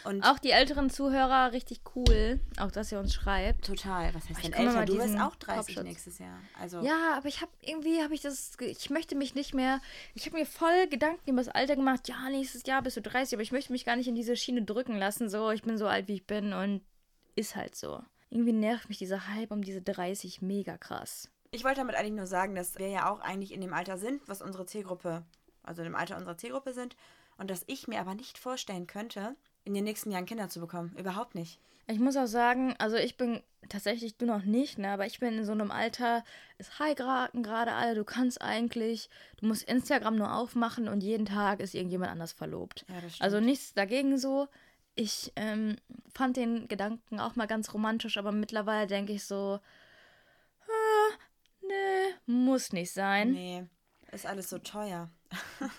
Und 0.04 0.22
Auch 0.22 0.38
die 0.38 0.50
älteren 0.50 0.90
Zuhörer, 0.90 1.52
richtig 1.52 1.80
cool. 1.94 2.40
Auch, 2.58 2.70
dass 2.70 2.92
ihr 2.92 2.98
uns 2.98 3.14
schreibt. 3.14 3.64
total, 3.66 4.14
was 4.14 4.28
heißt 4.28 4.44
denn 4.44 4.52
älter? 4.52 4.84
Du 4.84 4.94
wirst 4.94 5.06
diesen 5.06 5.20
auch 5.20 5.36
30 5.36 5.74
Popschutz. 5.74 5.84
nächstes 5.84 6.18
Jahr. 6.18 6.38
Also, 6.60 6.80
Ja, 6.82 7.14
aber 7.16 7.28
ich 7.28 7.40
habe 7.40 7.50
irgendwie, 7.60 8.02
habe 8.02 8.14
ich 8.14 8.20
das, 8.20 8.52
ich 8.60 8.90
möchte 8.90 9.16
mich 9.16 9.34
nicht 9.34 9.54
mehr, 9.54 9.80
ich 10.14 10.26
habe 10.26 10.36
mir 10.36 10.46
voll 10.46 10.86
Gedanken 10.88 11.30
über 11.30 11.42
das 11.42 11.48
Alter 11.48 11.76
gemacht. 11.76 12.08
Ja, 12.08 12.28
nächstes 12.30 12.64
Jahr 12.66 12.82
bist 12.82 12.96
du 12.96 13.02
30, 13.02 13.34
aber 13.34 13.42
ich 13.42 13.52
möchte 13.52 13.72
mich 13.72 13.84
gar 13.84 13.96
nicht 13.96 14.08
in 14.08 14.14
diese 14.14 14.36
Schiene 14.36 14.62
drücken 14.62 14.96
lassen. 14.96 15.28
So, 15.28 15.50
ich 15.50 15.62
bin 15.62 15.76
so 15.78 15.86
alt, 15.86 16.08
wie 16.08 16.14
ich 16.14 16.26
bin 16.26 16.52
und 16.52 16.82
ist 17.34 17.56
halt 17.56 17.74
so. 17.74 18.02
Irgendwie 18.30 18.52
nervt 18.52 18.88
mich 18.88 18.98
dieser 18.98 19.28
Hype 19.28 19.50
um 19.52 19.62
diese 19.62 19.82
30 19.82 20.42
mega 20.42 20.76
krass. 20.78 21.30
ich 21.52 21.64
wollte 21.64 21.80
damit 21.80 21.94
eigentlich 21.94 22.14
nur 22.14 22.26
sagen, 22.26 22.54
dass 22.54 22.76
wir 22.78 22.88
ja 22.88 23.10
auch 23.10 23.20
eigentlich 23.20 23.52
in 23.52 23.60
dem 23.60 23.72
Alter 23.72 23.98
sind, 23.98 24.20
was 24.28 24.42
unsere 24.42 24.66
Zielgruppe, 24.66 25.24
also 25.62 25.82
in 25.82 25.88
dem 25.88 25.94
Alter 25.94 26.16
unserer 26.16 26.36
Zielgruppe 26.36 26.72
sind. 26.72 26.96
Und 27.38 27.50
dass 27.50 27.64
ich 27.66 27.86
mir 27.86 28.00
aber 28.00 28.14
nicht 28.14 28.38
vorstellen 28.38 28.86
könnte, 28.86 29.36
in 29.66 29.74
den 29.74 29.84
nächsten 29.84 30.10
Jahren 30.10 30.26
Kinder 30.26 30.48
zu 30.48 30.60
bekommen. 30.60 30.94
Überhaupt 30.98 31.34
nicht. 31.34 31.58
Ich 31.88 31.98
muss 31.98 32.16
auch 32.16 32.26
sagen, 32.26 32.74
also 32.78 32.96
ich 32.96 33.16
bin 33.16 33.42
tatsächlich, 33.68 34.16
du 34.16 34.26
noch 34.26 34.44
nicht, 34.44 34.78
ne, 34.78 34.90
aber 34.90 35.06
ich 35.06 35.20
bin 35.20 35.38
in 35.38 35.44
so 35.44 35.52
einem 35.52 35.70
Alter, 35.70 36.24
es 36.58 36.78
heiraten 36.78 37.42
gerade 37.42 37.72
alle, 37.72 37.94
du 37.94 38.04
kannst 38.04 38.40
eigentlich, 38.40 39.08
du 39.38 39.46
musst 39.46 39.64
Instagram 39.64 40.16
nur 40.16 40.34
aufmachen 40.34 40.88
und 40.88 41.02
jeden 41.02 41.26
Tag 41.26 41.60
ist 41.60 41.74
irgendjemand 41.74 42.10
anders 42.10 42.32
verlobt. 42.32 42.84
Ja, 42.88 43.00
das 43.00 43.16
stimmt. 43.16 43.22
Also 43.22 43.40
nichts 43.40 43.74
dagegen 43.74 44.18
so. 44.18 44.48
Ich 44.94 45.32
ähm, 45.36 45.76
fand 46.12 46.36
den 46.36 46.68
Gedanken 46.68 47.20
auch 47.20 47.36
mal 47.36 47.46
ganz 47.46 47.72
romantisch, 47.74 48.16
aber 48.16 48.32
mittlerweile 48.32 48.86
denke 48.86 49.12
ich 49.12 49.24
so, 49.24 49.60
ah, 50.62 51.14
nee, 51.62 52.14
muss 52.26 52.72
nicht 52.72 52.92
sein. 52.92 53.32
Nee, 53.32 53.64
ist 54.10 54.26
alles 54.26 54.48
so 54.48 54.58
teuer. 54.58 55.10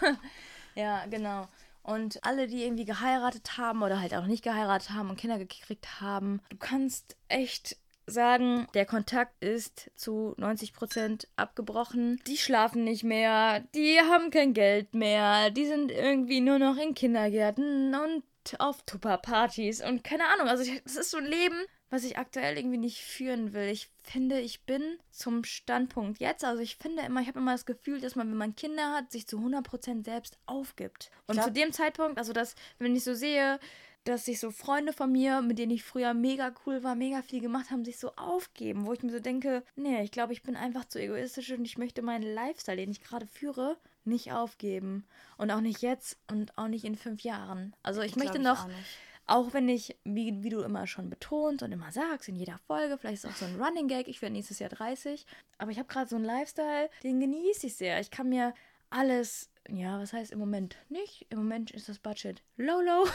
Ja, 0.74 1.06
genau. 1.06 1.48
Und 1.90 2.22
alle, 2.24 2.46
die 2.46 2.62
irgendwie 2.62 2.84
geheiratet 2.84 3.58
haben 3.58 3.82
oder 3.82 4.00
halt 4.00 4.14
auch 4.14 4.26
nicht 4.26 4.44
geheiratet 4.44 4.90
haben 4.90 5.10
und 5.10 5.18
Kinder 5.18 5.38
gekriegt 5.38 6.00
haben, 6.00 6.40
du 6.48 6.56
kannst 6.56 7.16
echt 7.26 7.76
sagen, 8.06 8.68
der 8.74 8.86
Kontakt 8.86 9.42
ist 9.42 9.90
zu 9.96 10.36
90% 10.38 11.26
abgebrochen. 11.34 12.20
Die 12.28 12.36
schlafen 12.36 12.84
nicht 12.84 13.02
mehr, 13.02 13.60
die 13.74 13.98
haben 13.98 14.30
kein 14.30 14.54
Geld 14.54 14.94
mehr, 14.94 15.50
die 15.50 15.66
sind 15.66 15.90
irgendwie 15.90 16.40
nur 16.40 16.60
noch 16.60 16.76
in 16.76 16.94
Kindergärten 16.94 17.92
und 17.94 18.22
auf 18.60 18.82
Tupperpartys 18.82 19.82
und 19.82 20.04
keine 20.04 20.26
Ahnung. 20.26 20.46
Also 20.46 20.70
es 20.84 20.96
ist 20.96 21.10
so 21.10 21.18
ein 21.18 21.26
Leben, 21.26 21.60
was 21.90 22.04
ich 22.04 22.16
aktuell 22.18 22.56
irgendwie 22.56 22.78
nicht 22.78 23.00
führen 23.00 23.52
will. 23.52 23.68
Ich 23.68 23.90
finde, 24.02 24.40
ich 24.40 24.62
bin 24.62 24.98
zum 25.10 25.44
Standpunkt 25.44 26.20
jetzt, 26.20 26.44
also 26.44 26.62
ich 26.62 26.76
finde 26.76 27.02
immer, 27.02 27.20
ich 27.20 27.28
habe 27.28 27.40
immer 27.40 27.52
das 27.52 27.66
Gefühl, 27.66 28.00
dass 28.00 28.14
man, 28.14 28.30
wenn 28.30 28.38
man 28.38 28.56
Kinder 28.56 28.92
hat, 28.92 29.10
sich 29.10 29.26
zu 29.26 29.38
100% 29.38 30.04
selbst 30.04 30.38
aufgibt. 30.46 31.10
Und 31.26 31.42
zu 31.42 31.50
dem 31.50 31.72
Zeitpunkt, 31.72 32.18
also 32.18 32.32
das, 32.32 32.54
wenn 32.78 32.94
ich 32.94 33.04
so 33.04 33.14
sehe, 33.14 33.58
dass 34.04 34.24
sich 34.24 34.40
so 34.40 34.50
Freunde 34.50 34.92
von 34.92 35.12
mir, 35.12 35.42
mit 35.42 35.58
denen 35.58 35.72
ich 35.72 35.84
früher 35.84 36.14
mega 36.14 36.54
cool 36.64 36.82
war, 36.82 36.94
mega 36.94 37.22
viel 37.22 37.40
gemacht 37.40 37.70
haben, 37.70 37.84
sich 37.84 37.98
so 37.98 38.12
aufgeben, 38.16 38.86
wo 38.86 38.92
ich 38.92 39.02
mir 39.02 39.12
so 39.12 39.20
denke, 39.20 39.62
nee, 39.76 40.02
ich 40.02 40.10
glaube, 40.10 40.32
ich 40.32 40.42
bin 40.42 40.56
einfach 40.56 40.86
zu 40.86 40.98
egoistisch 40.98 41.50
und 41.52 41.64
ich 41.64 41.76
möchte 41.76 42.00
meinen 42.00 42.34
Lifestyle, 42.34 42.78
den 42.78 42.90
ich 42.90 43.02
gerade 43.02 43.26
führe, 43.26 43.76
nicht 44.04 44.32
aufgeben. 44.32 45.06
Und 45.36 45.50
auch 45.50 45.60
nicht 45.60 45.82
jetzt 45.82 46.16
und 46.30 46.56
auch 46.56 46.68
nicht 46.68 46.84
in 46.84 46.96
fünf 46.96 47.22
Jahren. 47.22 47.74
Also 47.82 48.00
ich, 48.00 48.16
möchte 48.16 48.40
Glaub 48.40 48.56
noch, 48.56 48.68
auch 49.30 49.52
wenn 49.52 49.68
ich, 49.68 49.96
wie, 50.04 50.42
wie 50.42 50.48
du 50.48 50.60
immer 50.60 50.86
schon 50.86 51.08
betont 51.08 51.62
und 51.62 51.70
immer 51.70 51.92
sagst, 51.92 52.28
in 52.28 52.34
jeder 52.34 52.58
Folge, 52.66 52.98
vielleicht 52.98 53.24
ist 53.24 53.30
auch 53.30 53.36
so 53.36 53.44
ein 53.44 53.62
Running 53.62 53.86
Gag, 53.86 54.08
ich 54.08 54.20
werde 54.22 54.32
nächstes 54.32 54.58
Jahr 54.58 54.70
30, 54.70 55.24
aber 55.58 55.70
ich 55.70 55.78
habe 55.78 55.88
gerade 55.88 56.08
so 56.08 56.16
einen 56.16 56.24
Lifestyle, 56.24 56.90
den 57.04 57.20
genieße 57.20 57.68
ich 57.68 57.76
sehr. 57.76 58.00
Ich 58.00 58.10
kann 58.10 58.28
mir 58.28 58.54
alles, 58.90 59.48
ja, 59.68 60.00
was 60.00 60.12
heißt 60.12 60.32
im 60.32 60.40
Moment 60.40 60.76
nicht? 60.88 61.26
Im 61.30 61.38
Moment 61.38 61.70
ist 61.70 61.88
das 61.88 62.00
Budget 62.00 62.42
low, 62.56 62.80
low. 62.80 63.06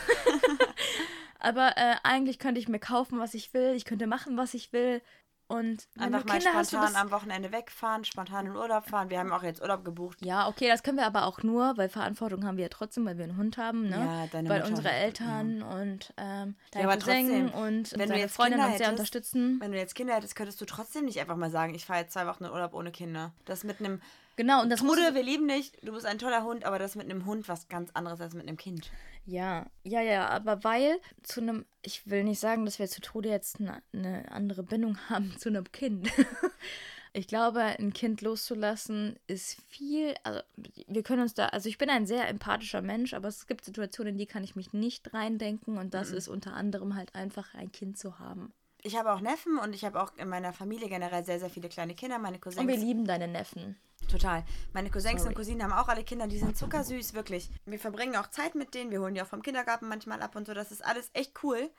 aber 1.40 1.76
äh, 1.76 1.96
eigentlich 2.04 2.40
könnte 2.40 2.62
ich 2.62 2.70
mir 2.70 2.80
kaufen, 2.80 3.20
was 3.20 3.34
ich 3.34 3.54
will, 3.54 3.74
ich 3.76 3.84
könnte 3.84 4.08
machen, 4.08 4.38
was 4.38 4.54
ich 4.54 4.72
will. 4.72 5.02
Und 5.48 5.88
Einfach 6.00 6.26
mal 6.26 6.38
Kinder 6.40 6.54
hast, 6.56 6.74
du 6.74 6.78
spontan 6.78 6.94
bist, 6.94 7.02
am 7.02 7.12
Wochenende 7.12 7.52
wegfahren, 7.52 8.04
spontan 8.04 8.48
in 8.48 8.56
Urlaub 8.56 8.90
fahren. 8.90 9.12
Wir 9.12 9.20
haben 9.20 9.32
auch 9.32 9.44
jetzt 9.44 9.62
Urlaub 9.62 9.86
gebucht. 9.86 10.18
Ja, 10.26 10.48
okay, 10.48 10.68
das 10.68 10.82
können 10.82 10.98
wir 10.98 11.06
aber 11.06 11.26
auch 11.26 11.44
nur, 11.44 11.78
weil 11.78 11.88
Verantwortung 11.88 12.46
haben 12.46 12.58
wir 12.58 12.64
ja 12.64 12.70
trotzdem, 12.70 13.06
weil 13.06 13.18
wir 13.18 13.26
einen 13.26 13.38
Hund 13.38 13.58
haben, 13.58 13.90
ne? 13.90 13.98
Ja, 13.98 14.28
deine 14.32 14.50
weil 14.50 14.62
Mutter 14.62 14.70
unsere 14.72 14.92
Eltern 14.92 15.62
und 15.62 16.14
ähm, 16.18 16.56
dein 16.72 16.86
aber 16.86 16.98
Cousin 16.98 17.50
und 17.50 17.92
wenn 17.92 18.00
du 18.00 18.08
seine 18.08 18.20
jetzt 18.20 18.36
Freundin 18.36 18.60
uns 18.60 18.78
sehr 18.78 18.90
unterstützen. 18.90 19.58
Wenn 19.60 19.72
du 19.72 19.78
jetzt 19.78 19.94
Kinder 19.94 20.16
hättest, 20.16 20.36
könntest 20.36 20.60
du 20.62 20.66
trotzdem 20.66 21.06
nicht 21.06 21.20
einfach 21.20 21.38
mal 21.38 21.52
sagen, 21.52 21.76
ich 21.76 21.86
fahre 21.86 22.02
jetzt 22.02 22.14
zwei 22.14 22.26
Wochen 22.26 22.46
in 22.46 22.50
Urlaub 22.50 22.74
ohne 22.74 22.92
Kinder. 22.92 23.32
Das 23.46 23.64
mit 23.64 23.80
einem 23.80 24.02
Genau, 24.38 24.62
und 24.62 24.70
das 24.70 24.82
muss 24.82 24.98
Trude, 24.98 25.16
wir 25.16 25.24
lieben 25.24 25.48
dich, 25.48 25.72
du 25.82 25.94
bist 25.94 26.06
ein 26.06 26.18
toller 26.18 26.44
Hund, 26.44 26.66
aber 26.66 26.78
das 26.78 26.96
mit 26.96 27.10
einem 27.10 27.26
Hund 27.26 27.48
was 27.48 27.70
ganz 27.70 27.92
anderes 27.94 28.20
als 28.20 28.34
mit 28.34 28.48
einem 28.48 28.58
Kind. 28.58 28.92
Ja, 29.26 29.66
ja, 29.84 30.02
ja, 30.02 30.30
aber 30.30 30.64
weil 30.64 31.00
zu 31.24 31.42
einem, 31.42 31.66
ich 31.82 32.08
will 32.10 32.24
nicht 32.24 32.40
sagen, 32.40 32.66
dass 32.66 32.78
wir 32.78 32.88
zu 32.88 33.02
Tode 33.02 33.30
jetzt 33.30 33.60
eine, 33.60 33.82
eine 33.92 34.32
andere 34.32 34.64
Bindung 34.64 34.98
haben 35.10 35.36
zu 35.38 35.50
einem 35.50 35.72
Kind. 35.72 36.10
ich 37.14 37.28
glaube, 37.28 37.62
ein 37.62 37.94
Kind 37.94 38.22
loszulassen 38.22 39.18
ist 39.28 39.62
viel, 39.68 40.14
also 40.24 40.42
wir 40.88 41.04
können 41.04 41.24
uns 41.24 41.34
da, 41.34 41.48
also 41.48 41.70
ich 41.70 41.78
bin 41.78 41.90
ein 41.90 42.06
sehr 42.06 42.28
empathischer 42.28 42.82
Mensch, 42.82 43.14
aber 43.14 43.28
es 43.28 43.48
gibt 43.48 43.66
Situationen, 43.66 44.14
in 44.14 44.18
die 44.20 44.28
kann 44.28 44.44
ich 44.44 44.56
mich 44.56 44.74
nicht 44.74 45.14
reindenken 45.14 45.78
und 45.78 45.94
das 45.94 46.12
ist 46.12 46.28
unter 46.28 46.54
anderem 46.54 46.96
halt 46.96 47.16
einfach 47.16 47.54
ein 47.56 47.72
Kind 47.72 47.98
zu 47.98 48.20
haben. 48.20 48.54
Ich 48.84 48.96
habe 48.96 49.12
auch 49.12 49.20
Neffen 49.20 49.58
und 49.58 49.74
ich 49.74 49.84
habe 49.84 50.00
auch 50.00 50.12
in 50.18 50.30
meiner 50.30 50.54
Familie 50.54 50.88
generell 50.88 51.26
sehr, 51.26 51.40
sehr 51.40 51.50
viele 51.50 51.70
kleine 51.70 51.96
Kinder. 51.96 52.20
Meine 52.20 52.38
Cousins. 52.38 52.62
Und 52.62 52.68
wir 52.68 52.78
lieben 52.78 53.06
deine 53.06 53.28
Neffen. 53.28 53.76
Total. 54.08 54.44
Meine 54.74 54.90
Cousins 54.90 55.22
Sorry. 55.22 55.30
und 55.30 55.36
Cousinen 55.36 55.64
haben 55.64 55.74
auch 55.74 55.88
alle 55.88 56.04
Kinder, 56.04 56.28
die 56.28 56.38
sind 56.38 56.58
zuckersüß, 56.58 57.14
wirklich. 57.14 57.50
Wir 57.66 57.80
verbringen 57.80 58.16
auch 58.16 58.28
Zeit 58.28 58.56
mit 58.56 58.74
denen, 58.74 58.92
wir 58.92 59.02
holen 59.02 59.16
die 59.16 59.22
auch 59.22 59.28
vom 59.28 59.42
Kindergarten 59.42 59.88
manchmal 59.88 60.22
ab 60.22 60.36
und 60.36 60.48
so. 60.48 60.54
Das 60.54 60.72
ist 60.72 60.86
alles 60.86 61.10
echt 61.14 61.44
cool. 61.44 61.70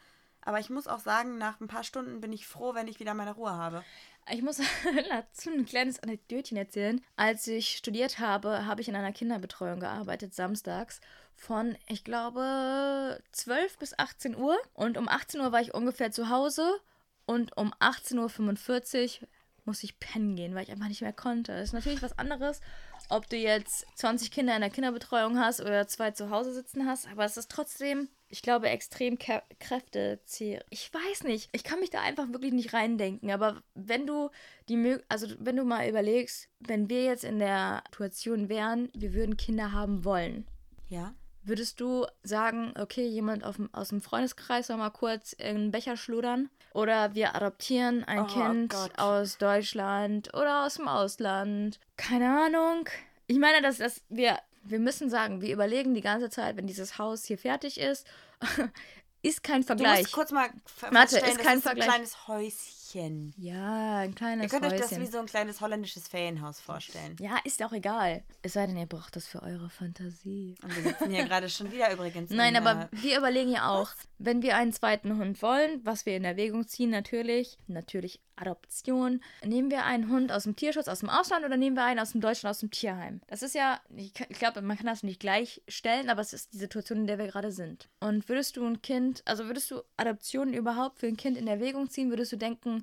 Aber 0.46 0.60
ich 0.60 0.70
muss 0.70 0.86
auch 0.86 1.00
sagen, 1.00 1.38
nach 1.38 1.60
ein 1.60 1.66
paar 1.66 1.82
Stunden 1.82 2.20
bin 2.20 2.32
ich 2.32 2.46
froh, 2.46 2.72
wenn 2.74 2.86
ich 2.86 3.00
wieder 3.00 3.14
meine 3.14 3.34
Ruhe 3.34 3.50
habe. 3.50 3.82
Ich 4.30 4.42
muss 4.42 4.60
dazu 5.10 5.50
ein 5.50 5.66
kleines 5.66 6.00
Anekdötchen 6.00 6.56
erzählen. 6.56 7.04
Als 7.16 7.46
ich 7.48 7.76
studiert 7.76 8.20
habe, 8.20 8.64
habe 8.64 8.80
ich 8.80 8.88
in 8.88 8.94
einer 8.94 9.12
Kinderbetreuung 9.12 9.80
gearbeitet, 9.80 10.34
samstags. 10.34 11.00
Von, 11.34 11.76
ich 11.88 12.04
glaube, 12.04 13.20
12 13.32 13.78
bis 13.78 13.98
18 13.98 14.36
Uhr. 14.36 14.56
Und 14.72 14.98
um 14.98 15.08
18 15.08 15.40
Uhr 15.40 15.50
war 15.50 15.60
ich 15.60 15.74
ungefähr 15.74 16.12
zu 16.12 16.28
Hause. 16.28 16.80
Und 17.26 17.56
um 17.56 17.72
18.45 17.74 19.22
Uhr 19.22 19.28
musste 19.66 19.84
ich 19.86 19.98
pennen 20.00 20.36
gehen, 20.36 20.54
weil 20.54 20.62
ich 20.62 20.70
einfach 20.70 20.88
nicht 20.88 21.02
mehr 21.02 21.12
konnte. 21.12 21.52
Das 21.52 21.64
ist 21.68 21.72
natürlich 21.72 22.02
was 22.02 22.18
anderes, 22.18 22.60
ob 23.08 23.28
du 23.28 23.36
jetzt 23.36 23.84
20 23.96 24.30
Kinder 24.30 24.54
in 24.54 24.60
der 24.62 24.70
Kinderbetreuung 24.70 25.38
hast 25.38 25.60
oder 25.60 25.86
zwei 25.88 26.12
zu 26.12 26.30
Hause 26.30 26.54
sitzen 26.54 26.86
hast. 26.86 27.08
Aber 27.10 27.24
es 27.24 27.36
ist 27.36 27.50
trotzdem, 27.50 28.08
ich 28.28 28.42
glaube, 28.42 28.68
extrem 28.68 29.16
Kä- 29.16 29.42
kräftezehr. 29.60 30.64
Ich 30.70 30.90
weiß 30.92 31.24
nicht. 31.24 31.48
Ich 31.52 31.64
kann 31.64 31.80
mich 31.80 31.90
da 31.90 32.00
einfach 32.00 32.28
wirklich 32.28 32.52
nicht 32.52 32.72
reindenken. 32.72 33.30
Aber 33.30 33.62
wenn 33.74 34.06
du 34.06 34.30
die 34.68 34.98
also 35.08 35.28
wenn 35.38 35.56
du 35.56 35.64
mal 35.64 35.88
überlegst, 35.88 36.48
wenn 36.60 36.88
wir 36.88 37.04
jetzt 37.04 37.24
in 37.24 37.38
der 37.38 37.82
Situation 37.90 38.48
wären, 38.48 38.88
wir 38.94 39.12
würden 39.14 39.36
Kinder 39.36 39.72
haben 39.72 40.04
wollen. 40.04 40.46
Ja? 40.88 41.14
Würdest 41.46 41.80
du 41.80 42.06
sagen, 42.24 42.74
okay, 42.78 43.06
jemand 43.06 43.44
dem, 43.56 43.72
aus 43.72 43.88
dem 43.90 44.00
Freundeskreis 44.00 44.66
soll 44.66 44.76
mal 44.78 44.90
kurz 44.90 45.34
einen 45.40 45.70
Becher 45.70 45.96
schludern? 45.96 46.50
Oder 46.74 47.14
wir 47.14 47.34
adoptieren 47.36 48.02
ein 48.04 48.20
Oh 48.20 48.26
Kind 48.26 48.72
Gott. 48.72 48.98
aus 48.98 49.38
Deutschland 49.38 50.34
oder 50.34 50.66
aus 50.66 50.74
dem 50.74 50.88
Ausland? 50.88 51.78
Keine 51.96 52.28
Ahnung. 52.46 52.88
Ich 53.28 53.38
meine, 53.38 53.62
dass, 53.62 53.78
dass 53.78 54.02
wir, 54.08 54.38
wir 54.64 54.78
müssen 54.80 55.08
sagen, 55.08 55.40
wir 55.40 55.52
überlegen 55.52 55.94
die 55.94 56.00
ganze 56.02 56.30
Zeit, 56.30 56.56
wenn 56.56 56.66
dieses 56.66 56.98
Haus 56.98 57.24
hier 57.24 57.38
fertig 57.38 57.78
ist, 57.80 58.06
ist 59.22 59.42
kein 59.42 59.60
Du 59.62 59.68
Vergleich. 59.68 60.00
musst 60.02 60.12
kurz 60.12 60.32
mal 60.32 60.50
Warte, 60.90 61.16
ist 61.18 61.22
kein 61.22 61.30
ist 61.36 61.42
so 61.44 61.48
ein 61.50 61.62
Vergleich. 61.62 61.88
kleines 61.88 62.28
Häuschen. 62.28 62.75
Ja, 62.94 63.98
ein 63.98 64.14
kleines 64.14 64.44
Ihr 64.44 64.48
könnt 64.48 64.72
euch 64.72 64.80
das 64.80 64.90
Häuschen. 64.90 65.02
wie 65.02 65.06
so 65.06 65.18
ein 65.18 65.26
kleines 65.26 65.60
holländisches 65.60 66.08
Ferienhaus 66.08 66.60
vorstellen. 66.60 67.16
Ja, 67.20 67.38
ist 67.44 67.62
auch 67.62 67.72
egal. 67.72 68.22
Es 68.42 68.54
sei 68.54 68.66
denn, 68.66 68.76
ihr 68.76 68.86
braucht 68.86 69.16
das 69.16 69.26
für 69.26 69.42
eure 69.42 69.70
Fantasie. 69.70 70.54
Und 70.62 70.76
wir 70.76 70.82
sitzen 70.82 71.10
hier 71.10 71.24
gerade 71.24 71.48
schon 71.48 71.72
wieder 71.72 71.92
übrigens. 71.92 72.30
Nein, 72.36 72.54
in, 72.54 72.66
aber 72.66 72.84
äh, 72.84 73.02
wir 73.02 73.18
überlegen 73.18 73.50
ja 73.50 73.68
auch, 73.70 73.90
wenn 74.18 74.42
wir 74.42 74.56
einen 74.56 74.72
zweiten 74.72 75.18
Hund 75.18 75.42
wollen, 75.42 75.80
was 75.84 76.06
wir 76.06 76.16
in 76.16 76.24
Erwägung 76.24 76.66
ziehen, 76.66 76.90
natürlich, 76.90 77.58
natürlich 77.66 78.20
Adoption, 78.36 79.20
nehmen 79.42 79.70
wir 79.70 79.84
einen 79.84 80.10
Hund 80.10 80.30
aus 80.30 80.44
dem 80.44 80.56
Tierschutz, 80.56 80.88
aus 80.88 81.00
dem 81.00 81.08
Ausland 81.08 81.44
oder 81.44 81.56
nehmen 81.56 81.76
wir 81.76 81.84
einen 81.84 82.00
aus 82.00 82.12
dem 82.12 82.20
Deutschland, 82.20 82.50
aus 82.50 82.60
dem 82.60 82.70
Tierheim? 82.70 83.20
Das 83.26 83.42
ist 83.42 83.54
ja, 83.54 83.80
ich, 83.96 84.12
ich 84.28 84.38
glaube, 84.38 84.62
man 84.62 84.76
kann 84.76 84.86
das 84.86 85.02
nicht 85.02 85.20
gleich 85.20 85.62
stellen, 85.68 86.10
aber 86.10 86.20
es 86.20 86.32
ist 86.32 86.52
die 86.52 86.58
Situation, 86.58 86.98
in 86.98 87.06
der 87.06 87.18
wir 87.18 87.26
gerade 87.26 87.50
sind. 87.50 87.88
Und 88.00 88.28
würdest 88.28 88.56
du 88.56 88.66
ein 88.66 88.82
Kind, 88.82 89.22
also 89.24 89.46
würdest 89.46 89.70
du 89.70 89.82
Adoptionen 89.96 90.54
überhaupt 90.54 90.98
für 90.98 91.06
ein 91.06 91.16
Kind 91.16 91.36
in 91.36 91.48
Erwägung 91.48 91.88
ziehen? 91.88 92.10
Würdest 92.10 92.32
du 92.32 92.36
denken, 92.36 92.75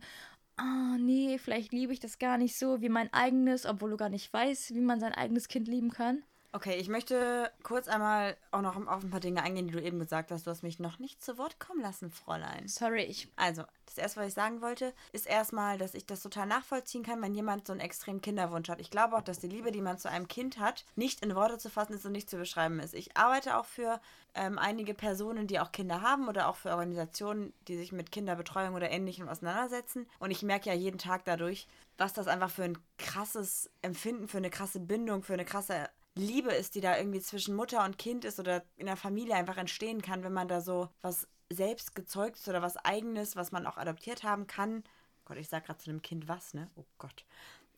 ah, 0.57 0.97
nee, 0.99 1.37
vielleicht 1.39 1.71
liebe 1.73 1.93
ich 1.93 1.99
das 1.99 2.19
gar 2.19 2.37
nicht 2.37 2.57
so 2.57 2.81
wie 2.81 2.89
mein 2.89 3.11
eigenes, 3.13 3.65
obwohl 3.65 3.91
du 3.91 3.97
gar 3.97 4.09
nicht 4.09 4.31
weißt, 4.33 4.73
wie 4.75 4.81
man 4.81 4.99
sein 4.99 5.13
eigenes 5.13 5.47
Kind 5.47 5.67
lieben 5.67 5.91
kann? 5.91 6.23
Okay, 6.55 6.75
ich 6.75 6.87
möchte 6.87 7.51
kurz 7.63 7.87
einmal 7.87 8.37
auch 8.51 8.61
noch 8.61 8.75
auf 8.85 9.03
ein 9.03 9.09
paar 9.09 9.19
Dinge 9.19 9.41
eingehen, 9.41 9.65
die 9.65 9.73
du 9.73 9.81
eben 9.81 9.97
gesagt 9.97 10.29
hast. 10.29 10.45
Du 10.45 10.51
hast 10.51 10.61
mich 10.61 10.77
noch 10.77 10.99
nicht 10.99 11.23
zu 11.23 11.39
Wort 11.39 11.59
kommen 11.59 11.81
lassen, 11.81 12.11
Fräulein. 12.11 12.67
Sorry, 12.67 13.01
ich 13.01 13.27
Also, 13.35 13.63
das 13.87 13.97
erste, 13.97 14.19
was 14.19 14.27
ich 14.27 14.33
sagen 14.35 14.61
wollte, 14.61 14.93
ist 15.13 15.25
erstmal, 15.25 15.79
dass 15.79 15.95
ich 15.95 16.05
das 16.05 16.21
total 16.21 16.45
nachvollziehen 16.45 17.01
kann, 17.01 17.23
wenn 17.23 17.33
jemand 17.33 17.65
so 17.65 17.73
einen 17.73 17.79
extremen 17.79 18.21
Kinderwunsch 18.21 18.69
hat. 18.69 18.79
Ich 18.79 18.91
glaube 18.91 19.17
auch, 19.17 19.23
dass 19.23 19.39
die 19.39 19.47
Liebe, 19.47 19.71
die 19.71 19.81
man 19.81 19.97
zu 19.97 20.11
einem 20.11 20.27
Kind 20.27 20.59
hat, 20.59 20.85
nicht 20.95 21.25
in 21.25 21.33
Worte 21.33 21.57
zu 21.57 21.71
fassen 21.71 21.93
ist 21.93 22.05
und 22.05 22.11
nicht 22.11 22.29
zu 22.29 22.37
beschreiben 22.37 22.79
ist. 22.79 22.93
Ich 22.93 23.17
arbeite 23.17 23.57
auch 23.57 23.65
für 23.65 23.99
ähm, 24.35 24.59
einige 24.59 24.93
Personen, 24.93 25.47
die 25.47 25.59
auch 25.59 25.71
Kinder 25.71 26.01
haben 26.01 26.27
oder 26.27 26.47
auch 26.49 26.55
für 26.55 26.69
Organisationen, 26.69 27.51
die 27.67 27.77
sich 27.77 27.91
mit 27.91 28.11
Kinderbetreuung 28.11 28.75
oder 28.75 28.91
Ähnlichem 28.91 29.27
auseinandersetzen. 29.27 30.05
Und 30.19 30.29
ich 30.29 30.43
merke 30.43 30.69
ja 30.69 30.75
jeden 30.75 30.99
Tag 30.99 31.25
dadurch, 31.25 31.67
was 31.97 32.13
das 32.13 32.27
einfach 32.27 32.51
für 32.51 32.63
ein 32.63 32.77
krasses 32.99 33.71
Empfinden, 33.81 34.27
für 34.27 34.37
eine 34.37 34.51
krasse 34.51 34.79
Bindung, 34.79 35.23
für 35.23 35.33
eine 35.33 35.45
krasse 35.45 35.89
Liebe 36.15 36.51
ist, 36.51 36.75
die 36.75 36.81
da 36.81 36.97
irgendwie 36.97 37.21
zwischen 37.21 37.55
Mutter 37.55 37.83
und 37.83 37.97
Kind 37.97 38.25
ist 38.25 38.39
oder 38.39 38.63
in 38.77 38.85
der 38.85 38.97
Familie 38.97 39.35
einfach 39.35 39.57
entstehen 39.57 40.01
kann, 40.01 40.23
wenn 40.23 40.33
man 40.33 40.47
da 40.47 40.61
so 40.61 40.89
was 41.01 41.27
selbst 41.51 41.95
gezeugtes 41.95 42.47
oder 42.47 42.61
was 42.61 42.77
eigenes, 42.77 43.35
was 43.35 43.51
man 43.51 43.65
auch 43.65 43.77
adoptiert 43.77 44.23
haben 44.23 44.47
kann. 44.47 44.83
Gott, 45.25 45.37
ich 45.37 45.49
sag 45.49 45.65
gerade 45.65 45.79
zu 45.79 45.89
einem 45.89 46.01
Kind 46.01 46.27
was, 46.27 46.53
ne? 46.53 46.69
Oh 46.75 46.85
Gott. 46.97 47.25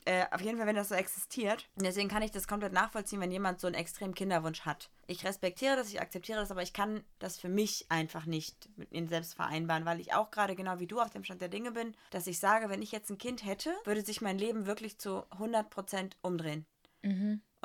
Äh, 0.08 0.26
auf 0.32 0.42
jeden 0.42 0.58
Fall, 0.58 0.68
wenn 0.68 0.76
das 0.76 0.90
so 0.90 0.96
existiert. 0.96 1.68
Und 1.76 1.84
deswegen 1.86 2.10
kann 2.10 2.22
ich 2.22 2.30
das 2.30 2.48
komplett 2.48 2.74
nachvollziehen, 2.74 3.20
wenn 3.22 3.32
jemand 3.32 3.60
so 3.60 3.66
einen 3.66 3.76
extremen 3.76 4.14
Kinderwunsch 4.14 4.62
hat. 4.62 4.92
Ich 5.08 5.24
respektiere 5.24 5.76
das, 5.76 5.90
ich 5.90 6.00
akzeptiere 6.00 6.40
das, 6.40 6.52
aber 6.52 6.62
ich 6.62 6.74
kann 6.74 7.04
das 7.18 7.40
für 7.40 7.50
mich 7.50 7.88
einfach 7.90 8.28
nicht 8.28 8.70
mit 8.78 8.92
mir 8.92 9.08
selbst 9.08 9.34
vereinbaren, 9.34 9.86
weil 9.86 10.00
ich 10.00 10.14
auch 10.14 10.30
gerade 10.30 10.56
genau 10.56 10.80
wie 10.80 10.88
du 10.88 11.00
auf 11.00 11.10
dem 11.10 11.24
Stand 11.24 11.42
der 11.42 11.50
Dinge 11.50 11.72
bin, 11.72 11.96
dass 12.12 12.28
ich 12.28 12.40
sage, 12.40 12.70
wenn 12.70 12.84
ich 12.84 12.92
jetzt 12.92 13.10
ein 13.10 13.18
Kind 13.18 13.44
hätte, 13.44 13.74
würde 13.84 14.06
sich 14.06 14.22
mein 14.22 14.38
Leben 14.38 14.68
wirklich 14.68 15.00
zu 15.00 15.24
100% 15.40 16.12
umdrehen. 16.22 16.68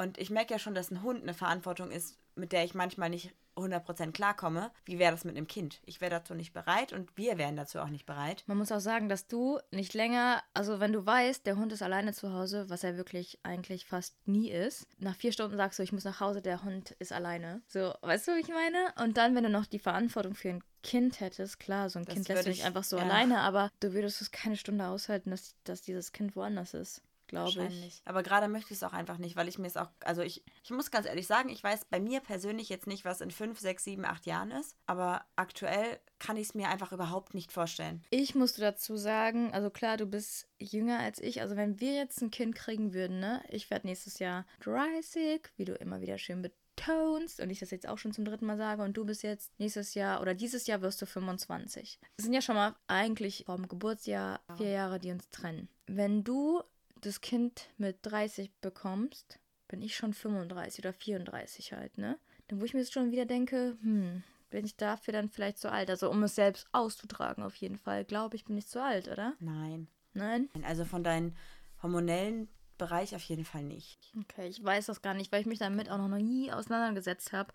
Und 0.01 0.17
ich 0.19 0.31
merke 0.31 0.53
ja 0.55 0.59
schon, 0.59 0.75
dass 0.75 0.91
ein 0.91 1.03
Hund 1.03 1.23
eine 1.23 1.35
Verantwortung 1.35 1.91
ist, 1.91 2.17
mit 2.35 2.53
der 2.53 2.65
ich 2.65 2.75
manchmal 2.75 3.11
nicht 3.11 3.35
100% 3.57 4.13
klarkomme. 4.13 4.71
Wie 4.87 4.99
wäre 4.99 5.13
das 5.13 5.25
mit 5.25 5.37
einem 5.37 5.47
Kind? 5.47 5.81
Ich 5.85 6.01
wäre 6.01 6.11
dazu 6.11 6.35
nicht 6.35 6.55
bereit 6.55 6.95
und 6.95 7.15
wir 7.19 7.37
wären 7.37 7.57
dazu 7.57 7.81
auch 7.81 7.89
nicht 7.89 8.07
bereit. 8.07 8.45
Man 8.47 8.57
muss 8.57 8.73
auch 8.73 8.81
sagen, 8.81 9.11
dass 9.11 9.27
du 9.27 9.59
nicht 9.71 9.93
länger, 9.93 10.43
also 10.55 10.81
wenn 10.81 10.93
du 10.95 11.05
weißt, 11.05 11.45
der 11.45 11.57
Hund 11.57 11.73
ist 11.73 11.83
alleine 11.83 12.15
zu 12.15 12.33
Hause, 12.33 12.71
was 12.71 12.83
er 12.85 12.97
wirklich 12.97 13.39
eigentlich 13.43 13.85
fast 13.85 14.17
nie 14.27 14.51
ist, 14.51 14.87
nach 14.99 15.17
vier 15.17 15.33
Stunden 15.33 15.57
sagst 15.59 15.79
du, 15.79 15.83
ich 15.83 15.93
muss 15.93 16.05
nach 16.05 16.21
Hause, 16.21 16.41
der 16.41 16.63
Hund 16.63 16.93
ist 16.93 17.13
alleine. 17.13 17.61
So, 17.67 17.93
weißt 18.01 18.29
du, 18.29 18.37
wie 18.37 18.41
ich 18.41 18.49
meine? 18.49 18.95
Und 19.05 19.19
dann, 19.19 19.35
wenn 19.35 19.45
du 19.45 19.51
noch 19.51 19.67
die 19.67 19.79
Verantwortung 19.81 20.35
für 20.35 20.49
ein 20.49 20.65
Kind 20.83 21.21
hättest, 21.21 21.61
klar, 21.61 21.91
so 21.91 21.99
ein 21.99 22.07
Das 22.07 22.15
Kind 22.15 22.29
lässt 22.29 22.47
du 22.47 22.49
nicht 22.51 22.61
ich- 22.61 22.65
einfach 22.65 22.85
so 22.85 22.97
ja. 22.97 23.03
alleine, 23.03 23.41
aber 23.41 23.71
du 23.81 23.93
würdest 23.93 24.23
es 24.23 24.31
keine 24.31 24.57
Stunde 24.57 24.87
aushalten, 24.87 25.31
dass, 25.31 25.55
dass 25.65 25.83
dieses 25.83 26.13
Kind 26.13 26.37
woanders 26.37 26.73
ist. 26.73 27.03
Glaube 27.31 27.67
ich. 27.67 28.03
Aber 28.05 28.23
gerade 28.23 28.49
möchte 28.49 28.73
ich 28.73 28.79
es 28.79 28.83
auch 28.83 28.93
einfach 28.93 29.19
nicht, 29.19 29.37
weil 29.37 29.49
ich 29.49 29.59
mir 29.59 29.67
es 29.67 29.77
auch, 29.77 29.89
also 30.05 30.23
ich, 30.23 30.45
ich 30.63 30.71
muss 30.71 30.91
ganz 30.91 31.07
ehrlich 31.07 31.27
sagen, 31.27 31.49
ich 31.49 31.63
weiß 31.63 31.87
bei 31.87 32.01
mir 32.01 32.21
persönlich 32.21 32.69
jetzt 32.69 32.87
nicht, 32.87 33.05
was 33.05 33.21
in 33.21 33.31
fünf, 33.31 33.59
sechs, 33.59 33.85
sieben, 33.85 34.05
acht 34.05 34.27
Jahren 34.27 34.51
ist, 34.51 34.77
aber 34.87 35.25
aktuell 35.37 36.01
kann 36.19 36.37
ich 36.37 36.49
es 36.49 36.55
mir 36.55 36.69
einfach 36.69 36.93
überhaupt 36.93 37.35
nicht 37.35 37.53
vorstellen. 37.53 38.05
Ich 38.11 38.35
musste 38.35 38.61
dazu 38.61 38.97
sagen, 38.97 39.53
also 39.55 39.71
klar, 39.71 39.97
du 39.97 40.07
bist 40.07 40.49
jünger 40.59 40.99
als 40.99 41.21
ich, 41.21 41.41
also 41.41 41.57
wenn 41.57 41.81
wir 41.81 41.95
jetzt 41.95 42.21
ein 42.21 42.31
Kind 42.31 42.55
kriegen 42.55 42.93
würden, 42.93 43.21
ne, 43.21 43.43
ich 43.49 43.71
werde 43.71 43.87
nächstes 43.87 44.19
Jahr 44.19 44.45
30, 44.61 45.49
wie 45.57 45.65
du 45.65 45.75
immer 45.75 46.01
wieder 46.01 46.19
schön 46.19 46.43
betonst 46.43 47.41
und 47.41 47.51
ich 47.51 47.61
das 47.61 47.71
jetzt 47.71 47.89
auch 47.89 47.99
schon 47.99 48.13
zum 48.13 48.25
dritten 48.25 48.47
Mal 48.47 48.57
sage 48.57 48.83
und 48.83 48.97
du 48.97 49.05
bist 49.05 49.23
jetzt 49.23 49.59
nächstes 49.59 49.95
Jahr 49.95 50.21
oder 50.21 50.35
dieses 50.35 50.67
Jahr 50.67 50.83
wirst 50.83 51.01
du 51.01 51.07
25. 51.07 51.99
Es 52.17 52.25
sind 52.25 52.33
ja 52.35 52.43
schon 52.43 52.57
mal 52.57 52.75
eigentlich 52.87 53.45
vom 53.47 53.69
Geburtsjahr 53.69 54.41
vier 54.57 54.71
Jahre, 54.71 54.99
die 54.99 55.11
uns 55.11 55.29
trennen. 55.31 55.69
Wenn 55.87 56.25
du 56.25 56.63
das 57.01 57.21
Kind 57.21 57.69
mit 57.79 57.99
30 58.03 58.51
bekommst, 58.61 59.39
bin 59.69 59.83
ich 59.83 59.97
schon 59.97 60.15
35 60.15 60.85
oder 60.85 60.93
34 60.93 61.73
halt, 61.73 61.99
ne? 61.99 62.19
Dann 62.49 62.61
wo 62.61 62.65
ich 62.65 62.75
mir 62.75 62.81
jetzt 62.81 62.93
schon 62.93 63.13
wieder 63.13 63.27
denke, 63.27 63.77
hm, 63.83 64.23
bin 64.51 64.65
ich 64.65 64.77
dafür 64.77 65.13
dann 65.13 65.29
vielleicht 65.29 65.59
zu 65.59 65.71
alt? 65.71 65.89
Also 65.91 66.11
um 66.11 66.23
es 66.25 66.35
selbst 66.35 66.67
auszutragen 66.73 67.45
auf 67.45 67.55
jeden 67.55 67.79
Fall. 67.79 68.05
Glaube 68.05 68.37
ich, 68.37 68.45
bin 68.45 68.57
ich 68.57 68.67
zu 68.67 68.83
alt, 68.83 69.09
oder? 69.09 69.35
Nein. 69.39 69.87
Nein? 70.13 70.49
Also 70.65 70.85
von 70.85 71.05
deinem 71.05 71.35
hormonellen 71.83 72.49
Bereich 72.77 73.15
auf 73.15 73.23
jeden 73.23 73.45
Fall 73.45 73.63
nicht. 73.63 74.13
Okay, 74.19 74.49
ich 74.49 74.63
weiß 74.63 74.87
das 74.87 75.03
gar 75.03 75.15
nicht, 75.15 75.31
weil 75.31 75.43
ich 75.43 75.47
mich 75.47 75.59
damit 75.59 75.91
auch 75.91 75.99
noch 75.99 76.09
nie 76.19 76.51
auseinandergesetzt 76.51 77.33
habe. 77.33 77.53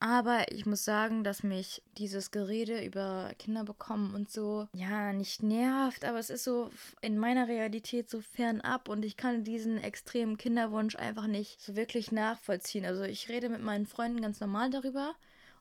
Aber 0.00 0.50
ich 0.50 0.64
muss 0.64 0.82
sagen, 0.82 1.24
dass 1.24 1.42
mich 1.42 1.82
dieses 1.98 2.30
Gerede 2.30 2.82
über 2.82 3.32
Kinder 3.38 3.64
bekommen 3.64 4.14
und 4.14 4.30
so, 4.30 4.66
ja, 4.74 5.12
nicht 5.12 5.42
nervt, 5.42 6.06
aber 6.06 6.18
es 6.18 6.30
ist 6.30 6.44
so 6.44 6.70
in 7.02 7.18
meiner 7.18 7.48
Realität 7.48 8.08
so 8.08 8.22
fernab 8.22 8.88
und 8.88 9.04
ich 9.04 9.18
kann 9.18 9.44
diesen 9.44 9.76
extremen 9.76 10.38
Kinderwunsch 10.38 10.96
einfach 10.96 11.26
nicht 11.26 11.60
so 11.60 11.76
wirklich 11.76 12.12
nachvollziehen. 12.12 12.86
Also 12.86 13.02
ich 13.02 13.28
rede 13.28 13.50
mit 13.50 13.60
meinen 13.60 13.86
Freunden 13.86 14.22
ganz 14.22 14.40
normal 14.40 14.70
darüber 14.70 15.14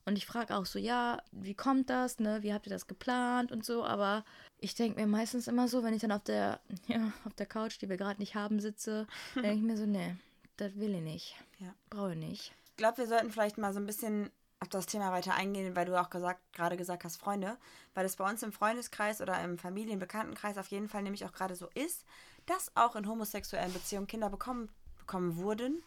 und 0.06 0.18
ich 0.18 0.26
frage 0.26 0.56
auch 0.56 0.66
so, 0.66 0.80
ja, 0.80 1.22
wie 1.34 1.54
kommt 1.54 1.90
das, 1.90 2.20
ne, 2.20 2.42
wie 2.42 2.54
habt 2.54 2.66
ihr 2.66 2.72
das 2.72 2.88
geplant 2.88 3.52
und 3.52 3.66
so, 3.66 3.84
aber 3.84 4.24
ich 4.60 4.74
denke 4.74 5.02
mir 5.02 5.08
meistens 5.08 5.50
immer 5.50 5.68
so, 5.68 5.84
wenn 5.84 5.94
ich 5.94 6.02
dann 6.02 6.14
auf 6.14 6.24
der, 6.24 6.62
ja, 6.88 7.12
auf 7.26 7.34
der 7.34 7.46
Couch, 7.46 7.82
die 7.82 7.90
wir 7.90 7.98
gerade 7.98 8.22
nicht 8.22 8.36
haben, 8.36 8.62
sitze, 8.62 9.06
denke 9.36 9.56
ich 9.56 9.62
mir 9.64 9.76
so, 9.76 9.86
nee, 9.86 10.16
das 10.56 10.78
will 10.78 10.96
ich 10.96 11.02
nicht. 11.02 11.36
Ja. 11.60 11.74
Brauche 11.90 12.14
ich 12.14 12.18
nicht. 12.18 12.54
Ich 12.80 12.82
glaube, 12.82 13.00
wir 13.00 13.08
sollten 13.08 13.30
vielleicht 13.30 13.58
mal 13.58 13.74
so 13.74 13.80
ein 13.82 13.86
bisschen 13.86 14.32
auf 14.62 14.70
das 14.70 14.86
Thema 14.86 15.12
weiter 15.12 15.34
eingehen, 15.34 15.76
weil 15.76 15.86
du 15.86 16.00
auch 16.00 16.10
gesagt, 16.10 16.40
gerade 16.54 16.78
gesagt 16.78 17.04
hast, 17.04 17.18
Freunde, 17.18 17.58
weil 17.94 18.06
es 18.06 18.16
bei 18.16 18.24
uns 18.24 18.42
im 18.42 18.54
Freundeskreis 18.54 19.20
oder 19.20 19.38
im 19.44 19.58
Familienbekanntenkreis 19.58 20.58
auf 20.58 20.68
jeden 20.68 20.88
Fall 20.88 21.04
nämlich 21.04 21.26
auch 21.26 21.34
gerade 21.34 21.58
so 21.58 21.68
ist, 21.74 22.06
dass 22.46 22.74
auch 22.78 22.96
in 22.96 23.06
homosexuellen 23.06 23.74
Beziehungen 23.74 24.08
Kinder 24.08 24.30
bekommen, 24.30 24.70
bekommen 24.98 25.36
wurden 25.36 25.84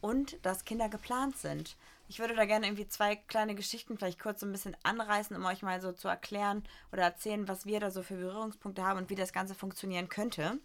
und 0.00 0.42
dass 0.46 0.64
Kinder 0.64 0.88
geplant 0.88 1.36
sind. 1.36 1.76
Ich 2.08 2.18
würde 2.18 2.34
da 2.34 2.46
gerne 2.46 2.64
irgendwie 2.64 2.88
zwei 2.88 3.16
kleine 3.16 3.54
Geschichten 3.54 3.98
vielleicht 3.98 4.18
kurz 4.18 4.40
so 4.40 4.46
ein 4.46 4.52
bisschen 4.52 4.74
anreißen, 4.84 5.36
um 5.36 5.44
euch 5.44 5.60
mal 5.60 5.82
so 5.82 5.92
zu 5.92 6.08
erklären 6.08 6.64
oder 6.92 7.02
erzählen, 7.02 7.46
was 7.46 7.66
wir 7.66 7.78
da 7.78 7.90
so 7.90 8.02
für 8.02 8.16
Berührungspunkte 8.16 8.82
haben 8.82 8.96
und 8.96 9.10
wie 9.10 9.16
das 9.16 9.34
Ganze 9.34 9.54
funktionieren 9.54 10.08
könnte. 10.08 10.58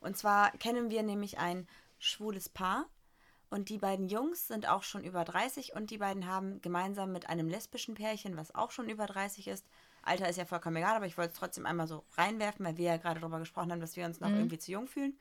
Und 0.00 0.16
zwar 0.16 0.52
kennen 0.52 0.88
wir 0.88 1.02
nämlich 1.02 1.36
ein 1.36 1.68
schwules 1.98 2.48
Paar, 2.48 2.86
und 3.52 3.68
die 3.68 3.78
beiden 3.78 4.08
Jungs 4.08 4.48
sind 4.48 4.66
auch 4.68 4.82
schon 4.82 5.04
über 5.04 5.24
30 5.24 5.74
und 5.74 5.90
die 5.90 5.98
beiden 5.98 6.26
haben 6.26 6.60
gemeinsam 6.62 7.12
mit 7.12 7.28
einem 7.28 7.48
lesbischen 7.48 7.94
Pärchen, 7.94 8.36
was 8.36 8.54
auch 8.54 8.70
schon 8.70 8.88
über 8.88 9.06
30 9.06 9.46
ist, 9.48 9.66
Alter 10.02 10.28
ist 10.28 10.36
ja 10.36 10.44
vollkommen 10.44 10.76
egal, 10.76 10.96
aber 10.96 11.06
ich 11.06 11.16
wollte 11.16 11.32
es 11.32 11.38
trotzdem 11.38 11.64
einmal 11.64 11.86
so 11.86 12.02
reinwerfen, 12.16 12.66
weil 12.66 12.76
wir 12.76 12.86
ja 12.86 12.96
gerade 12.96 13.20
darüber 13.20 13.38
gesprochen 13.38 13.70
haben, 13.70 13.80
dass 13.80 13.94
wir 13.96 14.04
uns 14.04 14.18
noch 14.20 14.30
Mhm. 14.30 14.36
irgendwie 14.36 14.58
zu 14.58 14.72
jung 14.72 14.88
fühlen. 14.88 15.16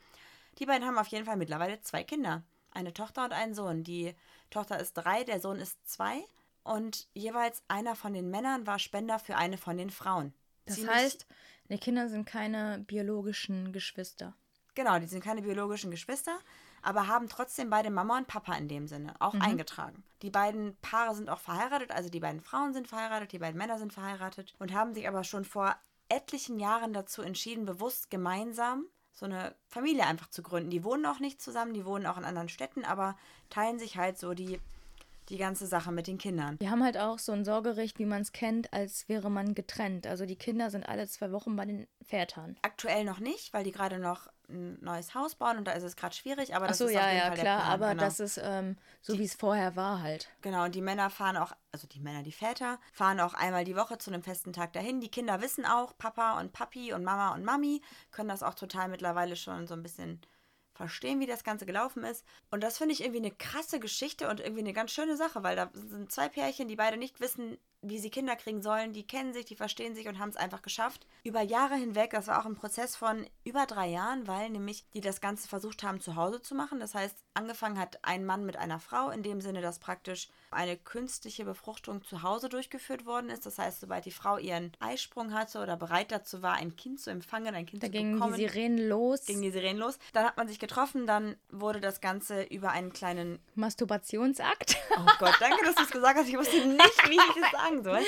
Die 0.58 0.66
beiden 0.66 0.88
haben 0.88 0.98
auf 0.98 1.08
jeden 1.08 1.26
Fall 1.26 1.38
mittlerweile 1.38 1.80
zwei 1.82 2.04
Kinder. 2.04 2.44
Eine 2.72 2.94
Tochter 2.94 3.26
und 3.26 3.34
einen 3.34 3.54
Sohn. 3.54 3.84
Die 3.84 4.16
Tochter 4.50 4.80
ist 4.80 4.94
drei, 4.94 5.24
der 5.24 5.40
Sohn 5.40 5.60
ist 5.60 5.78
zwei. 5.88 6.24
Und 6.64 7.08
jeweils 7.14 7.62
einer 7.68 7.96
von 7.96 8.14
den 8.14 8.32
Männern 8.32 8.66
war 8.66 8.80
Spender 8.80 9.20
für 9.20 9.36
eine 9.36 9.58
von 9.58 9.78
den 9.78 9.90
Frauen. 9.92 10.34
Das 10.66 10.76
Ziemlich- 10.78 10.96
heißt, 10.96 11.28
die 11.70 11.78
Kinder 11.78 12.10
sind 12.10 12.26
keine 12.26 12.80
biologischen 12.88 13.72
Geschwister. 13.74 14.36
Genau, 14.74 14.98
die 15.00 15.08
sind 15.08 15.24
keine 15.24 15.42
biologischen 15.42 15.92
Geschwister, 15.92 16.38
aber 16.82 17.08
haben 17.08 17.30
trotzdem 17.30 17.70
beide 17.70 17.90
Mama 17.90 18.18
und 18.18 18.28
Papa 18.28 18.54
in 18.54 18.68
dem 18.68 18.88
Sinne 18.88 19.14
auch 19.20 19.34
eingetragen. 19.36 20.04
Die 20.22 20.30
beiden 20.30 20.76
Paare 20.82 21.16
sind 21.16 21.30
auch 21.30 21.40
verheiratet, 21.40 21.92
also 21.92 22.10
die 22.10 22.20
beiden 22.20 22.42
Frauen 22.42 22.74
sind 22.74 22.88
verheiratet, 22.88 23.32
die 23.32 23.40
beiden 23.40 23.58
Männer 23.58 23.80
sind 23.80 23.94
verheiratet 23.94 24.54
und 24.60 24.74
haben 24.74 24.94
sich 24.94 25.08
aber 25.08 25.24
schon 25.24 25.46
vor 25.46 25.76
etlichen 26.10 26.60
Jahren 26.60 26.94
dazu 26.94 27.22
entschieden, 27.22 27.66
bewusst 27.66 28.10
gemeinsam 28.10 28.86
so 29.14 29.26
eine 29.26 29.56
Familie 29.68 30.06
einfach 30.06 30.30
zu 30.30 30.42
gründen. 30.42 30.70
Die 30.70 30.84
wohnen 30.84 31.06
auch 31.06 31.20
nicht 31.20 31.42
zusammen, 31.42 31.74
die 31.74 31.86
wohnen 31.86 32.06
auch 32.06 32.18
in 32.18 32.26
anderen 32.26 32.50
Städten, 32.50 32.86
aber 32.86 33.16
teilen 33.50 33.80
sich 33.80 33.98
halt 33.98 34.18
so 34.18 34.34
die, 34.34 34.60
die 35.30 35.38
ganze 35.38 35.68
Sache 35.68 35.92
mit 35.92 36.08
den 36.08 36.18
Kindern. 36.18 36.58
Die 36.60 36.70
haben 36.70 36.84
halt 36.84 36.98
auch 36.98 37.20
so 37.20 37.32
ein 37.32 37.46
Sorgerecht, 37.46 38.00
wie 38.00 38.06
man 38.06 38.22
es 38.22 38.32
kennt, 38.32 38.74
als 38.74 39.08
wäre 39.10 39.30
man 39.30 39.54
getrennt. 39.54 40.08
Also 40.08 40.26
die 40.26 40.36
Kinder 40.36 40.70
sind 40.70 40.88
alle 40.88 41.08
zwei 41.08 41.32
Wochen 41.32 41.56
bei 41.56 41.66
den 41.66 41.88
Vätern. 42.02 42.58
Aktuell 42.62 43.04
noch 43.04 43.20
nicht, 43.20 43.54
weil 43.54 43.64
die 43.64 43.72
gerade 43.72 44.00
noch 44.00 44.28
ein 44.52 44.78
neues 44.82 45.16
Haus 45.16 45.36
bauen 45.36 45.58
und 45.58 45.66
da 45.66 45.72
ist 45.72 45.84
es 45.84 45.96
gerade 45.96 46.16
schwierig, 46.16 46.56
aber 46.56 46.68
das 46.68 46.82
Achso, 46.82 46.90
ist 46.90 46.94
ja, 46.94 47.02
auf 47.02 47.08
jeden 47.08 47.18
ja, 47.18 47.26
Fall 47.26 47.36
der 47.36 47.44
klar, 47.44 47.60
Plan, 47.60 47.72
aber 47.72 47.90
genau. 47.90 48.04
das 48.04 48.20
ist 48.20 48.40
ähm, 48.44 48.78
so, 49.02 49.18
wie 49.18 49.24
es 49.24 49.36
vorher 49.36 49.76
war 49.76 50.02
halt. 50.02 50.30
Genau, 50.42 50.66
und 50.66 50.76
die 50.76 50.82
Männer 50.82 51.10
fahren 51.10 51.38
auch, 51.38 51.54
also 51.72 51.88
die 51.88 52.00
Männer, 52.00 52.24
die 52.24 52.32
Väter, 52.32 52.80
fahren 52.94 53.20
auch 53.20 53.34
einmal 53.34 53.64
die 53.64 53.76
Woche 53.76 53.98
zu 53.98 54.12
einem 54.12 54.24
festen 54.24 54.54
Tag 54.54 54.74
dahin. 54.74 55.02
Die 55.02 55.10
Kinder 55.10 55.42
wissen 55.42 55.66
auch, 55.66 55.98
Papa 55.98 56.40
und 56.40 56.54
Papi 56.54 56.94
und 56.94 57.04
Mama 57.04 57.34
und 57.34 57.44
Mami 57.44 57.82
können 58.12 58.30
das 58.30 58.44
auch 58.44 58.56
total 58.56 58.90
mittlerweile 58.90 59.36
schon 59.36 59.68
so 59.68 59.74
ein 59.74 59.84
bisschen 59.84 60.22
verstehen, 60.82 61.20
wie 61.20 61.28
das 61.28 61.44
Ganze 61.44 61.66
gelaufen 61.66 62.04
ist. 62.04 62.26
Und 62.50 62.62
das 62.64 62.78
finde 62.78 62.94
ich 62.94 63.02
irgendwie 63.02 63.20
eine 63.20 63.32
krasse 63.32 63.80
Geschichte 63.80 64.30
und 64.30 64.40
irgendwie 64.40 64.62
eine 64.62 64.74
ganz 64.74 64.92
schöne 64.92 65.16
Sache, 65.16 65.44
weil 65.44 65.56
da 65.56 65.70
sind 65.74 66.12
zwei 66.12 66.30
Pärchen, 66.30 66.68
die 66.68 66.76
beide 66.76 66.98
nicht 66.98 67.20
wissen, 67.20 67.58
wie 67.84 67.98
sie 67.98 68.12
Kinder 68.12 68.36
kriegen 68.36 68.62
sollen. 68.62 68.94
Die 68.94 69.08
kennen 69.08 69.34
sich, 69.34 69.46
die 69.46 69.56
verstehen 69.56 69.96
sich 69.96 70.08
und 70.08 70.20
haben 70.20 70.30
es 70.30 70.36
einfach 70.36 70.62
geschafft. 70.62 71.08
Über 71.24 71.42
Jahre 71.42 71.76
hinweg, 71.76 72.12
das 72.12 72.28
war 72.28 72.40
auch 72.40 72.46
ein 72.46 72.56
Prozess 72.56 72.96
von 72.96 73.26
über 73.44 73.66
drei 73.66 73.88
Jahren, 73.88 74.28
weil 74.28 74.50
nämlich 74.50 74.86
die 74.94 75.02
das 75.02 75.20
Ganze 75.20 75.48
versucht 75.48 75.82
haben, 75.82 76.00
zu 76.00 76.16
Hause 76.16 76.42
zu 76.42 76.54
machen. 76.54 76.80
Das 76.80 76.94
heißt, 76.94 77.16
angefangen 77.34 77.80
hat 77.80 77.98
ein 78.04 78.24
Mann 78.26 78.46
mit 78.46 78.56
einer 78.56 78.80
Frau, 78.80 79.10
in 79.10 79.24
dem 79.24 79.42
Sinne, 79.42 79.62
dass 79.62 79.80
praktisch 79.80 80.30
eine 80.52 80.78
künstliche 80.78 81.44
Befruchtung 81.44 82.04
zu 82.04 82.22
Hause 82.22 82.50
durchgeführt 82.50 83.06
worden 83.06 83.32
ist. 83.32 83.46
Das 83.48 83.58
heißt, 83.58 83.80
sobald 83.82 84.06
die 84.06 84.12
Frau 84.12 84.38
ihren 84.38 84.72
Eisprung 84.80 85.34
hatte 85.34 85.60
oder 85.60 85.76
bereit 85.76 86.12
dazu 86.12 86.44
war, 86.44 86.54
ein 86.54 86.76
Kind 86.76 87.00
zu 87.00 87.10
empfangen, 87.10 87.56
ein 87.56 87.66
Kind 87.66 87.82
Da 87.82 87.88
zu 87.88 87.94
gingen 87.94 88.14
bekommen 88.14 88.36
die 88.36 88.48
Sirenen 88.48 88.90
los. 88.90 89.26
gingen 89.26 89.42
die 89.42 89.52
Sirenen 89.52 89.80
los. 89.80 89.98
Dann 90.14 90.26
hat 90.26 90.38
man 90.38 90.48
sich 90.48 90.60
getroffen, 90.60 90.71
dann 91.08 91.36
wurde 91.50 91.80
das 91.80 92.02
Ganze 92.02 92.44
über 92.44 92.72
einen 92.72 92.94
kleinen. 92.94 93.40
Masturbationsakt. 93.56 94.78
Oh 94.98 95.10
Gott, 95.20 95.36
danke, 95.40 95.66
dass 95.66 95.76
du 95.76 95.84
es 95.84 95.92
gesagt 95.92 96.18
hast. 96.18 96.28
Ich 96.28 96.38
wusste 96.38 96.66
nicht, 96.66 97.10
wie 97.10 97.16
ich 97.16 97.44
es 97.44 97.52
sagen 97.52 97.84
soll. 97.84 98.02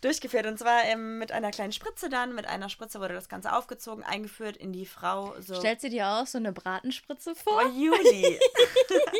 Durchgeführt. 0.00 0.46
Und 0.46 0.58
zwar 0.58 0.84
ähm, 0.84 1.18
mit 1.18 1.32
einer 1.32 1.50
kleinen 1.50 1.72
Spritze 1.72 2.08
dann. 2.08 2.34
Mit 2.34 2.46
einer 2.46 2.68
Spritze 2.68 3.00
wurde 3.00 3.14
das 3.14 3.28
Ganze 3.28 3.52
aufgezogen, 3.52 4.04
eingeführt 4.04 4.56
in 4.56 4.72
die 4.72 4.86
Frau. 4.86 5.34
So. 5.40 5.54
Stellst 5.54 5.84
du 5.84 5.90
dir 5.90 6.08
auch 6.08 6.26
so 6.26 6.38
eine 6.38 6.52
Bratenspritze 6.52 7.34
vor? 7.34 7.62
Oh, 7.64 7.68
Juli. 7.68 8.38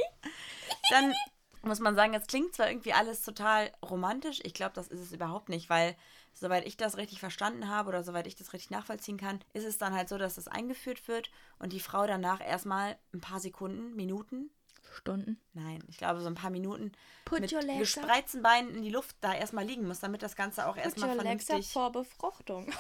dann 0.91 1.15
muss 1.63 1.81
man 1.81 1.95
sagen, 1.95 2.15
es 2.15 2.27
klingt 2.27 2.55
zwar 2.55 2.69
irgendwie 2.69 2.93
alles 2.93 3.23
total 3.23 3.71
romantisch. 3.83 4.41
Ich 4.43 4.55
glaube, 4.55 4.73
das 4.75 4.89
ist 4.89 5.01
es 5.01 5.13
überhaupt 5.13 5.49
nicht, 5.49 5.69
weil 5.71 5.97
soweit 6.41 6.67
ich 6.67 6.77
das 6.77 6.97
richtig 6.97 7.21
verstanden 7.21 7.69
habe 7.69 7.89
oder 7.89 8.03
soweit 8.03 8.27
ich 8.27 8.37
das 8.37 8.53
richtig 8.53 8.71
nachvollziehen 8.71 9.19
kann, 9.19 9.41
ist 9.53 9.65
es 9.65 9.79
dann 9.79 9.95
halt 9.95 10.09
so, 10.09 10.19
dass 10.19 10.37
das 10.37 10.49
eingeführt 10.49 11.07
wird 11.09 11.31
und 11.59 11.73
die 11.73 11.81
Frau 11.81 12.07
danach 12.07 12.41
erstmal 12.41 12.97
ein 13.13 13.21
paar 13.21 13.41
Sekunden, 13.41 13.95
Minuten, 13.97 14.51
Stunden. 14.95 15.39
nein, 15.53 15.83
ich 15.89 15.99
glaube 15.99 16.21
so 16.21 16.27
ein 16.27 16.35
paar 16.35 16.51
Minuten 16.51 16.93
Put 17.25 17.41
mit 17.41 17.51
gespreizten 17.79 18.43
Beinen 18.43 18.75
in 18.75 18.83
die 18.83 18.91
Luft 18.91 19.17
da 19.21 19.35
erstmal 19.35 19.65
liegen 19.65 19.87
muss, 19.87 20.01
damit 20.01 20.23
das 20.23 20.35
Ganze 20.35 20.67
auch 20.67 20.75
Put 20.75 20.85
erstmal 20.85 21.11
your 21.11 21.23
legs 21.23 21.43
up 21.43 21.47
vernünftig 21.47 21.73
vor 21.73 21.93
Befruchtung. 21.93 22.73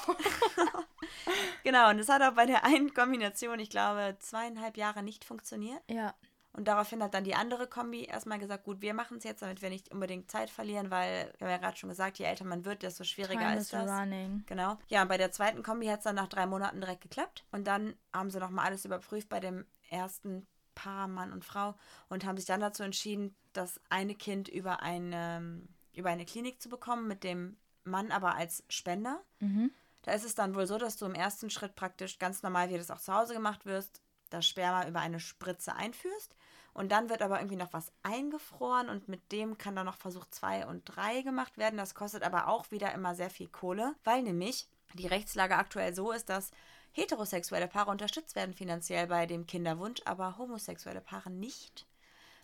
Genau, 1.64 1.90
und 1.90 1.98
es 1.98 2.08
hat 2.08 2.22
auch 2.22 2.34
bei 2.34 2.46
der 2.46 2.64
einen 2.64 2.94
Kombination, 2.94 3.58
ich 3.58 3.70
glaube, 3.70 4.16
zweieinhalb 4.20 4.76
Jahre 4.76 5.02
nicht 5.02 5.24
funktioniert. 5.24 5.82
ja. 5.88 6.14
Und 6.58 6.66
daraufhin 6.66 7.00
hat 7.04 7.14
dann 7.14 7.22
die 7.22 7.36
andere 7.36 7.68
Kombi 7.68 8.02
erstmal 8.02 8.40
gesagt, 8.40 8.64
gut, 8.64 8.82
wir 8.82 8.92
machen 8.92 9.18
es 9.18 9.24
jetzt, 9.24 9.42
damit 9.42 9.62
wir 9.62 9.70
nicht 9.70 9.92
unbedingt 9.92 10.28
Zeit 10.28 10.50
verlieren, 10.50 10.90
weil, 10.90 11.32
wir 11.38 11.46
haben 11.46 11.52
ja 11.52 11.58
gerade 11.58 11.76
schon 11.76 11.88
gesagt, 11.88 12.18
je 12.18 12.24
älter 12.24 12.44
man 12.44 12.64
wird, 12.64 12.82
desto 12.82 13.04
schwieriger 13.04 13.38
Time 13.38 13.58
ist 13.58 13.66
is 13.66 13.68
das. 13.70 13.88
running. 13.88 14.42
Genau. 14.46 14.76
Ja, 14.88 15.02
und 15.02 15.08
bei 15.08 15.18
der 15.18 15.30
zweiten 15.30 15.62
Kombi 15.62 15.86
hat 15.86 15.98
es 15.98 16.04
dann 16.04 16.16
nach 16.16 16.26
drei 16.26 16.46
Monaten 16.46 16.80
direkt 16.80 17.02
geklappt. 17.02 17.44
Und 17.52 17.68
dann 17.68 17.94
haben 18.12 18.32
sie 18.32 18.40
nochmal 18.40 18.66
alles 18.66 18.84
überprüft 18.84 19.28
bei 19.28 19.38
dem 19.38 19.66
ersten 19.88 20.48
Paar, 20.74 21.06
Mann 21.06 21.32
und 21.32 21.44
Frau, 21.44 21.76
und 22.08 22.26
haben 22.26 22.36
sich 22.36 22.46
dann 22.46 22.60
dazu 22.60 22.82
entschieden, 22.82 23.36
das 23.52 23.80
eine 23.88 24.16
Kind 24.16 24.48
über 24.48 24.82
eine, 24.82 25.62
über 25.92 26.10
eine 26.10 26.24
Klinik 26.24 26.60
zu 26.60 26.68
bekommen, 26.68 27.06
mit 27.06 27.22
dem 27.22 27.56
Mann 27.84 28.10
aber 28.10 28.34
als 28.34 28.64
Spender. 28.68 29.22
Mhm. 29.38 29.70
Da 30.02 30.10
ist 30.10 30.24
es 30.24 30.34
dann 30.34 30.56
wohl 30.56 30.66
so, 30.66 30.76
dass 30.76 30.96
du 30.96 31.06
im 31.06 31.14
ersten 31.14 31.50
Schritt 31.50 31.76
praktisch 31.76 32.18
ganz 32.18 32.42
normal, 32.42 32.68
wie 32.70 32.78
das 32.78 32.90
auch 32.90 32.98
zu 32.98 33.14
Hause 33.14 33.34
gemacht 33.34 33.64
wirst, 33.64 34.02
das 34.30 34.44
Sperma 34.44 34.88
über 34.88 34.98
eine 34.98 35.20
Spritze 35.20 35.76
einführst. 35.76 36.34
Und 36.78 36.92
dann 36.92 37.10
wird 37.10 37.22
aber 37.22 37.40
irgendwie 37.40 37.56
noch 37.56 37.72
was 37.72 37.90
eingefroren 38.04 38.88
und 38.88 39.08
mit 39.08 39.32
dem 39.32 39.58
kann 39.58 39.74
dann 39.74 39.86
noch 39.86 39.96
Versuch 39.96 40.26
2 40.30 40.64
und 40.64 40.84
3 40.84 41.22
gemacht 41.22 41.58
werden. 41.58 41.76
Das 41.76 41.96
kostet 41.96 42.22
aber 42.22 42.46
auch 42.46 42.70
wieder 42.70 42.94
immer 42.94 43.16
sehr 43.16 43.30
viel 43.30 43.48
Kohle, 43.48 43.96
weil 44.04 44.22
nämlich 44.22 44.68
die 44.94 45.08
Rechtslage 45.08 45.56
aktuell 45.56 45.92
so 45.92 46.12
ist, 46.12 46.28
dass 46.28 46.52
heterosexuelle 46.92 47.66
Paare 47.66 47.90
unterstützt 47.90 48.36
werden 48.36 48.54
finanziell 48.54 49.08
bei 49.08 49.26
dem 49.26 49.48
Kinderwunsch, 49.48 50.02
aber 50.04 50.38
homosexuelle 50.38 51.00
Paare 51.00 51.30
nicht. 51.30 51.87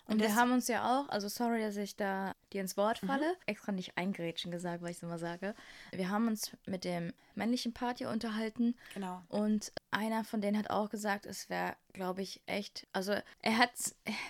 Und, 0.07 0.21
wir 0.21 0.35
haben 0.35 0.53
uns 0.53 0.69
ja 0.69 0.85
auch, 0.85 1.09
also 1.09 1.29
sorry, 1.29 1.61
dass 1.61 1.77
ich 1.77 1.97
da 1.97 2.35
dir 2.53 2.61
ins 2.61 2.77
Wort 2.77 3.03
mhm. 3.03 3.07
falle, 3.07 3.29
mhm. 3.29 3.37
extra 3.47 3.73
nicht 3.73 3.97
eingrätschen 3.97 4.51
gesagt, 4.51 4.83
weil 4.83 4.91
ich 4.91 4.99
es 4.99 5.03
immer 5.03 5.19
sage. 5.19 5.55
Wir 5.93 6.11
haben 6.11 6.29
uns 6.29 6.53
mit 6.67 6.85
dem 6.85 7.13
männlichen 7.35 7.73
Party 7.73 8.05
unterhalten. 8.05 8.75
Genau. 8.93 9.23
Und 9.29 9.73
einer 9.91 10.23
von 10.25 10.41
denen 10.41 10.59
hat 10.59 10.71
auch 10.71 10.91
gesagt, 10.91 11.25
es 11.25 11.49
wäre, 11.49 11.75
glaube 11.93 12.21
ich, 12.21 12.43
echt, 12.47 12.87
also 12.93 13.15
er 13.41 13.59
hat, 13.59 13.71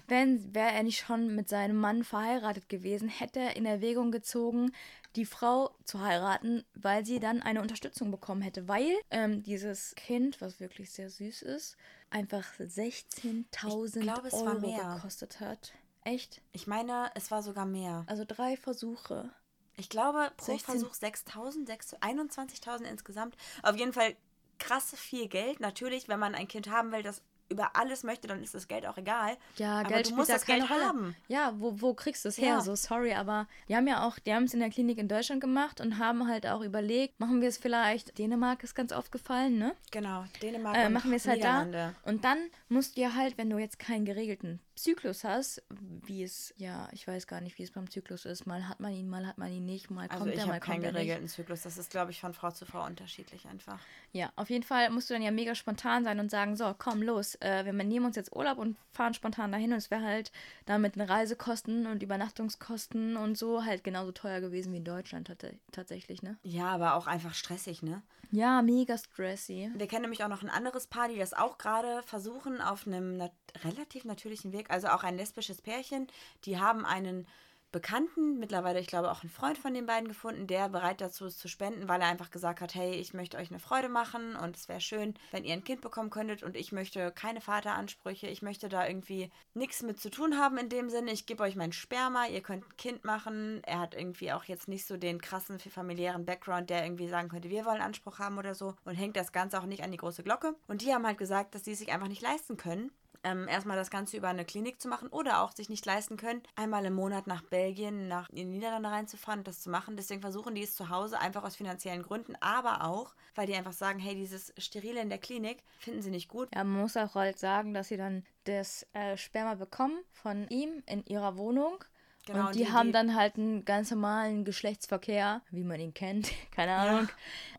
wenn, 0.07 0.55
wäre 0.55 0.71
er 0.71 0.83
nicht 0.85 1.05
schon 1.05 1.35
mit 1.35 1.49
seinem 1.49 1.77
Mann 1.77 2.05
verheiratet 2.05 2.69
gewesen, 2.69 3.09
hätte 3.09 3.41
er 3.41 3.57
in 3.57 3.67
Erwägung 3.67 4.13
gezogen, 4.13 4.73
die 5.17 5.25
Frau 5.25 5.75
zu 5.85 6.01
heiraten, 6.01 6.65
weil 6.75 7.05
sie 7.05 7.21
dann 7.21 7.43
eine 7.43 7.63
Unterstützung 7.63 8.11
bekommen 8.11 8.43
hätte, 8.43 8.69
weil 8.69 8.91
ähm, 9.11 9.43
dieses 9.43 9.95
Kind, 9.95 10.41
was 10.41 10.61
wirklich 10.61 10.91
sehr 10.91 11.11
süß 11.11 11.43
ist, 11.43 11.77
einfach 12.11 12.45
16.000 12.59 14.33
Euro 14.33 14.95
gekostet 14.95 15.41
hat. 15.41 15.73
Echt? 16.03 16.43
Ich 16.53 16.67
meine, 16.67 17.11
es 17.15 17.31
war 17.31 17.43
sogar 17.43 17.67
mehr. 17.67 18.05
Also 18.07 18.25
drei 18.27 18.57
Versuche. 18.57 19.31
Ich 19.77 19.89
glaube, 19.89 20.31
pro 20.37 20.53
16. 20.53 20.81
Versuch 20.81 20.95
6.000, 20.95 21.99
21.000 22.01 22.85
insgesamt. 22.85 23.37
Auf 23.63 23.77
jeden 23.77 23.93
Fall 23.93 24.15
krass 24.59 24.95
viel 24.95 25.29
Geld. 25.29 25.61
Natürlich, 25.61 26.09
wenn 26.09 26.21
man 26.21 26.35
ein 26.35 26.49
Kind 26.49 26.71
haben 26.71 26.93
will, 26.93 27.03
das 27.03 27.23
über 27.49 27.77
alles 27.77 28.03
möchte, 28.03 28.29
dann 28.29 28.43
ist 28.43 28.55
das 28.55 28.69
Geld 28.69 28.87
auch 28.87 28.97
egal. 28.97 29.37
Ja, 29.57 29.81
aber 29.81 29.89
Geld 29.89 30.11
du 30.11 30.17
musst 30.17 30.31
das 30.31 30.47
Geld 30.47 30.69
Rolle. 30.71 30.85
haben. 30.85 31.17
Ja, 31.29 31.55
wo, 31.59 31.81
wo 31.81 31.95
kriegst 31.95 32.25
du 32.25 32.29
es 32.29 32.39
her? 32.39 32.55
Ja. 32.55 32.61
So, 32.61 32.75
sorry, 32.75 33.15
aber 33.15 33.47
die 33.69 33.77
haben 33.77 33.87
ja 33.87 34.07
auch, 34.07 34.19
die 34.19 34.33
haben 34.33 34.45
es 34.45 34.55
in 34.55 34.61
der 34.61 34.71
Klinik 34.71 34.99
in 34.99 35.09
Deutschland 35.09 35.41
gemacht 35.41 35.81
und 35.81 35.99
haben 35.99 36.27
halt 36.29 36.47
auch 36.47 36.63
überlegt, 36.63 37.21
machen 37.21 37.41
wir 37.41 37.49
es 37.49 37.59
vielleicht, 37.59 38.19
Dänemark 38.19 38.63
ist 38.65 38.75
ganz 38.75 38.93
oft 38.93 39.13
gefallen, 39.13 39.59
ne? 39.59 39.75
Genau, 39.91 40.25
Dänemark 40.43 40.77
äh, 40.77 40.89
Machen 40.89 41.11
wir 41.11 41.17
es 41.17 41.27
halt 41.27 41.45
da. 41.45 41.95
Und 42.05 42.25
dann 42.25 42.39
musst 42.69 42.97
du 42.97 43.03
ja 43.03 43.15
halt, 43.15 43.39
wenn 43.39 43.51
du 43.51 43.59
jetzt 43.59 43.79
keinen 43.79 44.05
geregelten 44.05 44.61
Zyklus 44.77 45.25
hast, 45.25 45.63
wie 45.71 46.23
es, 46.23 46.53
ja, 46.57 46.89
ich 46.93 47.07
weiß 47.07 47.27
gar 47.27 47.41
nicht, 47.41 47.59
wie 47.59 47.63
es 47.63 47.71
beim 47.71 47.89
Zyklus 47.89 48.25
ist. 48.25 48.47
Mal 48.47 48.69
hat 48.69 48.81
man 48.81 48.93
ihn, 48.93 49.09
mal 49.09 49.27
hat 49.27 49.39
man 49.39 49.53
ihn 49.53 49.65
nicht, 49.65 49.91
mal 49.91 50.09
also 50.09 50.25
kommt 50.25 50.37
er, 50.37 50.47
mal 50.47 50.61
kommt 50.61 50.79
er 50.79 50.83
keinen 50.83 50.95
geregelten 50.95 51.29
Zyklus. 51.29 51.63
Das 51.63 51.79
ist, 51.79 51.91
glaube 51.91 52.11
ich, 52.11 52.21
von 52.21 52.35
Frau 52.35 52.51
zu 52.51 52.67
Frau 52.67 52.85
unterschiedlich 52.85 53.47
einfach. 53.47 53.79
Ja, 54.13 54.33
auf 54.37 54.51
jeden 54.51 54.65
Fall 54.65 54.91
musst 54.91 55.11
du 55.11 55.15
dann 55.15 55.23
ja 55.23 55.31
mega 55.31 55.55
spontan 55.55 56.05
sein 56.05 56.19
und 56.19 56.31
sagen, 56.31 56.57
so, 56.57 56.75
komm, 56.77 57.03
los, 57.03 57.37
äh, 57.37 57.65
wir 57.65 57.73
nehmen 57.73 58.07
uns 58.07 58.17
jetzt 58.17 58.35
Urlaub 58.35 58.59
und 58.59 58.77
fahren 58.93 59.15
spontan 59.15 59.53
dahin. 59.53 59.73
Und 59.73 59.79
es 59.79 59.91
wäre 59.91 60.03
halt 60.03 60.33
damit 60.67 60.95
eine 60.95 61.09
Reisekosten 61.09 61.87
und 61.87 62.03
Übernachtungskosten 62.03 63.17
und 63.17 63.39
so 63.39 63.65
halt 63.65 63.85
genauso 63.85 64.13
teuer 64.13 64.41
gewesen 64.41 64.73
wie 64.73 64.79
in 64.79 64.85
Deutschland 64.85 65.31
tatsächlich, 65.73 66.23
ne? 66.23 66.37
Ja, 66.43 66.67
aber 66.67 66.95
auch 66.95 67.07
einfach 67.07 67.35
stressig, 67.35 67.83
ne? 67.83 68.03
Ja, 68.35 68.63
mega 68.63 68.99
stressy. 68.99 69.71
Wir 69.77 69.87
kennen 69.87 70.03
nämlich 70.03 70.25
auch 70.25 70.29
noch 70.29 70.43
ein 70.43 70.51
anderes 70.51 70.89
Paar, 70.89 71.09
die 71.09 71.19
das 71.19 71.35
auch 71.35 71.57
gerade 71.57 72.03
versuchen 72.03 72.61
auf 72.61 72.85
einem 72.85 73.17
nat 73.17 73.33
relativ 73.63 74.05
natürlichen 74.05 74.53
Weg. 74.53 74.64
Also 74.71 74.89
auch 74.89 75.05
ein 75.05 75.17
lesbisches 75.17 75.61
Pärchen. 75.61 76.09
Die 76.45 76.59
haben 76.59 76.85
einen 76.85 77.27
Bekannten, 77.75 78.39
mittlerweile, 78.39 78.79
ich 78.79 78.87
glaube, 78.87 79.11
auch 79.11 79.25
einen 79.25 79.33
Freund 79.33 79.59
von 79.59 79.75
den 79.75 79.85
beiden 79.85 80.07
gefunden, 80.07 80.47
der 80.47 80.69
bereit 80.69 81.01
dazu 81.01 81.27
ist 81.27 81.41
zu 81.41 81.49
spenden, 81.49 81.89
weil 81.89 82.01
er 82.01 82.07
einfach 82.07 82.31
gesagt 82.31 82.61
hat, 82.61 82.77
hey, 82.77 82.93
ich 82.93 83.15
möchte 83.15 83.37
euch 83.37 83.51
eine 83.51 83.59
Freude 83.59 83.89
machen 83.89 84.37
und 84.37 84.55
es 84.55 84.69
wäre 84.69 84.81
schön, 84.81 85.15
wenn 85.33 85.43
ihr 85.43 85.55
ein 85.55 85.65
Kind 85.65 85.81
bekommen 85.81 86.11
könntet 86.11 86.45
und 86.45 86.55
ich 86.55 86.71
möchte 86.71 87.11
keine 87.11 87.41
Vateransprüche, 87.41 88.29
ich 88.29 88.43
möchte 88.43 88.69
da 88.69 88.87
irgendwie 88.87 89.29
nichts 89.55 89.83
mit 89.83 89.99
zu 89.99 90.09
tun 90.09 90.39
haben 90.39 90.57
in 90.57 90.69
dem 90.69 90.89
Sinne. 90.89 91.11
Ich 91.11 91.27
gebe 91.27 91.43
euch 91.43 91.57
mein 91.57 91.73
Sperma, 91.73 92.27
ihr 92.29 92.43
könnt 92.43 92.65
ein 92.65 92.77
Kind 92.77 93.05
machen. 93.05 93.61
Er 93.65 93.81
hat 93.81 93.97
irgendwie 93.97 94.33
auch 94.33 94.45
jetzt 94.45 94.69
nicht 94.69 94.87
so 94.87 94.97
den 94.97 95.21
krassen 95.21 95.59
familiären 95.59 96.25
Background, 96.25 96.71
der 96.71 96.85
irgendwie 96.85 97.09
sagen 97.09 97.29
könnte, 97.29 97.51
wir 97.51 97.65
wollen 97.65 97.83
Anspruch 97.83 98.21
haben 98.21 98.39
oder 98.39 98.55
so 98.55 98.77
und 98.85 98.95
hängt 98.95 99.17
das 99.17 99.33
Ganze 99.33 99.59
auch 99.59 99.67
nicht 99.67 99.83
an 99.83 99.91
die 99.91 99.97
große 99.97 100.23
Glocke. 100.23 100.55
Und 100.69 100.83
die 100.83 100.95
haben 100.95 101.05
halt 101.05 101.19
gesagt, 101.19 101.57
dass 101.57 101.65
sie 101.65 101.73
es 101.73 101.81
sich 101.81 101.91
einfach 101.91 102.07
nicht 102.07 102.23
leisten 102.23 102.57
können, 102.57 102.93
ähm, 103.25 103.49
erstmal 103.49 103.77
das 103.77 103.91
Ganze 103.91 104.17
über 104.17 104.29
eine 104.29 104.45
Klinik 104.45 104.81
zu 104.81 104.89
machen 104.89 105.09
oder 105.09 105.41
auch 105.43 105.53
sich 105.53 105.69
nicht 105.69 105.85
leisten 105.85 106.17
können, 106.17 106.43
einmal 106.57 106.85
im 106.85 106.95
Monat 106.95 107.27
nach 107.27 107.43
Belgien, 107.43 108.09
nach 108.09 108.29
in 108.31 108.37
die 108.37 108.45
Niederlande 108.45 108.91
reinzufahren 108.91 109.41
und 109.41 109.49
das 109.49 109.61
zu 109.61 109.71
machen. 109.71 109.97
Deswegen 109.97 110.21
versuchen 110.21 110.55
die 110.55 110.63
es 110.63 110.77
zu 110.77 110.89
Hause 110.91 111.19
einfach 111.19 111.43
aus 111.43 111.57
finanziellen 111.57 112.03
Gründen, 112.03 112.37
aber 112.41 112.85
auch, 112.85 113.15
weil 113.35 113.47
die 113.47 113.55
einfach 113.55 113.73
sagen, 113.73 113.99
hey, 113.99 114.15
dieses 114.15 114.53
Sterile 114.59 115.01
in 115.01 115.09
der 115.09 115.19
Klinik 115.19 115.63
finden 115.79 116.03
sie 116.03 116.11
nicht 116.11 116.29
gut. 116.29 116.49
Ja, 116.55 116.65
man 116.65 116.83
muss 116.83 116.97
auch 116.97 117.15
halt 117.15 117.39
sagen, 117.39 117.75
dass 117.75 117.89
sie 117.89 117.97
dann 117.97 118.25
das 118.45 118.87
äh, 118.93 119.17
Sperma 119.17 119.55
bekommen 119.55 119.99
von 120.11 120.47
ihm 120.49 120.83
in 120.87 121.05
ihrer 121.07 121.37
Wohnung 121.37 121.85
Genau, 122.27 122.47
und 122.47 122.55
die, 122.55 122.61
die 122.61 122.73
haben 122.73 122.89
die, 122.89 122.93
dann 122.93 123.15
halt 123.15 123.37
einen 123.37 123.65
ganz 123.65 123.91
normalen 123.91 124.45
Geschlechtsverkehr, 124.45 125.43
wie 125.51 125.65
man 125.65 125.81
ihn 125.81 125.93
kennt, 125.93 126.31
keine 126.51 126.73
Ahnung. 126.73 127.09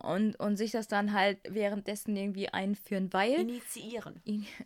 Ja. 0.02 0.10
Und, 0.10 0.38
und 0.40 0.56
sich 0.56 0.72
das 0.72 0.88
dann 0.88 1.12
halt 1.12 1.38
währenddessen 1.48 2.16
irgendwie 2.16 2.48
einführen, 2.48 3.12
weil. 3.12 3.34
Initiieren. 3.34 4.20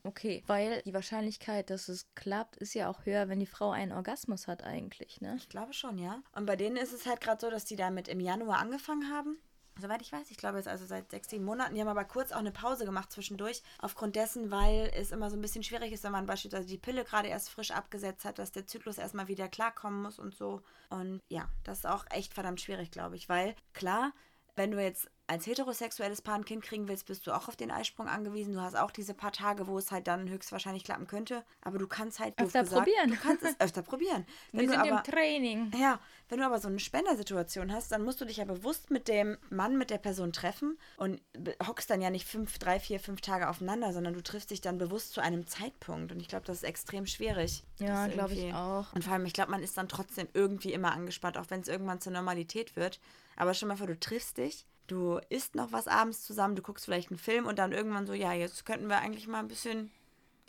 Okay, 0.05 0.43
weil 0.47 0.83
die 0.83 0.95
Wahrscheinlichkeit, 0.95 1.71
dass 1.71 1.89
es 1.89 2.15
klappt, 2.15 2.57
ist 2.57 2.75
ja 2.75 2.89
auch 2.89 3.05
höher, 3.05 3.29
wenn 3.29 3.41
die 3.41 3.47
Frau 3.47 3.71
einen 3.71 3.93
Orgasmus 3.93 4.47
hat, 4.47 4.65
eigentlich, 4.65 5.21
ne? 5.21 5.35
Ich 5.37 5.49
glaube 5.49 5.73
schon, 5.73 5.99
ja. 5.99 6.23
Und 6.33 6.47
bei 6.47 6.57
denen 6.57 6.77
ist 6.77 6.93
es 6.93 7.07
halt 7.07 7.21
gerade 7.21 7.41
so, 7.41 7.51
dass 7.51 7.65
die 7.65 7.77
damit 7.77 8.09
im 8.09 8.21
Januar 8.21 8.59
angefangen 8.59 9.11
haben 9.11 9.39
Soweit 9.79 10.03
ich 10.03 10.13
weiß, 10.13 10.31
ich 10.31 10.37
glaube, 10.37 10.59
ist 10.59 10.69
also 10.69 10.85
seit 10.85 11.11
sechs, 11.11 11.29
sieben 11.29 11.45
Monaten. 11.45 11.75
Die 11.75 11.81
haben 11.81 11.89
aber 11.89 12.05
kurz 12.05 12.33
auch 12.33 12.39
eine 12.39 12.53
Pause 12.53 12.85
gemacht 12.85 13.13
zwischendurch. 13.13 13.63
Aufgrund 13.79 14.17
dessen, 14.17 14.51
weil 14.51 14.91
es 14.95 15.13
immer 15.13 15.31
so 15.31 15.37
ein 15.37 15.41
bisschen 15.41 15.63
schwierig 15.63 15.93
ist, 15.93 16.05
wenn 16.05 16.13
man 16.13 16.27
beispielsweise 16.27 16.67
die 16.67 16.79
Pille 16.79 17.05
gerade 17.05 17.29
erst 17.29 17.51
frisch 17.51 17.71
abgesetzt 17.71 18.25
hat, 18.25 18.39
dass 18.39 18.53
der 18.53 18.67
Zyklus 18.67 18.99
erstmal 18.99 19.29
wieder 19.29 19.49
klarkommen 19.49 20.03
muss 20.03 20.19
und 20.19 20.35
so. 20.35 20.63
Und 20.89 21.21
ja, 21.29 21.49
das 21.65 21.79
ist 21.79 21.87
auch 21.87 22.05
echt 22.11 22.35
verdammt 22.35 22.61
schwierig, 22.61 22.91
glaube 22.91 23.17
ich. 23.17 23.29
Weil, 23.29 23.55
klar, 23.73 24.13
wenn 24.57 24.71
du 24.71 24.83
jetzt 24.83 25.11
als 25.31 25.47
heterosexuelles 25.47 26.23
Paar 26.23 26.35
ein 26.35 26.45
Kind 26.45 26.65
kriegen 26.65 26.89
willst, 26.89 27.07
bist 27.07 27.25
du 27.25 27.31
auch 27.31 27.47
auf 27.47 27.55
den 27.55 27.71
Eisprung 27.71 28.09
angewiesen. 28.09 28.53
Du 28.53 28.61
hast 28.61 28.77
auch 28.77 28.91
diese 28.91 29.15
paar 29.15 29.31
Tage, 29.31 29.69
wo 29.69 29.79
es 29.79 29.93
halt 29.93 30.09
dann 30.09 30.29
höchstwahrscheinlich 30.29 30.83
klappen 30.83 31.07
könnte. 31.07 31.45
Aber 31.63 31.79
du 31.79 31.87
kannst 31.87 32.19
halt 32.19 32.35
öfter 32.41 32.65
gesagt, 32.65 32.85
probieren. 32.85 33.11
Du 33.11 33.17
kannst 33.17 33.45
es 33.45 33.55
öfter 33.61 33.83
probieren. 33.83 34.27
Wenn 34.53 34.63
Wir 34.63 34.71
sind 34.71 34.81
aber, 34.81 34.91
im 34.91 35.03
Training. 35.05 35.73
Ja, 35.79 36.01
wenn 36.29 36.39
du 36.41 36.47
aber 36.47 36.59
so 36.59 36.67
eine 36.67 36.81
Spendersituation 36.81 37.73
hast, 37.73 37.93
dann 37.93 38.03
musst 38.03 38.21
du 38.21 38.25
dich 38.25 38.39
ja 38.39 38.45
bewusst 38.45 38.91
mit 38.91 39.07
dem 39.07 39.39
Mann, 39.51 39.79
mit 39.79 39.91
der 39.91 39.99
Person 39.99 40.33
treffen 40.33 40.79
und 40.97 41.21
hockst 41.65 41.91
dann 41.91 42.03
ja 42.03 42.11
nicht 42.11 42.27
fünf, 42.27 42.59
drei, 42.59 42.81
vier, 42.81 42.99
fünf 42.99 43.21
Tage 43.21 43.49
aufeinander, 43.49 43.93
sondern 43.93 44.15
du 44.15 44.23
triffst 44.23 44.51
dich 44.51 44.61
dann 44.61 44.79
bewusst 44.79 45.13
zu 45.13 45.21
einem 45.21 45.47
Zeitpunkt. 45.47 46.11
Und 46.11 46.21
ich 46.21 46.29
glaube, 46.29 46.45
das 46.45 46.59
ist 46.59 46.65
extrem 46.65 47.07
schwierig. 47.07 47.63
Ja, 47.79 48.09
glaube 48.09 48.35
ich 48.35 48.53
auch. 48.53 48.93
Und 48.95 49.05
vor 49.05 49.13
allem, 49.13 49.27
ich 49.27 49.33
glaube, 49.33 49.53
man 49.53 49.63
ist 49.63 49.77
dann 49.77 49.89
trotzdem 49.89 50.27
irgendwie 50.35 50.73
immer 50.73 50.93
angespannt, 50.93 51.39
auch 51.39 51.51
wenn 51.51 51.61
es 51.61 51.69
irgendwann 51.69 52.01
zur 52.01 52.13
Normalität 52.13 52.75
wird. 52.75 53.01
Aber 53.37 53.55
schon 53.55 53.69
mal 53.69 53.77
vor, 53.77 53.87
du 53.87 53.99
triffst 53.99 54.39
dich 54.39 54.67
du 54.91 55.21
isst 55.29 55.55
noch 55.55 55.73
was 55.73 55.89
abends 55.89 56.23
zusammen, 56.23 56.57
du 56.57 56.63
guckst 56.63 56.85
vielleicht 56.85 57.11
einen 57.11 57.19
Film 57.19 57.47
und 57.47 57.59
dann 57.59 57.73
irgendwann 57.73 58.07
so, 58.07 58.13
ja, 58.13 58.33
jetzt 58.33 58.65
könnten 58.65 58.89
wir 58.89 58.99
eigentlich 58.99 59.29
mal 59.29 59.41
ein 59.41 59.49
bisschen 59.49 59.91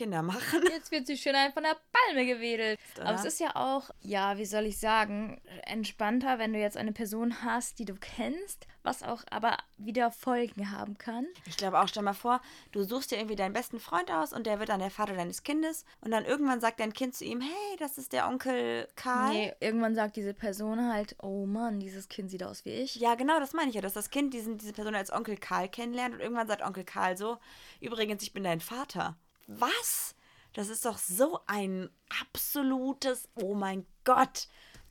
Kinder 0.02 0.22
machen. 0.22 0.60
Jetzt 0.68 0.90
wird 0.90 1.06
sie 1.06 1.16
schön 1.16 1.34
von 1.54 1.62
der 1.62 1.76
Palme 1.92 2.26
gewedelt. 2.26 2.80
Oder? 2.96 3.06
Aber 3.06 3.18
es 3.18 3.24
ist 3.24 3.38
ja 3.38 3.54
auch, 3.54 3.90
ja, 4.00 4.36
wie 4.36 4.44
soll 4.44 4.66
ich 4.66 4.80
sagen, 4.80 5.40
entspannter, 5.64 6.40
wenn 6.40 6.52
du 6.52 6.58
jetzt 6.58 6.76
eine 6.76 6.90
Person 6.90 7.44
hast, 7.44 7.78
die 7.78 7.84
du 7.84 7.94
kennst, 7.94 8.66
was 8.82 9.04
auch 9.04 9.22
aber 9.30 9.58
wieder 9.78 10.10
Folgen 10.10 10.72
haben 10.72 10.98
kann. 10.98 11.26
Ich 11.46 11.56
glaube 11.56 11.80
auch, 11.80 11.86
stell 11.86 12.02
mal 12.02 12.14
vor, 12.14 12.40
du 12.72 12.82
suchst 12.82 13.12
dir 13.12 13.16
irgendwie 13.18 13.36
deinen 13.36 13.52
besten 13.52 13.78
Freund 13.78 14.10
aus 14.10 14.32
und 14.32 14.44
der 14.44 14.58
wird 14.58 14.70
dann 14.70 14.80
der 14.80 14.90
Vater 14.90 15.14
deines 15.14 15.44
Kindes 15.44 15.84
und 16.00 16.10
dann 16.10 16.24
irgendwann 16.24 16.60
sagt 16.60 16.80
dein 16.80 16.92
Kind 16.92 17.14
zu 17.14 17.24
ihm, 17.24 17.40
hey, 17.40 17.76
das 17.78 17.96
ist 17.96 18.12
der 18.12 18.26
Onkel 18.26 18.88
Karl. 18.96 19.32
Nee, 19.32 19.54
irgendwann 19.60 19.94
sagt 19.94 20.16
diese 20.16 20.34
Person 20.34 20.92
halt, 20.92 21.14
oh 21.22 21.46
Mann, 21.46 21.78
dieses 21.78 22.08
Kind 22.08 22.28
sieht 22.28 22.42
aus 22.42 22.64
wie 22.64 22.70
ich. 22.70 22.96
Ja, 22.96 23.14
genau, 23.14 23.38
das 23.38 23.52
meine 23.52 23.68
ich 23.68 23.76
ja, 23.76 23.82
dass 23.82 23.92
das 23.92 24.10
Kind 24.10 24.34
diesen, 24.34 24.58
diese 24.58 24.72
Person 24.72 24.96
als 24.96 25.12
Onkel 25.12 25.36
Karl 25.36 25.68
kennenlernt 25.68 26.14
und 26.14 26.20
irgendwann 26.20 26.48
sagt 26.48 26.62
Onkel 26.62 26.82
Karl 26.82 27.16
so, 27.16 27.38
übrigens, 27.80 28.24
ich 28.24 28.32
bin 28.32 28.42
dein 28.42 28.58
Vater. 28.58 29.16
Was? 29.46 30.14
Das 30.52 30.68
ist 30.68 30.84
doch 30.84 30.98
so 30.98 31.40
ein 31.46 31.88
absolutes, 32.20 33.28
oh 33.34 33.54
mein 33.54 33.86
Gott, 34.04 34.48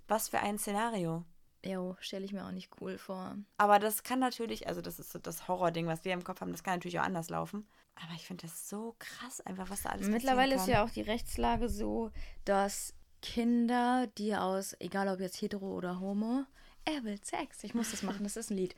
was 0.07 0.29
für 0.29 0.39
ein 0.39 0.57
Szenario. 0.57 1.23
Jo, 1.63 1.95
stelle 1.99 2.25
ich 2.25 2.33
mir 2.33 2.45
auch 2.45 2.51
nicht 2.51 2.71
cool 2.81 2.97
vor. 2.97 3.37
Aber 3.57 3.77
das 3.77 4.01
kann 4.01 4.19
natürlich, 4.19 4.67
also 4.67 4.81
das 4.81 4.97
ist 4.97 5.11
so 5.11 5.19
das 5.19 5.47
Horrording, 5.47 5.85
was 5.85 6.03
wir 6.03 6.13
im 6.13 6.23
Kopf 6.23 6.41
haben, 6.41 6.51
das 6.51 6.63
kann 6.63 6.75
natürlich 6.75 6.99
auch 6.99 7.03
anders 7.05 7.29
laufen. 7.29 7.67
Aber 7.95 8.13
ich 8.15 8.25
finde 8.25 8.47
das 8.47 8.67
so 8.67 8.95
krass, 8.97 9.41
einfach 9.41 9.69
was 9.69 9.83
da 9.83 9.89
alles 9.89 10.07
Mittlerweile 10.07 10.55
ist 10.55 10.67
ja 10.67 10.83
auch 10.83 10.89
die 10.89 11.01
Rechtslage 11.01 11.69
so, 11.69 12.11
dass 12.45 12.95
Kinder, 13.21 14.07
die 14.17 14.35
aus, 14.35 14.75
egal 14.79 15.07
ob 15.07 15.19
jetzt 15.19 15.39
hetero 15.39 15.67
oder 15.67 15.99
homo, 15.99 16.45
er 16.85 17.03
will 17.03 17.19
Sex, 17.23 17.63
ich 17.63 17.75
muss 17.75 17.91
das 17.91 18.01
machen, 18.01 18.23
das 18.23 18.37
ist 18.37 18.49
ein 18.49 18.57
Lied, 18.57 18.75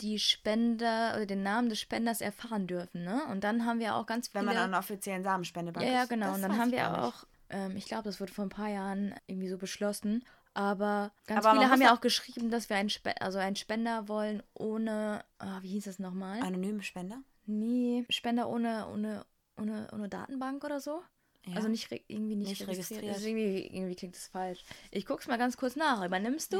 die 0.00 0.18
Spender 0.18 1.12
oder 1.14 1.26
den 1.26 1.42
Namen 1.42 1.68
des 1.68 1.80
Spenders 1.80 2.20
erfahren 2.20 2.66
dürfen, 2.66 3.04
ne? 3.04 3.22
Und 3.30 3.44
dann 3.44 3.66
haben 3.66 3.80
wir 3.80 3.94
auch 3.94 4.06
ganz 4.06 4.28
viele. 4.28 4.46
Wenn 4.46 4.54
man 4.54 4.56
einen 4.56 4.74
offiziellen 4.74 5.22
Samenspendebank 5.22 5.86
Ja, 5.86 5.92
ja, 5.92 6.04
genau. 6.06 6.26
Das 6.26 6.36
und 6.36 6.42
dann 6.42 6.58
haben 6.58 6.72
wir 6.72 7.02
auch, 7.02 7.24
ähm, 7.50 7.76
ich 7.76 7.86
glaube, 7.86 8.04
das 8.04 8.20
wurde 8.20 8.32
vor 8.32 8.44
ein 8.44 8.50
paar 8.50 8.68
Jahren 8.68 9.14
irgendwie 9.26 9.48
so 9.48 9.58
beschlossen, 9.58 10.24
aber 10.54 11.12
ganz 11.26 11.44
aber 11.44 11.58
viele 11.58 11.70
haben 11.70 11.82
ja 11.82 11.94
auch 11.94 12.00
geschrieben, 12.00 12.50
dass 12.50 12.70
wir 12.70 12.76
einen, 12.76 12.88
Spe 12.88 13.20
also 13.20 13.38
einen 13.38 13.56
Spender 13.56 14.08
wollen 14.08 14.42
ohne, 14.54 15.24
oh, 15.40 15.62
wie 15.62 15.68
hieß 15.68 15.86
es 15.86 15.98
nochmal? 15.98 16.40
Anonyme 16.42 16.82
Spender? 16.82 17.22
Nee, 17.46 18.06
Spender 18.08 18.48
ohne, 18.48 18.88
ohne, 18.88 19.26
ohne, 19.56 19.88
ohne 19.92 20.08
Datenbank 20.08 20.64
oder 20.64 20.80
so. 20.80 21.02
Ja. 21.46 21.56
Also 21.56 21.68
nicht 21.68 21.90
irgendwie 22.08 22.36
nicht, 22.36 22.48
nicht 22.48 22.68
registriert. 22.68 23.02
registriert. 23.02 23.14
Also 23.14 23.26
irgendwie, 23.26 23.66
irgendwie 23.66 23.96
klingt 23.96 24.14
das 24.14 24.28
falsch. 24.28 24.64
Ich 24.90 25.04
guck's 25.04 25.26
mal 25.26 25.36
ganz 25.36 25.56
kurz 25.56 25.76
nach. 25.76 26.02
Übernimmst 26.04 26.54
du? 26.54 26.58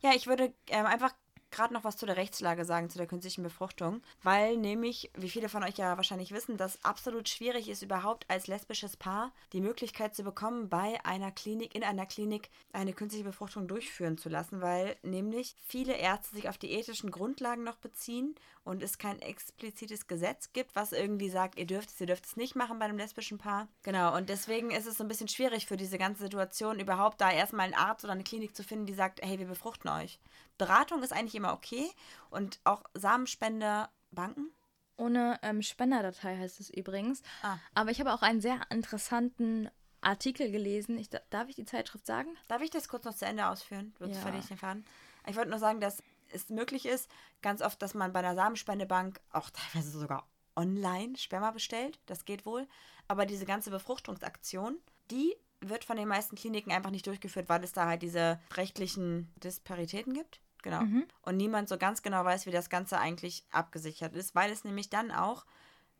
Ja, 0.00 0.10
ja 0.10 0.16
ich 0.16 0.26
würde 0.26 0.52
ähm, 0.68 0.86
einfach 0.86 1.12
gerade 1.54 1.72
noch 1.72 1.84
was 1.84 1.96
zu 1.96 2.04
der 2.04 2.16
Rechtslage 2.16 2.64
sagen, 2.64 2.90
zu 2.90 2.98
der 2.98 3.06
künstlichen 3.06 3.42
Befruchtung, 3.42 4.02
weil 4.22 4.56
nämlich, 4.56 5.10
wie 5.14 5.30
viele 5.30 5.48
von 5.48 5.62
euch 5.62 5.78
ja 5.78 5.96
wahrscheinlich 5.96 6.32
wissen, 6.32 6.56
dass 6.56 6.84
absolut 6.84 7.28
schwierig 7.28 7.68
ist, 7.68 7.82
überhaupt 7.82 8.28
als 8.28 8.46
lesbisches 8.46 8.96
Paar 8.96 9.32
die 9.52 9.60
Möglichkeit 9.60 10.14
zu 10.14 10.24
bekommen, 10.24 10.68
bei 10.68 10.98
einer 11.04 11.30
Klinik, 11.30 11.74
in 11.74 11.84
einer 11.84 12.06
Klinik 12.06 12.50
eine 12.72 12.92
künstliche 12.92 13.24
Befruchtung 13.24 13.68
durchführen 13.68 14.18
zu 14.18 14.28
lassen, 14.28 14.60
weil 14.60 14.96
nämlich 15.02 15.56
viele 15.64 15.94
Ärzte 15.94 16.34
sich 16.34 16.48
auf 16.48 16.58
die 16.58 16.72
ethischen 16.72 17.10
Grundlagen 17.10 17.62
noch 17.62 17.76
beziehen 17.76 18.34
und 18.64 18.82
es 18.82 18.98
kein 18.98 19.20
explizites 19.20 20.06
Gesetz 20.06 20.52
gibt, 20.52 20.74
was 20.74 20.92
irgendwie 20.92 21.28
sagt, 21.28 21.58
ihr 21.58 21.66
dürft 21.66 21.90
es, 21.90 22.00
ihr 22.00 22.06
dürft 22.06 22.26
es 22.26 22.36
nicht 22.36 22.56
machen 22.56 22.78
bei 22.78 22.86
einem 22.86 22.98
lesbischen 22.98 23.38
Paar. 23.38 23.68
Genau, 23.82 24.16
und 24.16 24.28
deswegen 24.28 24.70
ist 24.70 24.86
es 24.86 24.96
so 24.96 25.04
ein 25.04 25.08
bisschen 25.08 25.28
schwierig 25.28 25.66
für 25.66 25.76
diese 25.76 25.98
ganze 25.98 26.22
Situation, 26.22 26.80
überhaupt 26.80 27.20
da 27.20 27.30
erstmal 27.30 27.66
einen 27.66 27.74
Arzt 27.74 28.04
oder 28.04 28.14
eine 28.14 28.24
Klinik 28.24 28.56
zu 28.56 28.64
finden, 28.64 28.86
die 28.86 28.94
sagt, 28.94 29.20
hey, 29.22 29.38
wir 29.38 29.46
befruchten 29.46 29.90
euch. 29.90 30.18
Beratung 30.58 31.02
ist 31.02 31.12
eigentlich 31.12 31.34
immer 31.34 31.52
okay 31.52 31.90
und 32.30 32.60
auch 32.64 32.84
Samenspenderbanken. 32.94 34.50
Ohne 34.96 35.38
ähm, 35.42 35.60
Spenderdatei 35.62 36.36
heißt 36.38 36.60
es 36.60 36.70
übrigens. 36.70 37.22
Ah. 37.42 37.58
Aber 37.74 37.90
ich 37.90 37.98
habe 37.98 38.12
auch 38.12 38.22
einen 38.22 38.40
sehr 38.40 38.60
interessanten 38.70 39.68
Artikel 40.00 40.50
gelesen. 40.52 40.98
Ich, 40.98 41.10
darf 41.30 41.48
ich 41.48 41.56
die 41.56 41.64
Zeitschrift 41.64 42.06
sagen? 42.06 42.28
Darf 42.46 42.62
ich 42.62 42.70
das 42.70 42.88
kurz 42.88 43.04
noch 43.04 43.14
zu 43.14 43.24
Ende 43.26 43.46
ausführen? 43.48 43.94
Sonst 43.98 44.16
Ja. 44.16 44.22
verliere 44.22 44.42
ich 44.42 44.48
den 44.48 44.58
Faden. 44.58 44.84
Ich 45.26 45.36
wollte 45.36 45.50
nur 45.50 45.58
sagen, 45.58 45.80
dass 45.80 46.02
es 46.32 46.48
möglich 46.48 46.86
ist, 46.86 47.08
ganz 47.42 47.62
oft, 47.62 47.80
dass 47.82 47.94
man 47.94 48.12
bei 48.12 48.20
einer 48.20 48.34
Samenspendebank 48.34 49.20
auch 49.32 49.50
teilweise 49.50 49.98
sogar 49.98 50.28
online 50.56 51.16
Sperma 51.16 51.50
bestellt. 51.50 51.98
Das 52.06 52.24
geht 52.24 52.46
wohl. 52.46 52.68
Aber 53.08 53.26
diese 53.26 53.46
ganze 53.46 53.70
Befruchtungsaktion, 53.70 54.78
die 55.10 55.34
wird 55.60 55.84
von 55.84 55.96
den 55.96 56.08
meisten 56.08 56.36
Kliniken 56.36 56.72
einfach 56.72 56.90
nicht 56.90 57.06
durchgeführt, 57.06 57.48
weil 57.48 57.64
es 57.64 57.72
da 57.72 57.86
halt 57.86 58.02
diese 58.02 58.40
rechtlichen 58.52 59.32
Disparitäten 59.36 60.12
gibt. 60.14 60.40
Genau. 60.64 60.82
Und 61.20 61.36
niemand 61.36 61.68
so 61.68 61.76
ganz 61.76 62.00
genau 62.02 62.24
weiß, 62.24 62.46
wie 62.46 62.50
das 62.50 62.70
Ganze 62.70 62.98
eigentlich 62.98 63.44
abgesichert 63.50 64.14
ist, 64.16 64.34
weil 64.34 64.50
es 64.50 64.64
nämlich 64.64 64.88
dann 64.88 65.10
auch 65.12 65.44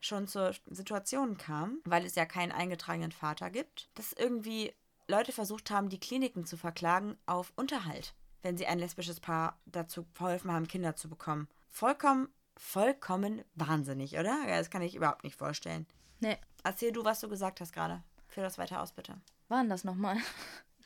schon 0.00 0.26
zur 0.26 0.54
Situation 0.66 1.36
kam, 1.36 1.80
weil 1.84 2.04
es 2.06 2.14
ja 2.14 2.24
keinen 2.24 2.50
eingetragenen 2.50 3.12
Vater 3.12 3.50
gibt, 3.50 3.90
dass 3.94 4.14
irgendwie 4.14 4.72
Leute 5.06 5.32
versucht 5.32 5.70
haben, 5.70 5.90
die 5.90 6.00
Kliniken 6.00 6.46
zu 6.46 6.56
verklagen 6.56 7.18
auf 7.26 7.52
Unterhalt, 7.56 8.14
wenn 8.42 8.56
sie 8.56 8.66
ein 8.66 8.78
lesbisches 8.78 9.20
Paar 9.20 9.60
dazu 9.66 10.06
verholfen 10.14 10.50
haben, 10.50 10.66
Kinder 10.66 10.96
zu 10.96 11.10
bekommen. 11.10 11.46
Vollkommen, 11.68 12.28
vollkommen 12.56 13.42
wahnsinnig, 13.54 14.14
oder? 14.14 14.38
Ja, 14.48 14.56
Das 14.56 14.70
kann 14.70 14.80
ich 14.82 14.94
überhaupt 14.94 15.24
nicht 15.24 15.36
vorstellen. 15.36 15.86
Nee, 16.20 16.38
Erzähl 16.62 16.92
du, 16.92 17.04
was 17.04 17.20
du 17.20 17.28
gesagt 17.28 17.60
hast 17.60 17.74
gerade. 17.74 18.02
Führ 18.28 18.42
das 18.42 18.56
weiter 18.56 18.80
aus, 18.80 18.92
bitte. 18.92 19.20
waren 19.48 19.68
das 19.68 19.84
nochmal? 19.84 20.16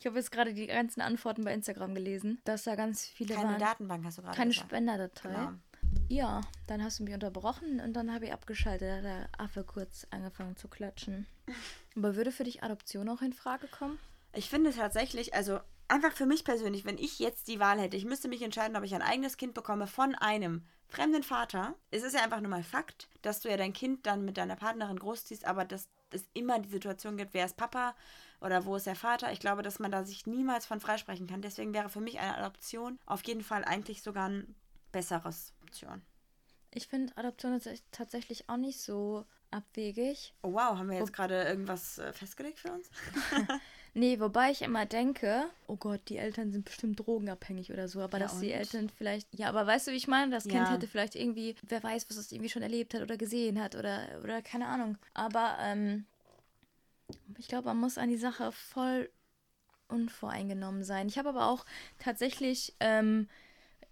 Ich 0.00 0.06
habe 0.06 0.16
jetzt 0.16 0.30
gerade 0.30 0.54
die 0.54 0.66
ganzen 0.66 1.00
Antworten 1.00 1.44
bei 1.44 1.52
Instagram 1.52 1.94
gelesen, 1.94 2.40
dass 2.44 2.64
da 2.64 2.76
ganz 2.76 3.04
viele 3.04 3.34
Keine 3.34 3.50
waren. 3.50 3.60
Datenbank 3.60 4.04
hast 4.04 4.18
du 4.18 4.22
gerade 4.22 4.36
Keine 4.36 4.50
gesagt. 4.50 4.68
Spenderdatei. 4.68 5.28
Genau. 5.28 5.52
Ja, 6.08 6.40
dann 6.66 6.82
hast 6.82 6.98
du 6.98 7.04
mich 7.04 7.14
unterbrochen 7.14 7.80
und 7.80 7.94
dann 7.94 8.12
habe 8.12 8.26
ich 8.26 8.32
abgeschaltet. 8.32 8.88
Da 8.88 8.96
hat 8.96 9.04
der 9.04 9.28
Affe 9.38 9.64
kurz 9.64 10.06
angefangen 10.10 10.56
zu 10.56 10.68
klatschen. 10.68 11.26
Aber 11.96 12.16
würde 12.16 12.32
für 12.32 12.44
dich 12.44 12.62
Adoption 12.62 13.08
auch 13.08 13.22
in 13.22 13.32
Frage 13.32 13.66
kommen? 13.66 13.98
Ich 14.32 14.48
finde 14.48 14.72
tatsächlich, 14.72 15.34
also 15.34 15.60
einfach 15.88 16.12
für 16.12 16.26
mich 16.26 16.44
persönlich, 16.44 16.84
wenn 16.84 16.98
ich 16.98 17.18
jetzt 17.18 17.48
die 17.48 17.58
Wahl 17.58 17.80
hätte, 17.80 17.96
ich 17.96 18.04
müsste 18.04 18.28
mich 18.28 18.42
entscheiden, 18.42 18.76
ob 18.76 18.84
ich 18.84 18.94
ein 18.94 19.02
eigenes 19.02 19.36
Kind 19.36 19.54
bekomme 19.54 19.86
von 19.86 20.14
einem 20.14 20.64
fremden 20.88 21.22
Vater. 21.22 21.74
Es 21.90 22.02
ist 22.02 22.14
ja 22.14 22.22
einfach 22.22 22.40
nur 22.40 22.50
mal 22.50 22.62
Fakt, 22.62 23.08
dass 23.22 23.40
du 23.40 23.48
ja 23.48 23.56
dein 23.56 23.72
Kind 23.72 24.06
dann 24.06 24.24
mit 24.24 24.36
deiner 24.36 24.56
Partnerin 24.56 24.98
großziehst, 24.98 25.44
aber 25.44 25.64
dass 25.64 25.88
es 26.14 26.28
immer 26.34 26.58
die 26.58 26.68
Situation 26.68 27.16
gibt, 27.16 27.34
wer 27.34 27.44
ist 27.44 27.56
Papa 27.56 27.94
oder 28.40 28.64
wo 28.64 28.76
ist 28.76 28.86
der 28.86 28.96
Vater. 28.96 29.32
Ich 29.32 29.40
glaube, 29.40 29.62
dass 29.62 29.78
man 29.78 29.90
da 29.90 30.04
sich 30.04 30.26
niemals 30.26 30.66
von 30.66 30.80
freisprechen 30.80 31.26
kann. 31.26 31.42
Deswegen 31.42 31.74
wäre 31.74 31.88
für 31.88 32.00
mich 32.00 32.18
eine 32.18 32.36
Adoption 32.36 32.98
auf 33.06 33.24
jeden 33.24 33.42
Fall 33.42 33.64
eigentlich 33.64 34.02
sogar 34.02 34.28
ein 34.28 34.54
besseres 34.92 35.54
Option. 35.62 36.02
Ich 36.72 36.86
finde 36.86 37.16
Adoption 37.16 37.60
tatsächlich 37.90 38.48
auch 38.48 38.56
nicht 38.56 38.80
so 38.80 39.24
abwegig. 39.50 40.34
Oh 40.42 40.52
wow, 40.52 40.76
haben 40.76 40.90
wir 40.90 40.98
jetzt 40.98 41.12
gerade 41.12 41.44
irgendwas 41.44 41.98
äh, 41.98 42.12
festgelegt 42.12 42.58
für 42.58 42.72
uns? 42.72 42.90
Nee, 43.98 44.20
wobei 44.20 44.50
ich 44.52 44.62
immer 44.62 44.86
denke, 44.86 45.44
oh 45.66 45.76
Gott, 45.76 46.00
die 46.08 46.18
Eltern 46.18 46.52
sind 46.52 46.64
bestimmt 46.64 47.00
drogenabhängig 47.00 47.72
oder 47.72 47.88
so, 47.88 48.00
aber 48.00 48.18
Ja, 48.18 48.24
dass 48.24 48.38
die 48.38 48.46
und? 48.46 48.52
Eltern 48.52 48.88
vielleicht, 48.90 49.26
ja, 49.34 49.48
aber 49.48 49.66
weißt 49.66 49.88
du, 49.88 49.90
wie 49.92 49.96
ich 49.96 50.06
meine? 50.06 50.30
Das 50.30 50.44
Kind 50.44 50.68
Ja. 50.68 50.74
hätte 50.74 50.86
vielleicht 50.86 51.16
irgendwie, 51.16 51.56
wer 51.66 51.82
weiß, 51.82 52.08
was 52.08 52.16
es 52.16 52.30
irgendwie 52.30 52.48
schon 52.50 52.62
erlebt 52.62 52.94
hat 52.94 53.02
oder 53.02 53.16
gesehen 53.16 53.60
hat 53.60 53.74
oder, 53.74 54.20
oder 54.22 54.40
keine 54.40 54.66
Ahnung. 54.68 54.98
Aber 55.14 55.56
ähm, 55.60 56.06
ich 57.38 57.48
glaube, 57.48 57.66
man 57.66 57.78
muss 57.78 57.98
an 57.98 58.08
die 58.08 58.16
Sache 58.16 58.52
voll 58.52 59.10
unvoreingenommen 59.88 60.84
sein. 60.84 61.08
Ich 61.08 61.18
habe 61.18 61.30
aber 61.30 61.46
auch 61.46 61.64
tatsächlich 61.98 62.74
ähm, 62.80 63.28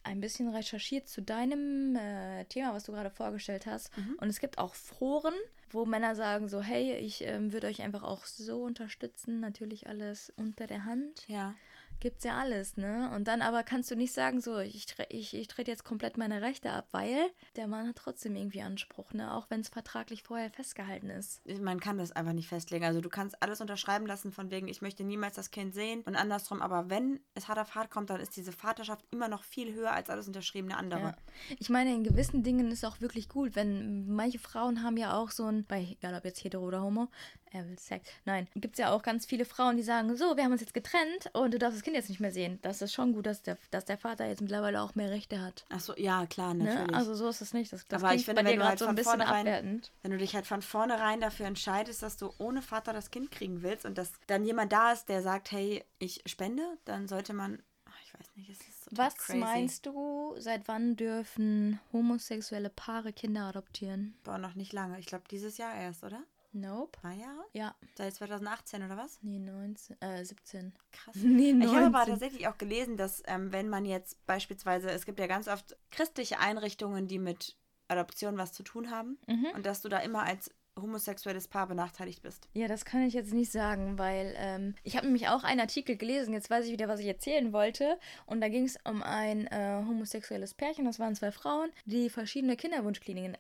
ein 0.05 0.21
bisschen 0.21 0.49
recherchiert 0.55 1.09
zu 1.09 1.23
deinem 1.23 1.97
äh, 1.97 2.45
Thema, 2.45 2.75
was 2.75 2.85
du 2.85 2.93
gerade 2.93 3.11
vorgestellt 3.11 3.67
hast. 3.67 3.91
Und 4.19 4.29
es 4.29 4.41
gibt 4.41 4.59
auch 4.59 4.75
Foren, 4.75 5.35
wo 5.71 5.85
Männer 5.85 6.15
sagen 6.15 6.49
so, 6.49 6.61
hey, 6.61 6.97
ich 6.97 7.23
ähm, 7.23 7.53
würde 7.53 7.67
euch 7.67 7.83
einfach 7.83 8.03
auch 8.03 8.25
so 8.25 8.63
unterstützen. 8.63 9.41
Natürlich 9.41 9.89
alles 9.89 10.33
unter 10.37 10.67
der 10.67 10.85
Hand. 10.85 11.27
Ja. 11.29 11.55
Gibt's 12.01 12.25
ja 12.25 12.39
alles, 12.39 12.77
ne? 12.77 13.11
Und 13.15 13.27
dann 13.27 13.41
aber 13.41 13.63
kannst 13.63 13.91
du 13.91 13.97
nicht 13.97 14.13
sagen, 14.13 14.41
so, 14.41 14.59
ich, 14.59 14.87
ich, 15.09 15.35
ich 15.35 15.49
trete 15.49 15.71
jetzt 15.71 15.85
komplett 15.85 16.19
meine 16.19 16.43
Rechte 16.43 16.71
ab, 16.71 16.89
weil 16.93 17.31
der 17.57 17.69
Mann 17.69 17.89
hat 17.89 17.97
trotzdem 17.97 18.37
irgendwie 18.37 18.63
Anspruch, 18.63 19.13
ne? 19.13 19.33
Auch 19.33 19.49
wenn 19.49 19.61
es 19.61 19.69
vertraglich 19.69 20.23
vorher 20.23 20.51
festgehalten 20.51 21.09
ist. 21.09 21.41
man 21.61 21.81
kann 21.81 21.99
das 21.99 22.13
einfach 22.13 22.35
nicht 22.35 22.49
festlegen. 22.49 22.85
Also 22.85 23.01
du 23.01 23.09
kannst 23.09 23.43
alles 23.43 23.61
unterschreiben 23.61 24.07
lassen 24.07 24.31
von 24.31 24.51
wegen, 24.51 24.69
ich 24.69 24.83
möchte 24.83 25.05
niemals 25.05 25.37
das 25.37 25.51
Kind 25.51 25.75
sehen 25.75 26.03
und 26.03 26.17
andersrum. 26.17 26.61
Aber 26.61 26.91
wenn 26.91 27.21
es 27.35 27.49
hart 27.49 27.59
auf 27.59 27.75
hart 27.75 27.91
kommt, 27.91 28.11
dann 28.11 28.21
ist 28.21 28.37
diese 28.37 28.53
Vaterschaft 28.53 29.05
immer 29.11 29.29
noch 29.29 29.43
viel 29.43 29.73
höher 29.73 29.93
als 29.93 30.11
alles 30.11 30.27
unterschriebene 30.27 30.77
andere. 30.77 31.01
Ja. 31.01 31.17
Ich 31.59 31.71
meine, 31.71 31.95
in 31.95 32.05
gewissen 32.05 32.43
Dingen 32.43 32.71
ist 32.71 32.85
auch 32.85 33.01
wirklich 33.01 33.29
gut, 33.29 33.57
wenn 33.57 34.15
manche 34.15 34.39
Frauen 34.39 34.83
haben 34.83 34.97
ja 34.97 35.17
auch 35.17 35.31
so 35.31 35.47
ein, 35.47 35.65
bei, 35.65 35.97
egal 35.99 36.15
ob 36.15 36.25
jetzt 36.25 36.45
hetero 36.45 36.65
oder 36.65 36.83
homo, 36.83 37.09
er 37.57 37.67
will 37.69 37.79
Sex, 37.79 38.09
nein, 38.25 38.47
gibt 38.55 38.75
es 38.75 38.79
ja 38.79 38.93
auch 38.93 39.03
ganz 39.03 39.27
viele 39.27 39.45
Frauen, 39.45 39.77
die 39.77 39.83
sagen, 39.83 40.17
so, 40.17 40.37
wir 40.37 40.45
haben 40.45 40.53
uns 40.53 40.61
jetzt 40.61 40.75
getrennt 40.75 41.31
und 41.33 41.53
du 41.55 41.59
darfst 41.59 41.77
das 41.79 41.83
Kind 41.85 41.97
jetzt 41.97 42.09
nicht 42.09 42.21
mehr 42.21 42.31
sehen. 42.33 42.59
Das 42.63 42.83
ist 42.83 42.93
schon 42.93 43.13
gut, 43.13 43.27
dass 43.27 43.43
der, 43.43 43.59
dass 43.71 43.85
der 43.85 43.99
Vater 43.99 44.27
jetzt 44.27 44.41
mittlerweile 44.41 44.81
auch 44.83 44.95
mehr 44.95 45.11
Rechte 45.11 45.41
hat. 45.41 45.65
Ach 45.71 45.81
so, 45.81 45.95
ja, 45.97 46.27
klar, 46.27 46.55
Ne? 46.55 46.65
natürlich. 46.65 46.95
Also 46.95 47.15
so 47.15 47.29
ist 47.29 47.41
es 47.41 47.53
nicht. 47.53 47.73
Das, 47.73 47.87
das 47.89 48.03
Aber 48.03 48.15
ich 48.15 48.25
finde, 48.25 48.45
wenn 48.45 48.59
du 48.59 48.65
halt 48.65 48.79
so 48.79 48.87
ein 48.87 48.95
bisschen 48.95 49.21
abwertend. 49.21 49.91
wenn 50.03 50.11
du 50.13 50.19
dich 50.19 50.35
halt 50.35 50.47
von 50.47 50.63
vornherein 50.63 51.21
dafür 51.21 51.47
entscheidest, 51.47 52.03
dass 52.03 52.17
du 52.17 52.33
ohne 52.39 52.63
Vater 52.63 52.93
das 52.93 53.11
Kind 53.11 53.31
kriegen 53.31 53.63
willst 53.63 53.85
und 53.87 53.99
dass 53.99 54.13
dann 54.27 54.45
jemand 54.45 54.73
da 54.73 54.93
ist, 54.93 55.09
der 55.09 55.23
sagt, 55.23 55.51
hey, 55.53 55.85
ich 55.99 56.23
spende, 56.27 56.63
dann 56.85 57.09
sollte 57.09 57.33
man, 57.33 57.63
ich 58.05 58.15
weiß 58.15 58.27
nicht, 58.37 58.51
es 58.51 58.61
ist 58.61 58.85
so 58.85 58.91
Was 58.93 59.17
crazy. 59.17 59.39
meinst 59.39 59.87
du, 59.87 60.35
seit 60.39 60.69
wann 60.69 60.97
dürfen 60.97 61.81
homosexuelle 61.93 62.71
Paare 62.71 63.13
Kinder 63.13 63.43
adoptieren? 63.47 64.15
Boah, 64.23 64.39
noch 64.39 64.55
nicht 64.55 64.73
lange. 64.73 64.99
Ich 64.99 65.07
glaube, 65.07 65.25
dieses 65.31 65.59
Jahr 65.59 65.75
erst, 65.75 66.05
oder? 66.05 66.23
Nope. 66.53 66.99
Zwei 67.01 67.15
Jahre? 67.15 67.45
Ja. 67.53 67.75
Seit 67.97 68.15
2018 68.15 68.83
oder 68.85 68.97
was? 68.97 69.19
Nee, 69.23 69.39
19, 69.39 70.01
äh, 70.01 70.25
17. 70.25 70.73
Krass. 70.93 71.15
Nee, 71.23 71.51
Ich 71.51 71.67
habe 71.69 71.87
aber 71.87 71.99
19. 71.99 72.13
tatsächlich 72.15 72.49
auch 72.49 72.59
gelesen, 72.59 72.97
dass 72.97 73.23
ähm, 73.27 73.53
wenn 73.53 73.69
man 73.69 73.85
jetzt 73.85 74.25
beispielsweise, 74.27 74.91
es 74.91 75.05
gibt 75.07 75.19
ja 75.21 75.27
ganz 75.27 75.49
oft 75.49 75.77
christliche 75.91 76.39
Einrichtungen, 76.39 77.07
die 77.09 77.19
mit 77.19 77.57
Adoption 77.89 78.37
was 78.39 78.53
zu 78.53 78.63
tun 78.63 78.91
haben 78.91 79.19
Mhm. 79.27 79.47
und 79.55 79.67
dass 79.67 79.81
du 79.83 79.89
da 79.89 79.99
immer 79.99 80.23
als 80.25 80.51
homosexuelles 80.81 81.49
Paar 81.49 81.67
benachteiligt 81.67 82.23
bist. 82.23 82.49
Ja, 82.53 82.69
das 82.69 82.85
kann 82.85 83.03
ich 83.03 83.15
jetzt 83.15 83.33
nicht 83.33 83.51
sagen, 83.51 83.99
weil 83.99 84.35
ähm, 84.37 84.75
ich 84.83 84.97
habe 84.97 85.07
nämlich 85.07 85.29
auch 85.29 85.45
einen 85.45 85.61
Artikel 85.61 85.97
gelesen, 85.97 86.35
jetzt 86.35 86.51
weiß 86.51 86.67
ich 86.67 86.73
wieder, 86.73 86.89
was 86.89 87.01
ich 87.01 87.07
erzählen 87.07 87.53
wollte. 87.53 87.99
Und 88.27 88.41
da 88.41 88.49
ging 88.49 88.65
es 88.65 88.79
um 88.85 89.03
ein 89.03 89.47
äh, 89.47 89.83
homosexuelles 89.87 90.55
Pärchen, 90.55 90.85
das 90.85 90.99
waren 90.99 91.15
zwei 91.15 91.33
Frauen, 91.33 91.71
die 91.85 92.11
verschiedene 92.11 92.57
Kinderwunschkliniken 92.57 93.37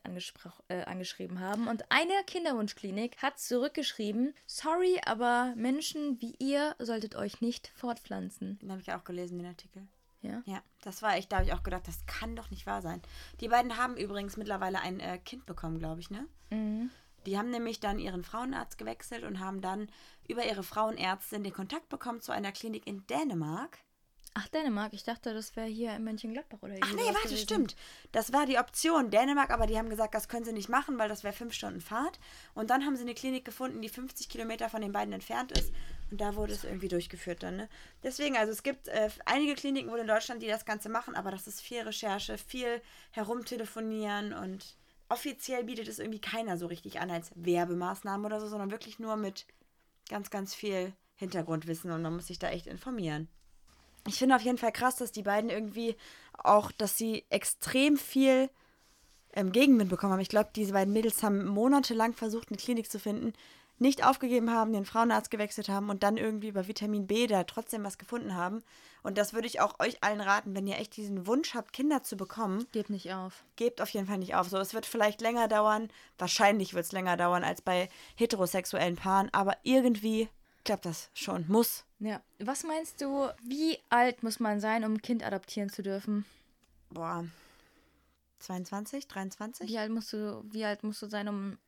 äh, 0.68 0.82
angeschrieben 0.84 1.40
haben. 1.40 1.68
Und 1.68 1.84
eine 1.90 2.14
Kinderwunschklinik 2.26 3.16
hat 3.22 3.38
zurückgeschrieben, 3.38 4.34
sorry, 4.46 5.00
aber 5.04 5.52
Menschen 5.56 6.20
wie 6.20 6.34
ihr 6.38 6.74
solltet 6.78 7.16
euch 7.16 7.40
nicht 7.40 7.72
fortpflanzen. 7.74 8.58
Den 8.58 8.70
habe 8.70 8.80
ich 8.80 8.92
auch 8.92 9.04
gelesen, 9.04 9.38
den 9.38 9.48
Artikel. 9.48 9.86
Ja? 10.22 10.42
Ja, 10.46 10.62
das 10.82 11.02
war 11.02 11.16
echt, 11.16 11.30
da 11.30 11.36
habe 11.36 11.46
ich 11.46 11.52
auch 11.52 11.62
gedacht, 11.62 11.86
das 11.86 12.04
kann 12.06 12.36
doch 12.36 12.50
nicht 12.50 12.66
wahr 12.66 12.82
sein. 12.82 13.00
Die 13.40 13.48
beiden 13.48 13.76
haben 13.76 13.96
übrigens 13.96 14.36
mittlerweile 14.36 14.80
ein 14.80 15.00
äh, 15.00 15.18
Kind 15.18 15.46
bekommen, 15.46 15.78
glaube 15.78 16.00
ich, 16.00 16.10
ne? 16.10 16.26
Mhm. 16.50 16.90
Die 17.26 17.36
haben 17.36 17.50
nämlich 17.50 17.80
dann 17.80 17.98
ihren 17.98 18.24
Frauenarzt 18.24 18.78
gewechselt 18.78 19.24
und 19.24 19.40
haben 19.40 19.60
dann 19.60 19.88
über 20.28 20.46
ihre 20.46 20.62
Frauenärztin 20.62 21.44
den 21.44 21.52
Kontakt 21.52 21.88
bekommen 21.88 22.20
zu 22.20 22.32
einer 22.32 22.52
Klinik 22.52 22.86
in 22.86 23.06
Dänemark. 23.06 23.78
Ach, 24.38 24.48
Dänemark, 24.48 24.92
ich 24.92 25.02
dachte, 25.02 25.32
das 25.32 25.56
wäre 25.56 25.66
hier 25.66 25.96
in 25.96 26.04
Mönchengladbach 26.04 26.58
oder 26.60 26.74
Ach 26.82 26.92
nee, 26.92 27.00
warte, 27.06 27.22
gewesen. 27.22 27.38
stimmt. 27.38 27.76
Das 28.12 28.34
war 28.34 28.44
die 28.44 28.58
Option 28.58 29.10
Dänemark, 29.10 29.50
aber 29.50 29.66
die 29.66 29.78
haben 29.78 29.88
gesagt, 29.88 30.14
das 30.14 30.28
können 30.28 30.44
sie 30.44 30.52
nicht 30.52 30.68
machen, 30.68 30.98
weil 30.98 31.08
das 31.08 31.24
wäre 31.24 31.32
fünf 31.32 31.54
Stunden 31.54 31.80
Fahrt. 31.80 32.18
Und 32.52 32.68
dann 32.68 32.84
haben 32.84 32.96
sie 32.96 33.02
eine 33.02 33.14
Klinik 33.14 33.46
gefunden, 33.46 33.80
die 33.80 33.88
50 33.88 34.28
Kilometer 34.28 34.68
von 34.68 34.82
den 34.82 34.92
beiden 34.92 35.14
entfernt 35.14 35.52
ist. 35.52 35.72
Und 36.10 36.20
da 36.20 36.36
wurde 36.36 36.52
es 36.52 36.64
irgendwie 36.64 36.88
durchgeführt 36.88 37.42
dann. 37.42 37.56
Ne? 37.56 37.68
Deswegen, 38.02 38.36
also 38.36 38.52
es 38.52 38.62
gibt 38.62 38.88
äh, 38.88 39.08
einige 39.24 39.54
Kliniken 39.54 39.90
wohl 39.90 40.00
in 40.00 40.06
Deutschland, 40.06 40.42
die 40.42 40.48
das 40.48 40.66
Ganze 40.66 40.90
machen, 40.90 41.14
aber 41.14 41.30
das 41.30 41.46
ist 41.46 41.62
viel 41.62 41.80
Recherche, 41.80 42.36
viel 42.36 42.82
herumtelefonieren 43.12 44.34
und 44.34 44.76
offiziell 45.08 45.64
bietet 45.64 45.88
es 45.88 45.98
irgendwie 45.98 46.20
keiner 46.20 46.58
so 46.58 46.66
richtig 46.66 47.00
an 47.00 47.10
als 47.10 47.30
Werbemaßnahme 47.34 48.26
oder 48.26 48.40
so, 48.40 48.48
sondern 48.48 48.70
wirklich 48.70 48.98
nur 48.98 49.16
mit 49.16 49.46
ganz, 50.08 50.30
ganz 50.30 50.54
viel 50.54 50.92
Hintergrundwissen 51.16 51.90
und 51.90 52.02
man 52.02 52.14
muss 52.14 52.26
sich 52.26 52.38
da 52.38 52.50
echt 52.50 52.66
informieren. 52.66 53.28
ich 54.06 54.18
finde 54.18 54.36
auf 54.36 54.42
jeden 54.42 54.58
Fall 54.58 54.72
krass, 54.72 54.96
dass 54.96 55.12
die 55.12 55.22
beiden 55.22 55.50
irgendwie 55.50 55.96
auch, 56.32 56.70
dass 56.70 56.96
sie 56.96 57.24
extrem 57.30 57.96
viel 57.96 58.50
ähm, 59.32 59.52
Gegenwind 59.52 59.90
bekommen 59.90 60.12
haben. 60.12 60.20
Ich 60.20 60.28
glaube, 60.28 60.50
diese 60.54 60.72
beiden 60.72 60.92
Mädels 60.92 61.22
haben 61.22 61.46
monatelang 61.46 62.14
versucht, 62.14 62.48
eine 62.48 62.58
Klinik 62.58 62.90
zu 62.90 62.98
finden, 62.98 63.32
nicht 63.78 64.04
aufgegeben 64.04 64.50
haben, 64.50 64.72
den 64.72 64.84
Frauenarzt 64.84 65.30
gewechselt 65.30 65.68
haben 65.68 65.90
und 65.90 66.02
dann 66.02 66.16
irgendwie 66.16 66.48
über 66.48 66.66
Vitamin 66.66 67.06
B 67.06 67.26
da 67.26 67.44
trotzdem 67.44 67.84
was 67.84 67.98
gefunden 67.98 68.34
haben. 68.34 68.62
Und 69.02 69.18
das 69.18 69.34
würde 69.34 69.46
ich 69.46 69.60
auch 69.60 69.78
euch 69.78 70.02
allen 70.02 70.20
raten, 70.20 70.54
wenn 70.54 70.66
ihr 70.66 70.78
echt 70.78 70.96
diesen 70.96 71.26
Wunsch 71.26 71.54
habt, 71.54 71.72
Kinder 71.72 72.02
zu 72.02 72.16
bekommen. 72.16 72.66
Gebt 72.72 72.90
nicht 72.90 73.12
auf. 73.12 73.44
Gebt 73.56 73.80
auf 73.80 73.90
jeden 73.90 74.06
Fall 74.06 74.18
nicht 74.18 74.34
auf. 74.34 74.48
So, 74.48 74.58
es 74.58 74.74
wird 74.74 74.86
vielleicht 74.86 75.20
länger 75.20 75.48
dauern, 75.48 75.88
wahrscheinlich 76.18 76.74
wird 76.74 76.86
es 76.86 76.92
länger 76.92 77.16
dauern 77.16 77.44
als 77.44 77.60
bei 77.62 77.88
heterosexuellen 78.16 78.96
Paaren, 78.96 79.28
aber 79.32 79.56
irgendwie 79.62 80.28
klappt 80.64 80.86
das 80.86 81.10
schon. 81.14 81.44
Muss. 81.48 81.84
Ja. 82.00 82.20
Was 82.38 82.64
meinst 82.64 83.00
du, 83.00 83.28
wie 83.42 83.78
alt 83.90 84.22
muss 84.22 84.40
man 84.40 84.60
sein, 84.60 84.84
um 84.84 84.94
ein 84.94 85.02
Kind 85.02 85.24
adoptieren 85.24 85.70
zu 85.70 85.82
dürfen? 85.82 86.24
Boah. 86.90 87.24
22, 88.40 89.08
23? 89.08 89.68
Wie 89.68 89.78
alt 89.78 89.90
musst 89.90 90.12
du, 90.12 90.44
wie 90.50 90.64
alt 90.64 90.82
musst 90.82 91.02
du 91.02 91.06
sein, 91.06 91.28
um 91.28 91.58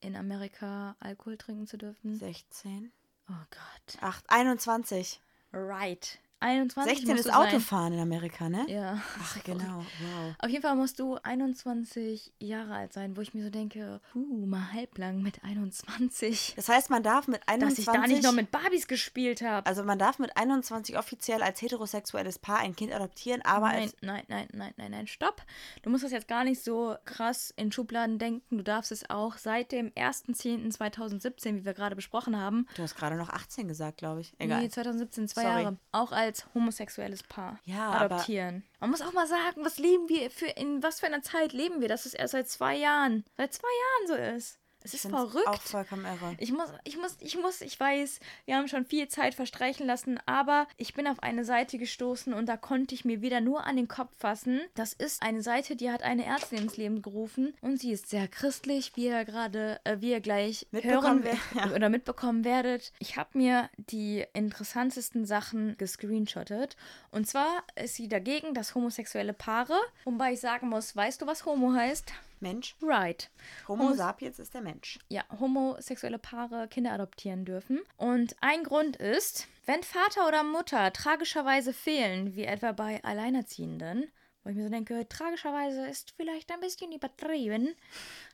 in 0.00 0.16
Amerika 0.16 0.96
Alkohol 1.00 1.36
trinken 1.36 1.66
zu 1.66 1.76
dürfen? 1.76 2.16
16. 2.16 2.92
Oh 3.28 3.32
Gott. 3.50 4.02
8, 4.02 4.24
21. 4.28 5.20
Right. 5.52 6.18
21 6.40 6.98
16 6.98 7.16
musst 7.16 7.26
ist. 7.26 7.34
Autofahren 7.34 7.92
in 7.94 8.00
Amerika, 8.00 8.48
ne? 8.48 8.64
Ja. 8.68 9.02
Ach, 9.20 9.42
genau. 9.42 9.78
Wow. 9.78 10.34
Auf 10.38 10.48
jeden 10.48 10.62
Fall 10.62 10.76
musst 10.76 11.00
du 11.00 11.16
21 11.16 12.32
Jahre 12.38 12.74
alt 12.74 12.92
sein, 12.92 13.16
wo 13.16 13.20
ich 13.20 13.34
mir 13.34 13.42
so 13.42 13.50
denke, 13.50 14.00
uh, 14.14 14.46
mal 14.46 14.72
halblang 14.72 15.20
mit 15.20 15.42
21. 15.42 16.52
Das 16.54 16.68
heißt, 16.68 16.90
man 16.90 17.02
darf 17.02 17.26
mit 17.26 17.40
Dass 17.40 17.54
21. 17.54 17.78
ich 17.78 17.92
da 17.92 18.06
nicht 18.06 18.22
noch 18.22 18.32
mit 18.32 18.50
Barbies 18.52 18.86
gespielt 18.86 19.42
habe. 19.42 19.66
also 19.66 19.82
man 19.82 19.98
darf 19.98 20.18
mit 20.18 20.36
21 20.36 20.96
offiziell 20.96 21.42
als 21.42 21.60
heterosexuelles 21.60 22.38
Paar 22.38 22.58
ein 22.58 22.76
Kind 22.76 22.92
adoptieren, 22.92 23.42
aber 23.42 23.68
nein, 23.68 23.82
als 23.82 23.96
nein, 24.00 24.22
nein, 24.28 24.48
nein, 24.52 24.74
nein, 24.76 24.90
nein, 24.92 25.06
stopp. 25.08 25.42
Du 25.82 25.90
musst 25.90 26.04
das 26.04 26.12
jetzt 26.12 26.28
gar 26.28 26.44
nicht 26.44 26.62
so 26.62 26.96
krass 27.04 27.52
in 27.56 27.72
Schubladen 27.72 28.18
denken. 28.18 28.58
Du 28.58 28.62
darfst 28.62 28.92
es 28.92 29.10
auch 29.10 29.38
seit 29.38 29.72
dem 29.72 29.90
1.10.2017, 29.90 31.56
wie 31.56 31.64
wir 31.64 31.74
gerade 31.74 31.96
besprochen 31.96 32.36
haben. 32.36 32.66
du 32.76 32.82
hast 32.82 32.94
gerade 32.94 33.16
noch 33.16 33.30
18 33.30 33.66
gesagt, 33.66 33.98
glaube 33.98 34.20
ich. 34.20 34.34
Egal. 34.38 34.62
Nee, 34.62 34.68
2017, 34.68 35.28
zwei 35.28 35.42
Sorry. 35.42 35.62
Jahre. 35.62 35.76
Auch 35.90 36.12
als 36.12 36.27
homosexuelles 36.54 37.22
Paar 37.22 37.58
Ja, 37.64 37.90
aber- 37.90 38.14
adoptieren. 38.16 38.64
Man 38.80 38.90
muss 38.90 39.02
auch 39.02 39.12
mal 39.12 39.26
sagen, 39.26 39.64
was 39.64 39.78
leben 39.78 40.08
wir 40.08 40.30
für, 40.30 40.46
in 40.46 40.82
was 40.82 41.00
für 41.00 41.06
einer 41.06 41.22
Zeit 41.22 41.52
leben 41.52 41.80
wir, 41.80 41.88
dass 41.88 42.06
es 42.06 42.14
erst 42.14 42.32
seit 42.32 42.48
zwei 42.48 42.76
Jahren, 42.76 43.24
seit 43.36 43.52
zwei 43.52 43.68
Jahren 44.08 44.32
so 44.32 44.36
ist. 44.36 44.58
Es 44.94 45.04
ist 45.04 45.10
verrückt. 45.10 45.46
Auch 45.48 45.60
vollkommen 45.60 46.04
irre. 46.04 46.34
Ich 46.38 46.52
muss, 46.52 46.68
ich 46.84 46.96
muss, 46.96 47.16
ich 47.20 47.36
muss, 47.36 47.60
ich 47.60 47.78
weiß, 47.78 48.20
wir 48.46 48.56
haben 48.56 48.68
schon 48.68 48.84
viel 48.84 49.08
Zeit 49.08 49.34
verstreichen 49.34 49.86
lassen, 49.86 50.18
aber 50.26 50.66
ich 50.76 50.94
bin 50.94 51.06
auf 51.06 51.22
eine 51.22 51.44
Seite 51.44 51.78
gestoßen 51.78 52.32
und 52.32 52.46
da 52.46 52.56
konnte 52.56 52.94
ich 52.94 53.04
mir 53.04 53.20
wieder 53.20 53.40
nur 53.40 53.64
an 53.64 53.76
den 53.76 53.88
Kopf 53.88 54.16
fassen. 54.18 54.60
Das 54.74 54.92
ist 54.92 55.22
eine 55.22 55.42
Seite, 55.42 55.76
die 55.76 55.90
hat 55.90 56.02
eine 56.02 56.24
Ärztin 56.24 56.58
ins 56.58 56.76
Leben 56.76 57.02
gerufen 57.02 57.54
und 57.60 57.80
sie 57.80 57.92
ist 57.92 58.08
sehr 58.08 58.28
christlich, 58.28 58.92
wie 58.96 59.06
ihr 59.06 59.24
gerade, 59.24 59.80
äh, 59.84 59.96
wie 60.00 60.10
ihr 60.10 60.20
gleich 60.20 60.66
hören 60.72 61.22
wer- 61.24 61.36
ja. 61.54 61.74
oder 61.74 61.88
mitbekommen 61.88 62.44
werdet. 62.44 62.92
Ich 62.98 63.16
habe 63.16 63.36
mir 63.38 63.68
die 63.76 64.24
interessantesten 64.34 65.24
Sachen 65.26 65.76
gescreenshottet 65.78 66.76
und 67.10 67.26
zwar 67.28 67.62
ist 67.76 67.94
sie 67.96 68.08
dagegen, 68.08 68.54
dass 68.54 68.74
homosexuelle 68.74 69.32
Paare, 69.32 69.74
wobei 70.04 70.32
ich 70.32 70.40
sagen 70.40 70.68
muss, 70.68 70.94
weißt 70.96 71.22
du, 71.22 71.26
was 71.26 71.44
Homo 71.44 71.72
heißt? 71.72 72.12
Mensch. 72.40 72.76
Right. 72.82 73.30
Homo 73.66 73.84
Homos- 73.84 73.96
sapiens 73.98 74.38
ist 74.38 74.54
der 74.54 74.60
Mensch. 74.62 74.98
ja, 75.08 75.24
homosexuelle 75.40 76.18
Paare 76.18 76.68
Kinder 76.68 76.92
adoptieren 76.92 77.44
dürfen. 77.44 77.80
Und 77.96 78.36
ein 78.40 78.62
Grund 78.64 78.96
ist, 78.96 79.46
wenn 79.66 79.82
Vater 79.82 80.26
oder 80.28 80.42
Mutter 80.44 80.92
tragischerweise 80.92 81.72
fehlen, 81.72 82.34
wie 82.34 82.44
etwa 82.44 82.72
bei 82.72 83.02
Alleinerziehenden, 83.04 84.10
wo 84.44 84.50
ich 84.50 84.56
mir 84.56 84.64
so 84.64 84.70
denke, 84.70 85.06
tragischerweise 85.08 85.86
ist 85.86 86.12
vielleicht 86.16 86.50
ein 86.52 86.60
bisschen 86.60 86.92
übertrieben, 86.92 87.74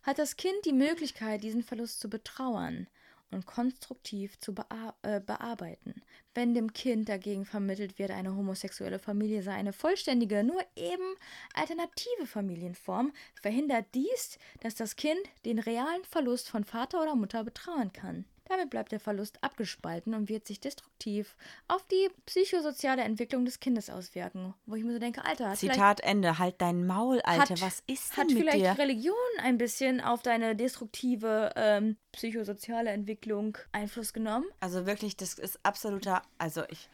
hat 0.03 0.19
das 0.19 0.37
Kind 0.37 0.55
die 0.65 0.73
Möglichkeit, 0.73 1.43
diesen 1.43 1.63
Verlust 1.63 2.01
zu 2.01 2.09
betrauern 2.09 2.87
und 3.31 3.47
konstruktiv 3.47 4.39
zu 4.39 4.55
bea 4.55 4.95
äh, 5.03 5.21
bearbeiten. 5.21 6.03
Wenn 6.35 6.55
dem 6.55 6.73
Kind 6.73 7.09
dagegen 7.09 7.45
vermittelt 7.45 7.99
wird, 7.99 8.11
eine 8.11 8.35
homosexuelle 8.35 8.99
Familie 8.99 9.43
sei 9.43 9.53
eine 9.53 9.73
vollständige, 9.73 10.43
nur 10.45 10.63
eben 10.77 11.17
alternative 11.55 12.27
Familienform, 12.27 13.13
verhindert 13.41 13.87
dies, 13.95 14.39
dass 14.61 14.75
das 14.75 14.97
Kind 14.97 15.21
den 15.45 15.59
realen 15.59 16.05
Verlust 16.05 16.49
von 16.49 16.65
Vater 16.65 17.03
oder 17.03 17.15
Mutter 17.15 17.45
betrauern 17.45 17.93
kann. 17.93 18.25
Damit 18.47 18.71
bleibt 18.71 18.93
der 18.93 19.01
Verlust 19.01 19.43
abgespalten 19.43 20.15
und 20.15 20.29
wird 20.29 20.47
sich 20.47 20.61
destruktiv 20.61 21.37
auf 21.67 21.87
die 21.89 22.09
psychosoziale 22.27 23.03
Entwicklung 23.03 23.45
des 23.45 23.59
Kindes 23.59 23.89
auswirken. 23.89 24.55
Wo 24.67 24.75
ich 24.75 24.85
mir 24.85 24.93
so 24.93 24.99
denke, 24.99 25.25
Alter, 25.25 25.51
hat 25.51 25.59
vielleicht 25.59 25.77
Zitat 25.77 26.01
Ende. 26.01 26.39
Halt 26.39 26.57
dein 26.59 26.87
Maul, 26.87 27.21
Alter. 27.23 27.55
hat, 27.55 27.61
Was 27.63 27.83
ist 27.87 28.17
hat 28.17 28.29
denn 28.29 28.39
mit 28.39 28.43
vielleicht 28.51 28.65
dir? 28.65 28.79
Religion 28.79 29.15
ein 29.39 29.57
bisschen 29.57 30.01
auf 30.01 30.23
deine 30.23 30.55
destruktive 30.57 31.53
ähm, 31.57 31.97
psychosoziale 32.13 32.91
Entwicklung 32.91 33.57
Einfluss 33.73 34.13
genommen? 34.13 34.47
Also 34.61 34.87
wirklich, 34.87 35.17
das 35.17 35.35
ist 35.35 35.59
absoluter. 35.63 36.23
Also 36.39 36.63
ich. 36.69 36.89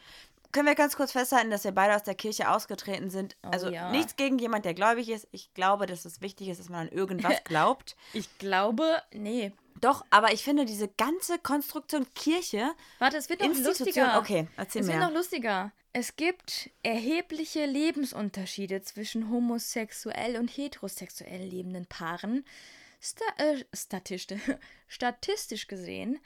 Können 0.52 0.66
wir 0.66 0.74
ganz 0.74 0.96
kurz 0.96 1.12
festhalten, 1.12 1.50
dass 1.50 1.64
wir 1.64 1.72
beide 1.72 1.94
aus 1.94 2.02
der 2.02 2.14
Kirche 2.14 2.50
ausgetreten 2.50 3.10
sind? 3.10 3.36
also 3.42 3.68
Oh 3.68 3.70
ja. 3.70 3.90
nichts 3.90 4.16
gegen 4.16 4.38
jemand, 4.38 4.64
der 4.64 4.74
gläubig 4.74 5.08
ist. 5.08 5.28
Ich 5.30 5.54
glaube, 5.54 5.86
dass 5.86 6.04
es 6.04 6.20
wichtig 6.20 6.48
ist, 6.48 6.58
dass 6.58 6.68
man 6.68 6.88
an 6.88 6.92
irgendwas 6.92 7.34
glaubt. 7.44 7.96
Ich 8.12 8.38
glaube, 8.38 9.00
nee. 9.12 9.52
Doch, 9.80 10.04
aber 10.10 10.32
ich 10.32 10.42
finde 10.44 10.64
diese 10.66 10.88
ganze 10.88 11.38
Konstruktion 11.38 12.06
Kirche, 12.14 12.70
Warte, 12.98 13.16
es 13.16 13.28
wird 13.28 13.40
noch 13.40 13.48
lustiger. 13.56 14.18
Okay, 14.18 14.46
erzähl 14.56 14.82
es 14.82 14.88
wird 14.88 14.98
mehr. 14.98 15.08
noch 15.08 15.14
lustiger. 15.14 15.72
Es 15.92 16.16
gibt 16.16 16.70
erhebliche 16.82 17.66
Lebensunterschiede 17.66 18.82
zwischen 18.82 19.30
homosexuell 19.30 20.36
und 20.36 20.48
heterosexuell 20.48 21.42
lebenden 21.42 21.86
Paaren. 21.86 22.44
Sta 23.00 23.24
äh, 23.38 23.64
statistisch 24.88 25.66
gesehen 25.68 26.20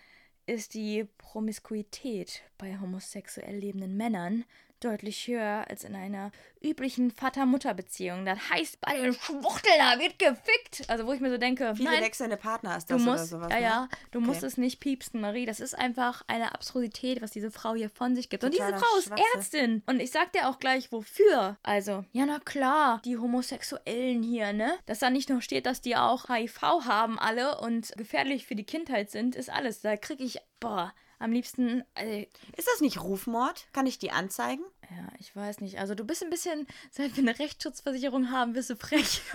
ist 0.47 0.75
die 0.75 1.07
Promiskuität 1.19 2.43
bei 2.59 2.79
homosexuell 2.79 3.57
lebenden 3.57 3.97
Männern 3.97 4.45
deutlich 4.81 5.27
höher 5.27 5.65
als 5.69 5.85
in 5.85 5.95
einer 5.97 6.31
üblichen 6.63 7.11
Vater-Mutter-Beziehung. 7.11 8.25
Das 8.25 8.39
heißt, 8.51 8.81
bei 8.81 8.97
den 8.97 9.13
Schwuchteln 9.15 9.75
da 9.79 9.99
wird 9.99 10.19
gefickt. 10.19 10.89
Also 10.89 11.07
wo 11.07 11.13
ich 11.13 11.21
mir 11.21 11.31
so 11.31 11.39
denke, 11.39 11.75
Viele 11.77 11.91
nein, 11.91 12.03
wechselnde 12.03 12.37
Partner 12.37 12.77
ist 12.77 12.91
Du 12.91 12.95
das 12.95 13.03
musst, 13.03 13.33
oder 13.35 13.49
sowas. 13.49 13.53
ja, 13.53 13.57
ne? 13.59 13.63
ja, 13.63 13.89
du 14.11 14.21
musst 14.21 14.39
Okay. 14.39 14.47
es 14.47 14.57
nicht 14.59 14.81
piepsen, 14.81 15.21
Marie. 15.21 15.47
Das 15.47 15.61
ist 15.61 15.75
einfach 15.79 16.23
eine 16.27 16.55
Absurdität, 16.55 17.23
was 17.23 17.31
diese 17.31 17.51
Frau 17.51 17.75
hier 17.75 17.91
von 17.91 18.15
sich 18.15 18.29
gibt. 18.31 18.45
Und 18.45 18.53
diese 18.53 18.63
Totaler 18.65 18.81
Frau 18.83 18.99
ist 18.99 19.05
Schwachsinn. 19.09 19.27
Ärztin. 19.35 19.83
Und 19.87 20.01
ich 20.01 20.11
sag 20.11 20.33
dir 20.33 20.49
auch 20.49 20.59
gleich, 20.59 20.91
wofür. 20.93 21.57
Also, 21.63 22.05
ja, 22.13 22.25
na 22.27 22.39
klar, 22.41 23.01
die 23.05 23.17
Homosexuellen 23.19 24.23
hier, 24.23 24.53
ne? 24.53 24.75
Dass 24.87 24.99
da 25.01 25.11
nicht 25.11 25.29
noch 25.29 25.43
steht, 25.43 25.67
dass 25.67 25.81
die 25.81 25.97
auch 25.97 26.29
HIV 26.29 26.61
haben, 26.63 27.19
alle 27.19 27.59
und 27.61 27.93
gefährlich 27.97 28.47
für 28.47 28.55
die 28.55 28.65
Kindheit 28.65 29.11
sind, 29.11 29.35
ist 29.37 29.51
alles. 29.51 29.81
Da 29.83 29.97
krieg 29.97 30.21
ich, 30.21 30.39
boah, 30.61 30.93
am 31.19 31.33
liebsten, 31.33 31.85
äh, 31.95 32.27
Ist 32.57 32.69
das 32.69 32.81
nicht 32.81 33.03
Rufmord? 33.03 33.67
Kann 33.73 33.87
ich 33.87 33.99
die 33.99 34.11
anzeigen? 34.11 34.65
ja, 34.91 35.09
ich 35.19 35.35
weiß 35.35 35.61
nicht. 35.61 35.79
Also, 35.79 35.95
du 35.95 36.05
bist 36.05 36.23
ein 36.23 36.31
bisschen, 36.31 36.67
seit 36.91 37.17
wir 37.17 37.23
eine 37.23 37.39
Rechtsschutzversicherung 37.39 38.31
haben, 38.31 38.53
bist 38.53 38.71
du 38.71 38.77
frech. 38.77 39.23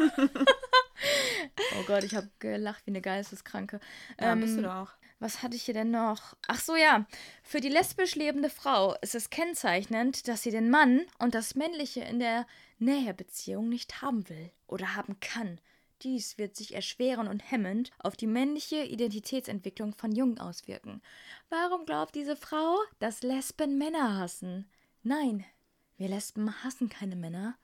oh 1.80 1.84
Gott, 1.88 2.04
ich 2.04 2.16
habe 2.16 2.30
gelacht 2.40 2.86
wie 2.86 2.92
eine 2.92 3.02
Geisteskranke. 3.02 3.80
Ja, 4.20 4.34
Ähm, 4.34 4.42
bist 4.42 4.58
du 4.58 4.62
doch 4.62 4.76
auch. 4.76 4.90
Was 5.22 5.44
hatte 5.44 5.56
ich 5.58 5.64
hier 5.64 5.74
denn 5.74 5.92
noch? 5.92 6.36
Ach 6.48 6.62
so, 6.62 6.76
ja. 6.78 7.06
Für 7.44 7.60
die 7.60 7.68
lesbisch 7.68 8.16
lebende 8.16 8.50
Frau 8.50 8.96
ist 9.02 9.16
es 9.16 9.30
kennzeichnend, 9.30 10.28
dass 10.30 10.44
sie 10.44 10.52
den 10.52 10.70
Mann 10.70 11.02
und 11.18 11.36
das 11.36 11.56
Männliche 11.56 12.02
in 12.02 12.20
der 12.20 12.46
Nähebeziehung 12.78 13.68
nicht 13.68 14.02
haben 14.02 14.30
will 14.30 14.52
oder 14.68 14.96
haben 14.96 15.20
kann. 15.20 15.60
Dies 16.02 16.38
wird 16.38 16.56
sich 16.56 16.76
erschweren 16.76 17.28
und 17.28 17.52
hemmend 17.52 17.91
auf 18.00 18.16
die 18.16 18.28
männliche 18.28 18.84
Identitätsentwicklung 18.84 19.93
von 19.93 20.14
Jungen 20.14 20.39
auswirken. 20.39 21.02
Warum 21.50 21.86
glaubt 21.86 22.16
diese 22.16 22.36
Frau, 22.36 22.78
dass 23.00 23.22
Lesben 23.22 23.78
Männer 23.78 24.18
hassen? 24.18 24.70
Nein, 25.04 25.43
wir 25.97 26.08
Lesben 26.08 26.64
hassen 26.64 26.88
keine 26.88 27.18
Männer. 27.18 27.58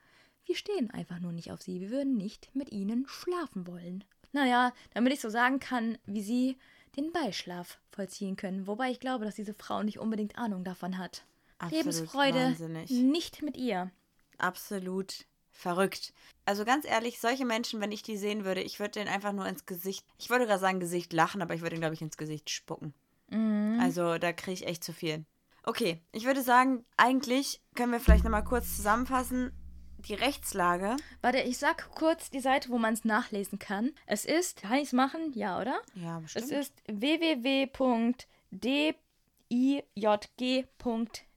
Wir 0.44 0.54
stehen 0.54 0.90
einfach 0.90 1.18
nur 1.18 1.32
nicht 1.32 1.50
auf 1.50 1.62
sie. 1.62 1.80
Wir 1.80 1.90
würden 1.90 2.16
nicht 2.16 2.54
mit 2.54 2.70
ihnen 2.70 3.06
schlafen 3.08 3.66
wollen. 3.66 4.04
Naja, 4.32 4.72
damit 4.92 5.14
ich 5.14 5.20
so 5.20 5.30
sagen 5.30 5.58
kann, 5.58 5.96
wie 6.04 6.22
sie 6.22 6.58
den 6.96 7.12
Beischlaf 7.12 7.80
vollziehen 7.90 8.36
können. 8.36 8.66
Wobei 8.66 8.90
ich 8.90 9.00
glaube, 9.00 9.24
dass 9.24 9.34
diese 9.34 9.54
Frau 9.54 9.82
nicht 9.82 9.98
unbedingt 9.98 10.38
Ahnung 10.38 10.62
davon 10.62 10.98
hat. 10.98 11.24
Absolut 11.58 11.84
Lebensfreude 11.84 12.38
wahnsinnig. 12.38 12.90
nicht 12.90 13.42
mit 13.42 13.56
ihr. 13.56 13.90
Absolut 14.38 15.24
verrückt. 15.56 16.12
Also 16.44 16.64
ganz 16.64 16.84
ehrlich, 16.84 17.20
solche 17.20 17.44
Menschen, 17.44 17.80
wenn 17.80 17.92
ich 17.92 18.02
die 18.02 18.16
sehen 18.16 18.44
würde, 18.44 18.62
ich 18.62 18.78
würde 18.78 18.92
denen 18.92 19.08
einfach 19.08 19.32
nur 19.32 19.46
ins 19.46 19.66
Gesicht, 19.66 20.06
ich 20.18 20.30
wollte 20.30 20.46
gerade 20.46 20.60
sagen 20.60 20.80
Gesicht 20.80 21.12
lachen, 21.12 21.42
aber 21.42 21.54
ich 21.54 21.62
würde 21.62 21.74
ihnen, 21.74 21.80
glaube 21.80 21.94
ich, 21.94 22.02
ins 22.02 22.16
Gesicht 22.16 22.50
spucken. 22.50 22.94
Mhm. 23.30 23.78
Also 23.80 24.18
da 24.18 24.32
kriege 24.32 24.52
ich 24.52 24.66
echt 24.66 24.84
zu 24.84 24.92
viel. 24.92 25.24
Okay, 25.64 26.00
ich 26.12 26.24
würde 26.24 26.42
sagen, 26.42 26.84
eigentlich 26.96 27.60
können 27.74 27.90
wir 27.90 27.98
vielleicht 27.98 28.22
nochmal 28.22 28.44
kurz 28.44 28.76
zusammenfassen. 28.76 29.52
Die 29.98 30.14
Rechtslage. 30.14 30.96
Warte, 31.20 31.38
ich 31.40 31.58
sag 31.58 31.90
kurz 31.90 32.30
die 32.30 32.38
Seite, 32.38 32.68
wo 32.68 32.78
man 32.78 32.94
es 32.94 33.04
nachlesen 33.04 33.58
kann. 33.58 33.90
Es 34.06 34.24
ist, 34.24 34.62
kann 34.62 34.74
ich 34.74 34.84
es 34.84 34.92
machen? 34.92 35.32
Ja, 35.34 35.60
oder? 35.60 35.80
Ja, 35.94 36.20
bestimmt. 36.20 36.44
Es 36.44 36.50
ist 36.52 36.72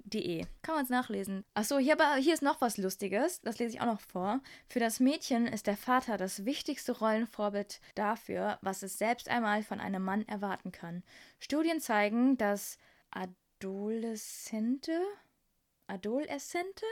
De. 0.09 0.45
Kann 0.61 0.75
man 0.75 0.83
es 0.83 0.89
nachlesen. 0.89 1.45
Achso, 1.53 1.77
hier, 1.77 1.97
hier 2.17 2.33
ist 2.33 2.41
noch 2.41 2.61
was 2.61 2.77
Lustiges. 2.77 3.41
Das 3.41 3.59
lese 3.59 3.75
ich 3.75 3.81
auch 3.81 3.85
noch 3.85 4.01
vor. 4.01 4.41
Für 4.67 4.79
das 4.79 4.99
Mädchen 4.99 5.47
ist 5.47 5.67
der 5.67 5.77
Vater 5.77 6.17
das 6.17 6.45
wichtigste 6.45 6.97
Rollenvorbild 6.97 7.79
dafür, 7.95 8.57
was 8.61 8.83
es 8.83 8.97
selbst 8.97 9.29
einmal 9.29 9.63
von 9.63 9.79
einem 9.79 10.03
Mann 10.03 10.27
erwarten 10.27 10.71
kann. 10.71 11.03
Studien 11.39 11.79
zeigen, 11.79 12.37
dass 12.37 12.77
Adoleszente, 13.11 14.99
Adoleszente 15.87 16.85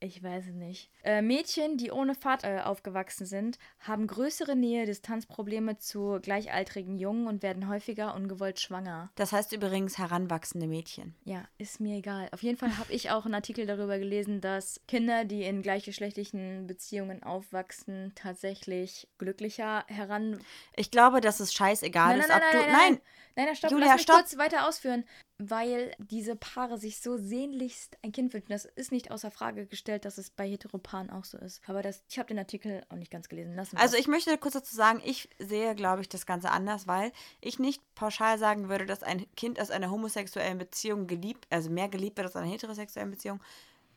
ich 0.00 0.22
weiß 0.22 0.48
es 0.48 0.54
nicht. 0.54 0.90
Äh, 1.04 1.22
Mädchen, 1.22 1.78
die 1.78 1.90
ohne 1.90 2.14
Vater 2.14 2.56
äh, 2.56 2.60
aufgewachsen 2.60 3.26
sind, 3.26 3.58
haben 3.80 4.06
größere 4.06 4.54
Nähe-Distanzprobleme 4.54 5.78
zu 5.78 6.18
gleichaltrigen 6.20 6.98
Jungen 6.98 7.26
und 7.26 7.42
werden 7.42 7.68
häufiger 7.68 8.14
ungewollt 8.14 8.60
schwanger. 8.60 9.10
Das 9.14 9.32
heißt 9.32 9.52
übrigens 9.52 9.98
heranwachsende 9.98 10.66
Mädchen. 10.66 11.14
Ja, 11.24 11.44
ist 11.58 11.80
mir 11.80 11.96
egal. 11.96 12.28
Auf 12.32 12.42
jeden 12.42 12.58
Fall 12.58 12.76
habe 12.78 12.92
ich 12.92 13.10
auch 13.10 13.24
einen 13.24 13.34
Artikel 13.34 13.66
darüber 13.66 13.98
gelesen, 13.98 14.40
dass 14.40 14.80
Kinder, 14.86 15.24
die 15.24 15.44
in 15.44 15.62
gleichgeschlechtlichen 15.62 16.66
Beziehungen 16.66 17.22
aufwachsen, 17.22 18.12
tatsächlich 18.14 19.08
glücklicher 19.18 19.84
heran. 19.88 20.40
Ich 20.74 20.90
glaube, 20.90 21.20
dass 21.20 21.40
es 21.40 21.54
scheißegal 21.54 22.18
nein, 22.18 22.20
ist, 22.20 22.28
nein, 22.28 22.36
ob 22.36 22.42
nein, 22.42 22.52
du. 22.52 22.58
Nein, 22.58 22.72
nein, 22.72 23.00
nein, 23.36 23.46
nein, 23.46 23.56
stopp, 23.56 23.70
Julia, 23.70 23.86
lass 23.86 23.94
mich 23.94 24.02
stopp. 24.02 24.16
kurz 24.16 24.36
weiter 24.36 24.68
ausführen. 24.68 25.04
Weil 25.38 25.94
diese 25.98 26.34
Paare 26.34 26.78
sich 26.78 27.00
so 27.00 27.18
sehnlichst 27.18 27.98
ein 28.02 28.10
Kind 28.10 28.32
wünschen. 28.32 28.52
Das 28.52 28.64
ist 28.64 28.90
nicht 28.90 29.10
außer 29.10 29.30
Frage 29.30 29.66
gestellt, 29.66 30.06
dass 30.06 30.16
es 30.16 30.30
bei 30.30 30.48
Heteropaaren 30.48 31.10
auch 31.10 31.24
so 31.24 31.36
ist. 31.36 31.60
Aber 31.68 31.82
das, 31.82 32.02
ich 32.08 32.18
habe 32.18 32.28
den 32.28 32.38
Artikel 32.38 32.82
auch 32.88 32.96
nicht 32.96 33.10
ganz 33.10 33.28
gelesen 33.28 33.54
lassen. 33.54 33.76
Also 33.76 33.98
ich 33.98 34.08
möchte 34.08 34.38
kurz 34.38 34.54
dazu 34.54 34.74
sagen, 34.74 35.02
ich 35.04 35.28
sehe, 35.38 35.74
glaube 35.74 36.00
ich, 36.00 36.08
das 36.08 36.24
Ganze 36.24 36.50
anders, 36.50 36.86
weil 36.86 37.12
ich 37.42 37.58
nicht 37.58 37.82
pauschal 37.94 38.38
sagen 38.38 38.70
würde, 38.70 38.86
dass 38.86 39.02
ein 39.02 39.26
Kind 39.36 39.60
aus 39.60 39.70
einer 39.70 39.90
homosexuellen 39.90 40.56
Beziehung 40.56 41.06
geliebt, 41.06 41.46
also 41.50 41.68
mehr 41.68 41.90
geliebt 41.90 42.16
wird 42.16 42.28
aus 42.28 42.36
einer 42.36 42.50
heterosexuellen 42.50 43.10
Beziehung, 43.10 43.40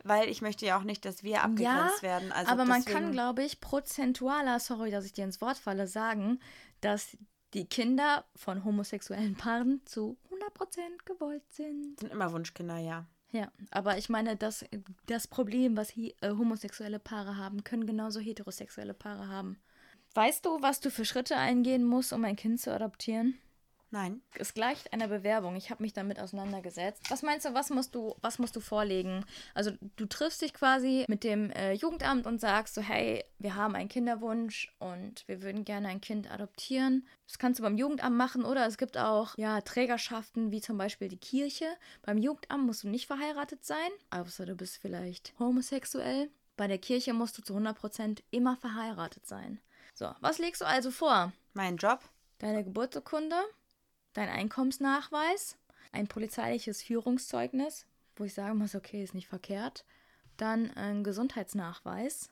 weil 0.04 0.28
ich 0.28 0.42
möchte 0.42 0.66
ja 0.66 0.78
auch 0.78 0.84
nicht, 0.84 1.06
dass 1.06 1.24
wir 1.24 1.42
abgegrenzt 1.44 2.04
werden. 2.04 2.34
Also 2.34 2.52
aber 2.52 2.66
man 2.66 2.82
deswegen- 2.82 3.00
kann, 3.00 3.12
glaube 3.14 3.44
ich, 3.44 3.62
prozentualer, 3.62 4.60
sorry, 4.60 4.92
dass 4.92 5.06
ich 5.06 5.14
dir 5.14 5.24
ins 5.24 5.40
Wort 5.40 5.58
falle, 5.58 5.88
sagen, 5.88 6.42
dass 6.82 7.16
die 7.54 7.66
Kinder 7.66 8.26
von 8.36 8.64
homosexuellen 8.64 9.36
Paaren 9.36 9.82
zu 9.86 10.18
100% 10.30 10.80
gewollt 11.06 11.44
sind. 11.52 12.00
sind 12.00 12.12
immer 12.12 12.32
Wunschkinder, 12.32 12.78
ja. 12.78 13.06
Ja, 13.32 13.52
aber 13.72 13.98
ich 13.98 14.10
meine, 14.10 14.36
das, 14.36 14.66
das 15.06 15.28
Problem, 15.28 15.78
was 15.78 15.96
hi- 15.96 16.16
äh, 16.22 16.30
homosexuelle 16.32 16.98
Paare 17.00 17.38
haben, 17.38 17.64
können 17.64 17.86
genauso 17.86 18.20
heterosexuelle 18.20 18.94
Paare 18.96 19.28
haben. 19.28 19.60
Weißt 20.16 20.46
du, 20.46 20.62
was 20.62 20.80
du 20.80 20.90
für 20.90 21.06
Schritte 21.06 21.36
eingehen 21.38 21.84
musst, 21.86 22.12
um 22.14 22.24
ein 22.26 22.36
Kind 22.36 22.60
zu 22.60 22.74
adoptieren? 22.74 23.38
Nein. 23.92 24.22
Es 24.36 24.54
gleicht 24.54 24.94
einer 24.94 25.08
Bewerbung. 25.08 25.56
Ich 25.56 25.72
habe 25.72 25.82
mich 25.82 25.94
damit 25.94 26.20
auseinandergesetzt. 26.20 27.10
Was 27.10 27.24
meinst 27.24 27.46
du, 27.46 27.54
was 27.56 27.72
musst 27.72 27.96
du, 27.96 28.16
was 28.22 28.38
musst 28.38 28.56
du 28.56 28.60
vorlegen? 28.60 29.26
Also 29.56 29.72
du 29.96 30.06
triffst 30.06 30.42
dich 30.44 30.54
quasi 30.54 31.06
mit 31.08 31.24
dem 31.24 31.50
äh, 31.52 31.74
Jugendamt 31.74 32.28
und 32.28 32.40
sagst 32.40 32.76
so, 32.76 32.82
hey, 32.82 33.24
wir 33.40 33.56
haben 33.56 33.76
einen 33.76 33.90
Kinderwunsch 33.90 34.72
und 34.78 35.28
wir 35.28 35.42
würden 35.42 35.66
gerne 35.66 35.88
ein 35.88 36.02
Kind 36.02 36.32
adoptieren. 36.32 37.08
Das 37.26 37.40
kannst 37.40 37.60
du 37.60 37.64
beim 37.64 37.78
Jugendamt 37.78 38.16
machen 38.16 38.46
oder 38.46 38.68
es 38.68 38.78
gibt 38.78 38.98
auch 38.98 39.36
ja 39.38 39.62
Trägerschaften 39.62 40.52
wie 40.52 40.62
zum 40.62 40.78
Beispiel 40.78 41.08
die 41.08 41.18
Kirche. 41.18 41.66
Beim 42.04 42.20
Jugendamt 42.20 42.66
musst 42.66 42.84
du 42.84 42.90
nicht 42.90 43.08
verheiratet 43.08 43.66
sein, 43.66 43.90
außer 44.12 44.46
du 44.46 44.56
bist 44.56 44.78
vielleicht 44.78 45.34
homosexuell. 45.40 46.30
Bei 46.58 46.68
der 46.68 46.78
Kirche 46.78 47.14
musst 47.14 47.38
du 47.38 47.42
zu 47.42 47.56
100% 47.56 48.20
immer 48.30 48.56
verheiratet 48.58 49.26
sein. 49.26 49.60
So, 49.96 50.14
was 50.20 50.38
legst 50.38 50.62
du 50.62 50.66
also 50.66 50.92
vor? 50.92 51.34
Mein 51.54 51.78
Job? 51.78 52.02
Deine 52.40 52.64
Geburtsurkunde, 52.64 53.36
dein 54.20 54.30
Einkommensnachweis, 54.30 55.56
ein 55.92 56.08
polizeiliches 56.08 56.84
Führungszeugnis, 56.84 57.86
wo 58.16 58.26
ich 58.26 58.34
sagen 58.34 58.58
muss, 58.58 58.76
okay, 58.76 59.04
ist 59.04 59.14
nicht 59.14 59.28
verkehrt. 59.28 59.86
Dann 60.38 60.72
ein 60.76 61.04
Gesundheitsnachweis, 61.04 62.30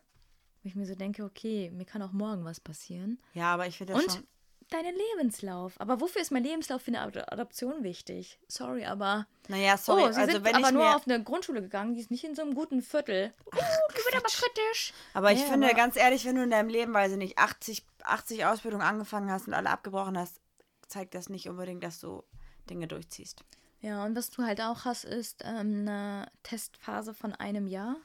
wo 0.64 0.68
ich 0.70 0.76
mir 0.76 0.86
so 0.86 0.96
denke, 0.96 1.24
okay, 1.24 1.72
mir 1.74 1.86
kann 1.86 2.02
auch 2.02 2.12
morgen 2.12 2.46
was 2.46 2.60
passieren. 2.60 3.20
Ja, 3.34 3.54
aber 3.54 3.68
ich 3.68 3.78
finde 3.78 3.94
das 3.94 4.04
Und 4.04 4.12
schon. 4.12 4.28
deinen 4.70 4.96
Lebenslauf. 5.16 5.80
Aber 5.80 6.02
wofür 6.02 6.22
ist 6.22 6.32
mein 6.32 6.44
Lebenslauf 6.44 6.82
für 6.82 6.90
eine 6.92 7.02
Ad 7.02 7.20
Adoption 7.28 7.84
wichtig? 7.84 8.38
Sorry, 8.50 8.86
aber. 8.86 9.26
Naja, 9.48 9.78
sorry, 9.78 10.04
oh, 10.04 10.12
sie 10.12 10.20
also 10.20 10.34
sind 10.34 10.44
wenn 10.46 10.56
aber 10.56 10.68
ich 10.68 10.74
nur 10.74 10.84
mir. 10.84 10.96
auf 10.96 11.08
eine 11.08 11.24
Grundschule 11.24 11.62
gegangen, 11.62 11.96
die 11.96 12.02
ist 12.02 12.12
nicht 12.12 12.24
in 12.26 12.36
so 12.36 12.42
einem 12.42 12.54
guten 12.54 12.82
Viertel. 12.82 13.34
Uh, 13.46 13.52
die 13.92 13.98
wird 14.06 14.16
aber 14.18 14.28
kritisch. 14.30 14.94
Aber 15.14 15.32
ich 15.32 15.40
Ja, 15.40 15.46
finde, 15.48 15.68
aber- 15.68 15.76
ganz 15.78 15.96
ehrlich, 15.96 16.26
wenn 16.26 16.36
du 16.36 16.44
in 16.44 16.50
deinem 16.52 16.70
Leben, 16.70 16.94
weiß 16.94 17.14
ich 17.14 17.18
nicht, 17.18 17.38
80, 17.38 17.84
80 18.04 18.46
Ausbildungen 18.46 18.86
angefangen 18.86 19.32
hast 19.32 19.48
und 19.48 19.54
alle 19.54 19.70
abgebrochen 19.70 20.18
hast, 20.18 20.42
zeigt 20.88 21.16
das 21.16 21.30
nicht 21.30 21.50
unbedingt, 21.50 21.84
dass 21.84 22.00
du 22.00 22.24
Dinge 22.70 22.88
durchziehst. 22.88 23.44
Ja, 23.80 24.06
und 24.06 24.16
was 24.16 24.30
du 24.30 24.44
halt 24.44 24.62
auch 24.62 24.86
hast, 24.86 25.06
ist 25.06 25.44
ähm, 25.46 25.88
eine 25.88 26.32
Testphase 26.44 27.14
von 27.14 27.34
einem 27.34 27.68
Jahr. 27.68 27.98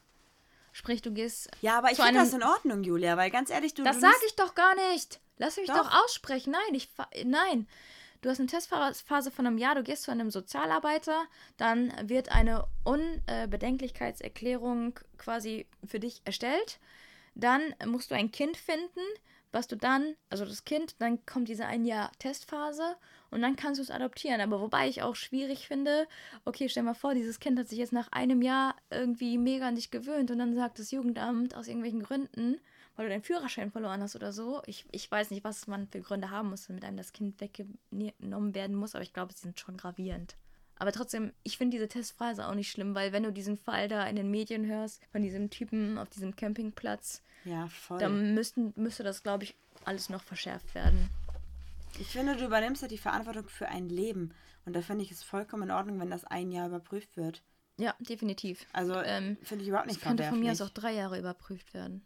Sprich, 0.73 1.03
du 1.03 1.13
gehst. 1.13 1.51
Ja, 1.61 1.79
aber 1.79 1.91
ich 1.91 1.99
finde 1.99 2.15
das 2.15 2.33
in 2.33 2.43
Ordnung, 2.43 2.83
Julia, 2.83 3.17
weil 3.17 3.31
ganz 3.31 3.51
ehrlich, 3.51 3.75
du. 3.75 3.83
Das 3.83 4.01
sage 4.01 4.17
ich 4.27 4.37
doch 4.37 4.55
gar 4.55 4.75
nicht. 4.91 5.21
Lass 5.39 5.57
mich 5.57 5.67
doch, 5.67 5.91
Doch. 5.91 6.05
aussprechen. 6.05 6.53
Nein, 6.53 6.75
ich 6.75 6.89
nein. 7.25 7.67
Du 8.21 8.31
hast 8.31 8.39
eine 8.39 8.47
Testphase 8.47 9.33
von 9.33 9.49
einem 9.49 9.59
Jahr, 9.59 9.75
du 9.75 9.83
gehst 9.83 10.05
zu 10.05 10.13
einem 10.13 10.31
Sozialarbeiter, 10.31 11.25
dann 11.57 11.93
wird 12.09 12.31
eine 12.31 12.69
Unbedenklichkeitserklärung 12.85 15.01
quasi 15.19 15.67
für 15.85 15.99
dich 15.99 16.23
erstellt. 16.25 16.79
Dann 17.35 17.75
musst 17.85 18.13
du 18.13 18.15
ein 18.15 18.31
Kind 18.31 18.57
finden, 18.57 19.01
was 19.53 19.69
du 19.69 19.77
dann, 19.77 20.17
also 20.31 20.45
das 20.45 20.65
Kind, 20.65 20.97
dann 20.99 21.25
kommt 21.27 21.49
diese 21.49 21.67
ein 21.67 21.85
Jahr 21.85 22.11
Testphase 22.19 22.97
und 23.31 23.43
dann 23.43 23.55
kannst 23.57 23.79
du 23.79 23.83
es 23.83 23.91
adoptieren. 23.91 24.41
Aber 24.41 24.61
wobei 24.61 24.89
ich 24.89 25.03
auch 25.03 25.15
schwierig 25.15 25.69
finde, 25.69 26.09
okay, 26.45 26.69
stell 26.69 26.83
mal 26.83 26.95
vor, 26.95 27.15
dieses 27.15 27.39
Kind 27.39 27.59
hat 27.59 27.69
sich 27.69 27.79
jetzt 27.79 27.93
nach 27.93 28.11
einem 28.13 28.43
Jahr 28.43 28.75
irgendwie 28.91 29.39
mega 29.39 29.69
an 29.69 29.77
dich 29.77 29.91
gewöhnt 29.91 30.31
und 30.31 30.39
dann 30.39 30.55
sagt 30.55 30.79
das 30.79 30.91
Jugendamt 30.91 31.55
aus 31.55 31.69
irgendwelchen 31.69 32.03
Gründen, 32.03 32.59
weil 32.97 33.07
du 33.07 33.11
deinen 33.11 33.23
Führerschein 33.23 33.71
verloren 33.71 34.03
hast 34.03 34.17
oder 34.17 34.33
so. 34.33 34.63
Ich, 34.67 34.87
ich 34.91 35.11
weiß 35.11 35.31
nicht, 35.31 35.45
was 35.45 35.67
man 35.67 35.87
für 35.89 36.01
Gründe 36.01 36.31
haben 36.31 36.51
muss, 36.51 36.67
damit 36.67 36.85
einem 36.85 36.97
das 36.97 37.13
Kind 37.13 37.41
weggenommen 37.41 38.55
werden 38.55 38.77
muss, 38.77 38.95
aber 38.95 39.05
ich 39.05 39.13
glaube, 39.13 39.33
sie 39.35 39.43
sind 39.43 39.61
schon 39.61 39.77
gravierend. 39.77 40.37
Aber 40.83 40.91
trotzdem, 40.91 41.33
ich 41.45 41.59
finde 41.59 41.77
diese 41.77 41.87
Testphase 41.87 42.45
auch 42.49 42.57
nicht 42.57 42.69
schlimm, 42.69 42.93
weil 42.97 43.13
wenn 43.13 43.23
du 43.23 43.31
diesen 43.33 43.57
Fall 43.57 43.87
da 43.87 44.05
in 44.09 44.17
den 44.17 44.33
Medien 44.33 44.67
hörst, 44.67 45.01
von 45.13 45.23
diesem 45.23 45.49
Typen 45.49 45.97
auf 45.97 46.09
diesem 46.09 46.35
Campingplatz, 46.35 47.23
Ja, 47.45 47.69
voll. 47.69 47.99
dann 48.01 48.35
müssten, 48.35 48.73
müsste 48.75 49.05
das, 49.05 49.23
glaube 49.23 49.45
ich, 49.45 49.55
alles 49.85 50.09
noch 50.09 50.25
verschärft 50.25 50.75
werden. 50.75 51.09
Ich 52.01 52.09
finde, 52.09 52.35
du 52.35 52.45
übernimmst 52.47 52.83
ja 52.83 52.89
die 52.89 52.99
Verantwortung 52.99 53.49
für 53.49 53.69
ein 53.69 53.89
Leben. 53.89 54.35
Und 54.65 54.75
da 54.75 54.83
finde 54.83 55.05
ich 55.05 55.13
es 55.13 55.23
vollkommen 55.23 55.63
in 55.63 55.71
Ordnung, 55.71 56.01
wenn 56.01 56.11
das 56.11 56.25
ein 56.25 56.51
Jahr 56.51 56.67
überprüft 56.67 57.17
wird. 57.17 57.43
Ja, 57.79 57.95
definitiv. 58.01 58.67
Also 58.73 58.95
Ähm, 58.97 59.37
finde 59.45 59.63
ich 59.63 59.69
überhaupt 59.69 59.87
Das 59.89 59.95
nicht 59.99 60.05
könnte 60.05 60.25
von 60.25 60.41
mir 60.41 60.51
aus 60.51 60.63
auch 60.63 60.71
drei 60.71 60.95
Jahre 60.95 61.17
überprüft 61.17 61.75
werden. 61.75 62.05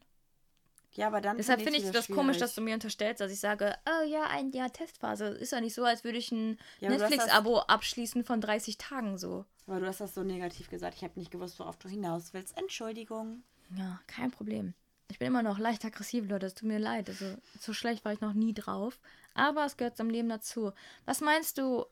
Ja, 0.93 1.09
aber 1.09 1.21
dann 1.21 1.37
Deshalb 1.37 1.61
finde 1.61 1.79
ich 1.79 1.91
das 1.91 2.07
komisch, 2.07 2.37
schwierig. 2.37 2.39
dass 2.41 2.55
du 2.55 2.63
mir 2.63 2.75
unterstellst, 2.75 3.21
dass 3.21 3.31
ich 3.31 3.41
sage, 3.41 3.77
oh 3.87 4.05
ja, 4.07 4.25
ein 4.29 4.51
Jahr 4.53 4.73
Testphase. 4.73 5.27
Ist 5.27 5.53
ja 5.53 5.61
nicht 5.61 5.75
so, 5.75 5.85
als 5.85 6.05
würde 6.05 6.17
ich 6.19 6.33
ein 6.33 6.59
Ja, 6.81 6.89
Netflix-Abo 6.89 7.59
abschließen 7.61 8.25
von 8.25 8.41
30 8.41 8.79
Tagen 8.79 9.19
so. 9.19 9.45
Aber 9.67 9.81
du 9.81 9.87
hast 9.87 10.01
das 10.01 10.15
so 10.15 10.23
negativ 10.23 10.71
gesagt. 10.71 10.95
Ich 10.97 11.03
habe 11.05 11.19
nicht 11.19 11.31
gewusst, 11.31 11.59
worauf 11.59 11.77
du 11.77 11.89
hinaus 11.89 12.33
willst. 12.33 12.57
Entschuldigung. 12.57 13.43
Ja, 13.77 14.01
kein 14.07 14.31
Problem. 14.31 14.75
Ich 15.11 15.19
bin 15.19 15.29
immer 15.29 15.43
noch 15.43 15.59
leicht 15.59 15.85
aggressiv, 15.85 16.29
Leute. 16.29 16.47
Es 16.47 16.55
tut 16.55 16.69
mir 16.69 16.79
leid. 16.79 17.09
Also, 17.09 17.37
so 17.61 17.73
schlecht 17.73 18.05
war 18.05 18.13
ich 18.13 18.21
noch 18.21 18.33
nie 18.33 18.55
drauf. 18.55 18.99
Aber 19.35 19.65
es 19.67 19.77
gehört 19.77 19.97
zum 19.97 20.09
Leben 20.09 20.29
dazu. 20.29 20.73
Was 21.05 21.21
meinst 21.21 21.59
du, 21.59 21.85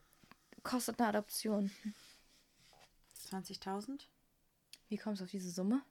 kostet 0.63 0.99
eine 0.99 1.09
Adoption? 1.09 1.69
20.000? 3.31 4.01
Wie 4.89 4.97
kommst 4.97 5.21
du 5.21 5.25
auf 5.25 5.31
diese 5.31 5.49
Summe? 5.49 5.81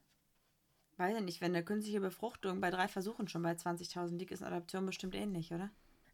Weiß 0.96 1.16
ich 1.16 1.22
nicht, 1.24 1.40
wenn 1.40 1.54
eine 1.54 1.64
künstliche 1.64 2.00
Befruchtung 2.00 2.60
bei 2.60 2.70
drei 2.70 2.86
Versuchen 2.88 3.28
schon 3.28 3.42
bei 3.42 3.52
20.000 3.52 4.16
liegt, 4.16 4.30
ist 4.32 4.42
eine 4.42 4.54
Adoption 4.56 4.86
bestimmt 4.86 5.14
ähnlich, 5.14 5.52
oder? 5.52 5.70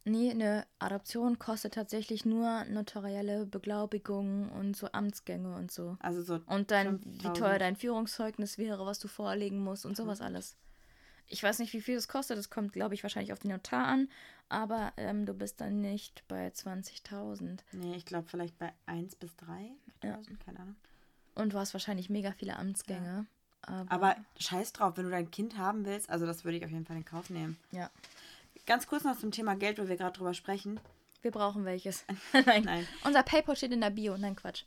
Nee, 0.07 0.31
eine 0.31 0.67
Adoption 0.79 1.39
kostet 1.39 1.75
tatsächlich 1.75 2.25
nur 2.25 2.65
notarielle 2.65 3.45
Beglaubigung 3.45 4.51
und 4.53 4.75
so 4.75 4.91
Amtsgänge 4.93 5.55
und 5.55 5.71
so. 5.71 5.99
Also 6.01 6.23
so. 6.23 6.41
Und 6.47 6.71
dein, 6.71 7.05
wie 7.05 7.27
5.000. 7.27 7.35
teuer 7.35 7.59
dein 7.59 7.77
Führungszeugnis 7.77 8.57
wäre, 8.57 8.87
was 8.87 8.99
du 8.99 9.09
vorlegen 9.09 9.63
musst 9.63 9.85
und 9.85 9.97
sowas 9.99 10.23
alles. 10.23 10.57
Ich 11.27 11.43
weiß 11.43 11.59
nicht, 11.59 11.75
wie 11.75 11.83
viel 11.83 11.97
es 11.97 12.09
kostet. 12.09 12.39
Das 12.39 12.49
kommt, 12.51 12.73
glaube 12.73 12.95
ich, 12.95 13.03
wahrscheinlich 13.03 13.33
auf 13.35 13.39
den 13.41 13.51
Notar 13.51 13.87
an. 13.87 14.09
Aber 14.49 14.93
ähm, 14.97 15.27
du 15.27 15.35
bist 15.35 15.61
dann 15.61 15.81
nicht 15.83 16.25
bei 16.27 16.49
20.000. 16.49 17.59
Nee, 17.73 17.95
ich 17.95 18.07
glaube 18.07 18.27
vielleicht 18.29 18.59
bei 18.59 18.73
1 18.87 19.17
bis 19.17 19.33
3.000, 19.37 19.69
Ja. 20.03 20.19
keine 20.45 20.61
Ahnung. 20.61 20.77
Und 21.37 21.53
du 21.53 21.59
hast 21.59 21.73
wahrscheinlich 21.75 22.11
mega 22.11 22.33
viele 22.33 22.57
Amtsgänge. 22.57 23.27
Aber, 23.63 23.91
Aber 23.91 24.17
scheiß 24.39 24.73
drauf, 24.73 24.97
wenn 24.97 25.05
du 25.05 25.11
dein 25.11 25.31
Kind 25.31 25.59
haben 25.59 25.85
willst, 25.85 26.09
also 26.11 26.27
das 26.27 26.45
würde 26.45 26.57
ich 26.59 26.65
auf 26.65 26.71
jeden 26.71 26.87
Fall 26.87 26.97
in 26.97 27.05
Kauf 27.05 27.31
nehmen. 27.31 27.59
ja, 27.73 27.91
Ganz 28.67 28.87
kurz 28.87 29.05
noch 29.05 29.19
zum 29.19 29.31
Thema 29.33 29.57
Geld, 29.57 29.79
wo 29.79 29.89
wir 29.89 29.97
gerade 29.97 30.17
drüber 30.17 30.35
sprechen. 30.35 30.81
wir 31.23 31.31
brauchen 31.31 31.65
welches. 31.65 32.05
Nein. 32.47 32.65
Nein. 32.65 32.87
Unser 33.05 33.23
PayPal 33.23 33.57
steht 33.57 33.73
in 33.73 33.81
der 33.81 33.91
Bio. 33.91 34.17
Nein, 34.17 34.37
Quatsch. 34.37 34.65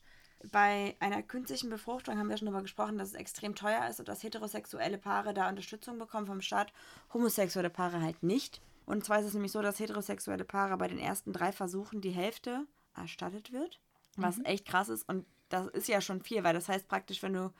Bei 0.51 0.95
einer 0.99 1.21
künstlichen 1.23 1.69
Befruchtung 1.69 2.17
haben 2.17 2.27
wir 2.27 2.35
schon 2.37 2.47
darüber 2.47 2.63
gesprochen, 2.63 2.97
dass 2.97 3.09
es 3.09 3.13
extrem 3.13 3.55
teuer 3.55 3.87
ist 3.87 3.99
und 3.99 4.09
dass 4.09 4.23
heterosexuelle 4.23 4.97
Paare 4.97 5.33
da 5.33 5.47
Unterstützung 5.47 5.97
bekommen 5.99 6.27
vom 6.27 6.41
Staat, 6.41 6.73
homosexuelle 7.13 7.69
Paare 7.69 8.01
halt 8.01 8.23
nicht. 8.23 8.59
Und 8.85 9.05
zwar 9.05 9.19
ist 9.19 9.27
es 9.27 9.33
nämlich 9.33 9.53
so, 9.53 9.61
dass 9.61 9.79
heterosexuelle 9.79 10.43
Paare 10.43 10.75
bei 10.77 10.89
den 10.89 10.99
ersten 10.99 11.31
drei 11.31 11.53
Versuchen 11.53 12.01
die 12.01 12.11
Hälfte 12.11 12.65
erstattet 12.95 13.53
wird, 13.53 13.79
was 14.17 14.39
echt 14.43 14.65
krass 14.65 14.89
ist. 14.89 15.07
Und 15.07 15.25
das 15.47 15.67
ist 15.67 15.87
ja 15.87 16.01
schon 16.01 16.21
viel, 16.21 16.43
weil 16.43 16.53
das 16.53 16.67
heißt 16.67 16.89
praktisch, 16.89 17.23
wenn 17.23 17.33
du 17.33 17.53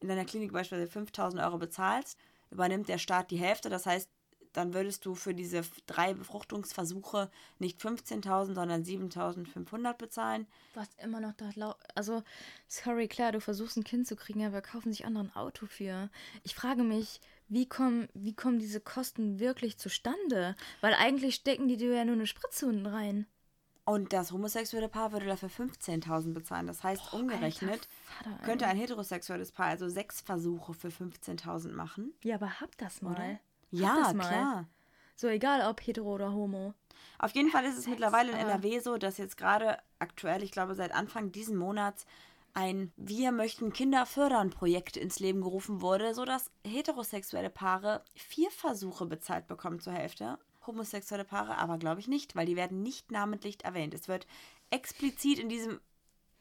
in 0.00 0.08
deiner 0.08 0.24
Klinik 0.24 0.52
beispielsweise 0.52 0.90
5000 0.90 1.42
Euro 1.42 1.58
bezahlst, 1.58 2.18
übernimmt 2.50 2.88
der 2.88 2.98
Staat 2.98 3.30
die 3.30 3.38
Hälfte. 3.38 3.68
Das 3.68 3.86
heißt, 3.86 4.08
dann 4.52 4.74
würdest 4.74 5.06
du 5.06 5.14
für 5.14 5.34
diese 5.34 5.62
drei 5.86 6.14
Befruchtungsversuche 6.14 7.30
nicht 7.58 7.80
15.000, 7.80 8.54
sondern 8.54 8.82
7.500 8.82 9.94
bezahlen. 9.94 10.46
Was 10.74 10.88
immer 11.02 11.20
noch 11.20 11.34
da 11.34 11.50
lau 11.54 11.74
Also, 11.94 12.22
sorry, 12.66 13.06
klar, 13.06 13.32
du 13.32 13.40
versuchst 13.40 13.76
ein 13.76 13.84
Kind 13.84 14.06
zu 14.06 14.16
kriegen, 14.16 14.44
aber 14.44 14.60
kaufen 14.62 14.92
sich 14.92 15.04
andere 15.04 15.24
ein 15.24 15.36
Auto 15.36 15.66
für. 15.66 16.10
Ich 16.42 16.54
frage 16.54 16.82
mich, 16.82 17.20
wie 17.48 17.68
kommen, 17.68 18.08
wie 18.14 18.34
kommen 18.34 18.58
diese 18.58 18.80
Kosten 18.80 19.38
wirklich 19.38 19.78
zustande? 19.78 20.56
Weil 20.80 20.94
eigentlich 20.94 21.36
stecken 21.36 21.68
die 21.68 21.76
dir 21.76 21.94
ja 21.94 22.04
nur 22.04 22.14
eine 22.14 22.26
Spritze 22.26 22.66
unten 22.66 22.86
rein. 22.86 23.26
Und 23.84 24.12
das 24.12 24.30
homosexuelle 24.30 24.88
Paar 24.88 25.12
würde 25.12 25.26
dafür 25.26 25.48
15.000 25.48 26.32
bezahlen. 26.32 26.66
Das 26.66 26.84
heißt, 26.84 27.10
Boah, 27.10 27.20
umgerechnet 27.20 27.88
Vater, 28.18 28.44
könnte 28.44 28.66
ein 28.66 28.76
heterosexuelles 28.76 29.52
Paar 29.52 29.66
also 29.66 29.88
sechs 29.88 30.20
Versuche 30.20 30.74
für 30.74 30.88
15.000 30.88 31.72
machen. 31.72 32.12
Ja, 32.22 32.36
aber 32.36 32.60
hab 32.60 32.76
das 32.78 33.02
mal. 33.02 33.12
Oder? 33.12 33.40
Ja, 33.70 34.12
klar. 34.12 34.66
So 35.16 35.28
egal, 35.28 35.68
ob 35.68 35.80
hetero 35.80 36.14
oder 36.14 36.32
homo. 36.32 36.74
Auf 37.18 37.32
jeden 37.32 37.50
Fall 37.50 37.64
ist 37.64 37.78
es 37.78 37.86
mittlerweile 37.86 38.32
in 38.32 38.38
NRW 38.38 38.80
so, 38.80 38.96
dass 38.96 39.18
jetzt 39.18 39.36
gerade 39.36 39.78
aktuell, 39.98 40.42
ich 40.42 40.52
glaube 40.52 40.74
seit 40.74 40.92
Anfang 40.92 41.32
diesen 41.32 41.56
Monats, 41.56 42.06
ein 42.54 42.92
Wir 42.96 43.30
möchten 43.32 43.72
Kinder 43.72 44.06
fördern 44.06 44.50
Projekt 44.50 44.96
ins 44.96 45.20
Leben 45.20 45.40
gerufen 45.40 45.82
wurde, 45.82 46.14
sodass 46.14 46.50
heterosexuelle 46.66 47.50
Paare 47.50 48.02
vier 48.14 48.50
Versuche 48.50 49.06
bezahlt 49.06 49.46
bekommen 49.46 49.80
zur 49.80 49.92
Hälfte. 49.92 50.38
Homosexuelle 50.66 51.24
Paare 51.24 51.58
aber 51.58 51.78
glaube 51.78 52.00
ich 52.00 52.08
nicht, 52.08 52.36
weil 52.36 52.46
die 52.46 52.56
werden 52.56 52.82
nicht 52.82 53.10
namentlich 53.10 53.64
erwähnt. 53.64 53.94
Es 53.94 54.08
wird 54.08 54.26
explizit 54.70 55.38
in 55.38 55.48
diesem 55.48 55.80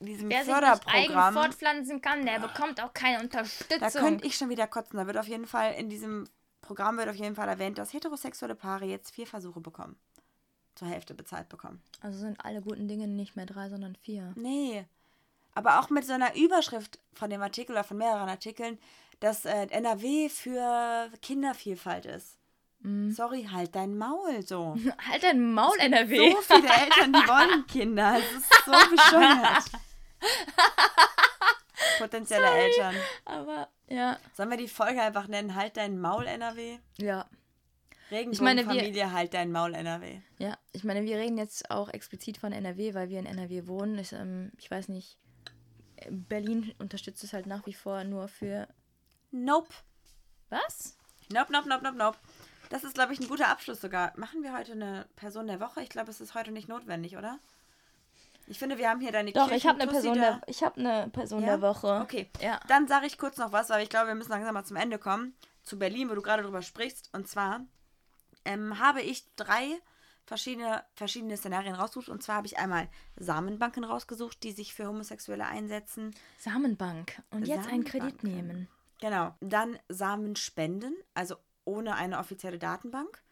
diesem 0.01 0.29
Wer 0.29 0.45
Förderprogramm. 0.45 0.93
Sich 0.93 1.09
nicht 1.09 1.17
eigen 1.17 1.33
fortpflanzen 1.33 2.01
kann, 2.01 2.25
der 2.25 2.39
bekommt 2.39 2.81
auch 2.81 2.93
keine 2.93 3.21
Unterstützung. 3.21 3.79
Da 3.79 3.89
könnte 3.89 4.25
ich 4.25 4.37
schon 4.37 4.49
wieder 4.49 4.67
kotzen. 4.67 4.97
Da 4.97 5.07
wird 5.07 5.17
auf 5.17 5.27
jeden 5.27 5.45
Fall 5.45 5.73
in 5.73 5.89
diesem 5.89 6.29
Programm 6.61 6.97
wird 6.97 7.09
auf 7.09 7.15
jeden 7.15 7.35
Fall 7.35 7.47
erwähnt, 7.47 7.77
dass 7.77 7.93
heterosexuelle 7.93 8.55
Paare 8.55 8.85
jetzt 8.85 9.13
vier 9.13 9.27
Versuche 9.27 9.59
bekommen. 9.59 9.97
Zur 10.75 10.87
Hälfte 10.87 11.13
bezahlt 11.13 11.49
bekommen. 11.49 11.81
Also 11.99 12.19
sind 12.19 12.39
alle 12.45 12.61
guten 12.61 12.87
Dinge 12.87 13.07
nicht 13.07 13.35
mehr 13.35 13.45
drei, 13.45 13.69
sondern 13.69 13.95
vier. 13.95 14.33
Nee. 14.35 14.85
Aber 15.55 15.79
auch 15.79 15.89
mit 15.89 16.05
so 16.05 16.13
einer 16.13 16.35
Überschrift 16.35 16.99
von 17.13 17.29
dem 17.29 17.41
Artikel 17.41 17.73
oder 17.73 17.83
von 17.83 17.97
mehreren 17.97 18.29
Artikeln, 18.29 18.77
dass 19.19 19.45
äh, 19.45 19.67
NRW 19.69 20.29
für 20.29 21.11
Kindervielfalt 21.21 22.05
ist. 22.05 22.37
Mm. 22.81 23.11
Sorry, 23.11 23.47
halt 23.51 23.75
dein 23.75 23.97
Maul 23.97 24.45
so. 24.45 24.75
halt 25.09 25.23
dein 25.23 25.53
Maul, 25.53 25.77
NRW. 25.79 26.31
So 26.31 26.41
viele 26.41 26.69
Eltern, 26.69 27.13
die 27.13 27.27
wollen 27.27 27.67
Kinder. 27.67 28.17
Es 28.17 28.31
ist 28.31 28.49
so 28.65 28.71
bescheuert. 28.71 29.65
Potenzielle 31.97 32.47
Sorry, 32.47 32.59
Eltern. 32.59 32.95
Aber 33.25 33.67
ja. 33.87 34.17
Sollen 34.35 34.49
wir 34.49 34.57
die 34.57 34.67
Folge 34.67 35.01
einfach 35.01 35.27
nennen, 35.27 35.55
halt 35.55 35.77
dein 35.77 35.99
Maul 35.99 36.25
NRW? 36.25 36.79
Ja. 36.97 37.25
Regenbogenfamilie, 38.11 38.93
wir, 38.93 39.11
halt 39.11 39.33
dein 39.33 39.51
Maul 39.51 39.75
NRW. 39.75 40.19
Ja, 40.39 40.57
ich 40.71 40.83
meine, 40.83 41.03
wir 41.03 41.17
reden 41.17 41.37
jetzt 41.37 41.69
auch 41.69 41.89
explizit 41.89 42.37
von 42.37 42.51
NRW, 42.51 42.93
weil 42.95 43.09
wir 43.09 43.19
in 43.19 43.25
NRW 43.25 43.67
wohnen. 43.67 43.99
Ich, 43.99 44.13
ähm, 44.13 44.51
ich 44.57 44.71
weiß 44.71 44.89
nicht, 44.89 45.19
Berlin 46.09 46.73
unterstützt 46.79 47.23
es 47.23 47.33
halt 47.33 47.45
nach 47.45 47.65
wie 47.65 47.73
vor 47.73 48.03
nur 48.03 48.27
für. 48.27 48.67
Nope. 49.31 49.69
Was? 50.49 50.97
Nope, 51.31 51.51
nope, 51.51 51.69
nope, 51.69 51.83
nope, 51.83 51.97
nope. 51.97 52.17
Das 52.69 52.83
ist, 52.83 52.93
glaube 52.93 53.13
ich, 53.13 53.19
ein 53.19 53.27
guter 53.27 53.49
Abschluss 53.49 53.81
sogar. 53.81 54.13
Machen 54.15 54.43
wir 54.43 54.55
heute 54.55 54.73
eine 54.73 55.07
Person 55.15 55.47
der 55.47 55.59
Woche? 55.59 55.81
Ich 55.81 55.89
glaube, 55.89 56.11
es 56.11 56.21
ist 56.21 56.35
heute 56.35 56.51
nicht 56.51 56.69
notwendig, 56.69 57.17
oder? 57.17 57.39
Ich 58.49 58.57
finde, 58.57 58.77
wir 58.77 58.89
haben 58.89 58.99
hier 58.99 59.11
deine 59.11 59.31
Doch, 59.31 59.51
ich 59.51 59.67
habe 59.67 59.79
eine 59.79 59.91
Person, 59.91 60.15
der, 60.15 60.41
ich 60.47 60.63
hab 60.63 60.77
eine 60.77 61.09
Person 61.09 61.41
ja? 61.41 61.47
der 61.47 61.61
Woche. 61.61 61.99
Okay, 62.01 62.29
ja. 62.41 62.59
dann 62.67 62.87
sage 62.87 63.05
ich 63.05 63.17
kurz 63.17 63.37
noch 63.37 63.51
was, 63.51 63.69
weil 63.69 63.83
ich 63.83 63.89
glaube, 63.89 64.07
wir 64.07 64.15
müssen 64.15 64.31
langsam 64.31 64.53
mal 64.53 64.63
zum 64.63 64.77
Ende 64.77 64.97
kommen. 64.97 65.35
Zu 65.61 65.77
Berlin, 65.77 66.09
wo 66.09 66.15
du 66.15 66.21
gerade 66.21 66.41
drüber 66.41 66.63
sprichst. 66.63 67.09
Und 67.13 67.27
zwar 67.27 67.61
ähm, 68.45 68.79
habe 68.79 69.01
ich 69.01 69.23
drei 69.35 69.79
verschiedene, 70.25 70.83
verschiedene 70.95 71.37
Szenarien 71.37 71.75
rausgesucht. 71.75 72.09
Und 72.09 72.23
zwar 72.23 72.37
habe 72.37 72.47
ich 72.47 72.57
einmal 72.57 72.87
Samenbanken 73.17 73.83
rausgesucht, 73.83 74.41
die 74.41 74.51
sich 74.51 74.73
für 74.73 74.87
Homosexuelle 74.87 75.45
einsetzen. 75.45 76.15
Samenbank. 76.39 77.21
Und 77.29 77.47
jetzt 77.47 77.65
Samenbank. 77.65 77.73
einen 77.73 77.83
Kredit 77.83 78.23
nehmen. 78.23 78.67
Genau. 78.99 79.35
Dann 79.41 79.77
Samenspenden, 79.89 80.95
also 81.13 81.35
ohne 81.69 81.95
eine 81.95 82.19
offizielle 82.19 82.59
Datenbank 82.59 83.23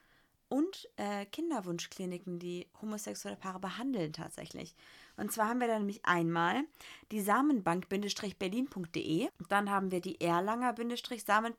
und 0.49 0.89
äh, 0.95 1.25
Kinderwunschkliniken, 1.25 2.39
die 2.39 2.67
homosexuelle 2.81 3.35
Paare 3.35 3.59
behandeln 3.59 4.13
tatsächlich. 4.13 4.75
Und 5.17 5.31
zwar 5.31 5.49
haben 5.49 5.59
wir 5.59 5.67
da 5.67 5.77
nämlich 5.77 6.05
einmal 6.05 6.63
die 7.11 7.21
Samenbank-berlin.de, 7.21 9.29
dann 9.49 9.69
haben 9.69 9.91
wir 9.91 9.99
die 9.99 10.21
Erlanger-Samen. 10.21 11.53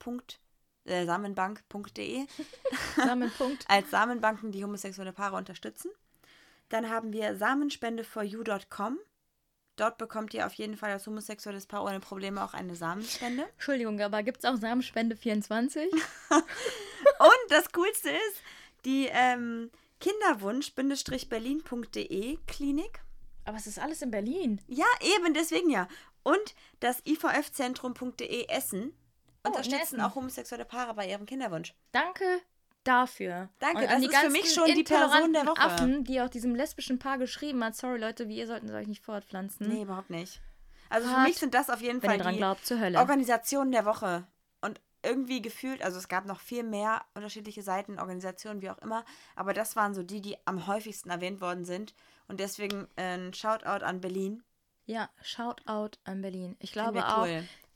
Äh, 0.84 1.04
Samenbank.de 1.04 2.26
Samenpunkt. 2.96 3.64
als 3.68 3.90
Samenbanken, 3.90 4.52
die 4.52 4.64
homosexuelle 4.64 5.12
Paare 5.12 5.36
unterstützen. 5.36 5.90
Dann 6.70 6.88
haben 6.88 7.12
wir 7.12 7.36
Samenspendeforyou.com. 7.36 8.98
Dort 9.78 9.96
bekommt 9.96 10.34
ihr 10.34 10.44
auf 10.44 10.52
jeden 10.54 10.76
Fall 10.76 10.90
als 10.90 11.06
homosexuelles 11.06 11.66
Paar 11.66 11.84
ohne 11.84 12.00
Probleme 12.00 12.42
auch 12.42 12.52
eine 12.52 12.74
Samenspende. 12.74 13.44
Entschuldigung, 13.52 14.00
aber 14.00 14.24
gibt 14.24 14.38
es 14.38 14.44
auch 14.44 14.56
Samenspende 14.56 15.14
24? 15.14 15.92
Und 15.92 16.02
das 17.48 17.70
Coolste 17.70 18.10
ist, 18.10 18.42
die 18.84 19.08
ähm, 19.12 19.70
Kinderwunsch-berlin.de 20.00 22.38
Klinik. 22.48 23.00
Aber 23.44 23.56
es 23.56 23.68
ist 23.68 23.78
alles 23.78 24.02
in 24.02 24.10
Berlin. 24.10 24.60
Ja, 24.66 24.86
eben, 25.00 25.32
deswegen 25.32 25.70
ja. 25.70 25.86
Und 26.24 26.56
das 26.80 27.00
ivfzentrum.de 27.06 28.48
Essen 28.48 28.92
oh, 29.44 29.48
unterstützen 29.48 30.00
auch 30.00 30.16
homosexuelle 30.16 30.64
Paare 30.64 30.94
bei 30.94 31.08
ihrem 31.08 31.24
Kinderwunsch. 31.24 31.72
Danke 31.92 32.40
dafür. 32.88 33.48
Danke, 33.58 33.82
Und 33.82 33.90
das 33.90 34.02
ist 34.02 34.16
für 34.16 34.30
mich 34.30 34.52
schon 34.52 34.74
die 34.74 34.84
Person 34.84 35.32
der 35.32 35.46
Woche. 35.46 35.60
Affen, 35.60 36.04
die 36.04 36.20
auch 36.20 36.28
diesem 36.28 36.54
lesbischen 36.54 36.98
Paar 36.98 37.18
geschrieben 37.18 37.62
hat, 37.62 37.76
sorry 37.76 37.98
Leute, 37.98 38.28
wie 38.28 38.38
ihr 38.38 38.46
sollten 38.46 38.70
euch 38.70 38.88
nicht 38.88 39.04
fortpflanzen. 39.04 39.68
Nee, 39.68 39.82
überhaupt 39.82 40.10
nicht. 40.10 40.40
Also 40.90 41.08
für 41.08 41.20
mich 41.20 41.36
sind 41.36 41.52
das 41.52 41.68
auf 41.68 41.82
jeden 41.82 42.00
Fall 42.00 42.16
die 42.18 42.38
glaubt, 42.38 42.70
Organisationen 42.96 43.72
der 43.72 43.84
Woche 43.84 44.26
irgendwie 45.02 45.40
gefühlt, 45.42 45.82
also 45.82 45.98
es 45.98 46.08
gab 46.08 46.26
noch 46.26 46.40
viel 46.40 46.62
mehr 46.62 47.02
unterschiedliche 47.14 47.62
Seiten, 47.62 47.98
Organisationen, 47.98 48.62
wie 48.62 48.70
auch 48.70 48.78
immer, 48.78 49.04
aber 49.36 49.54
das 49.54 49.76
waren 49.76 49.94
so 49.94 50.02
die, 50.02 50.20
die 50.20 50.36
am 50.44 50.66
häufigsten 50.66 51.10
erwähnt 51.10 51.40
worden 51.40 51.64
sind. 51.64 51.94
Und 52.26 52.40
deswegen 52.40 52.88
äh, 52.96 53.16
ein 53.16 53.34
Shoutout 53.34 53.84
an 53.84 54.00
Berlin. 54.00 54.42
Ja, 54.86 55.08
Shoutout 55.22 55.98
an 56.04 56.20
Berlin. 56.20 56.56
Ich 56.58 56.72
glaube 56.72 57.06
auch. 57.06 57.26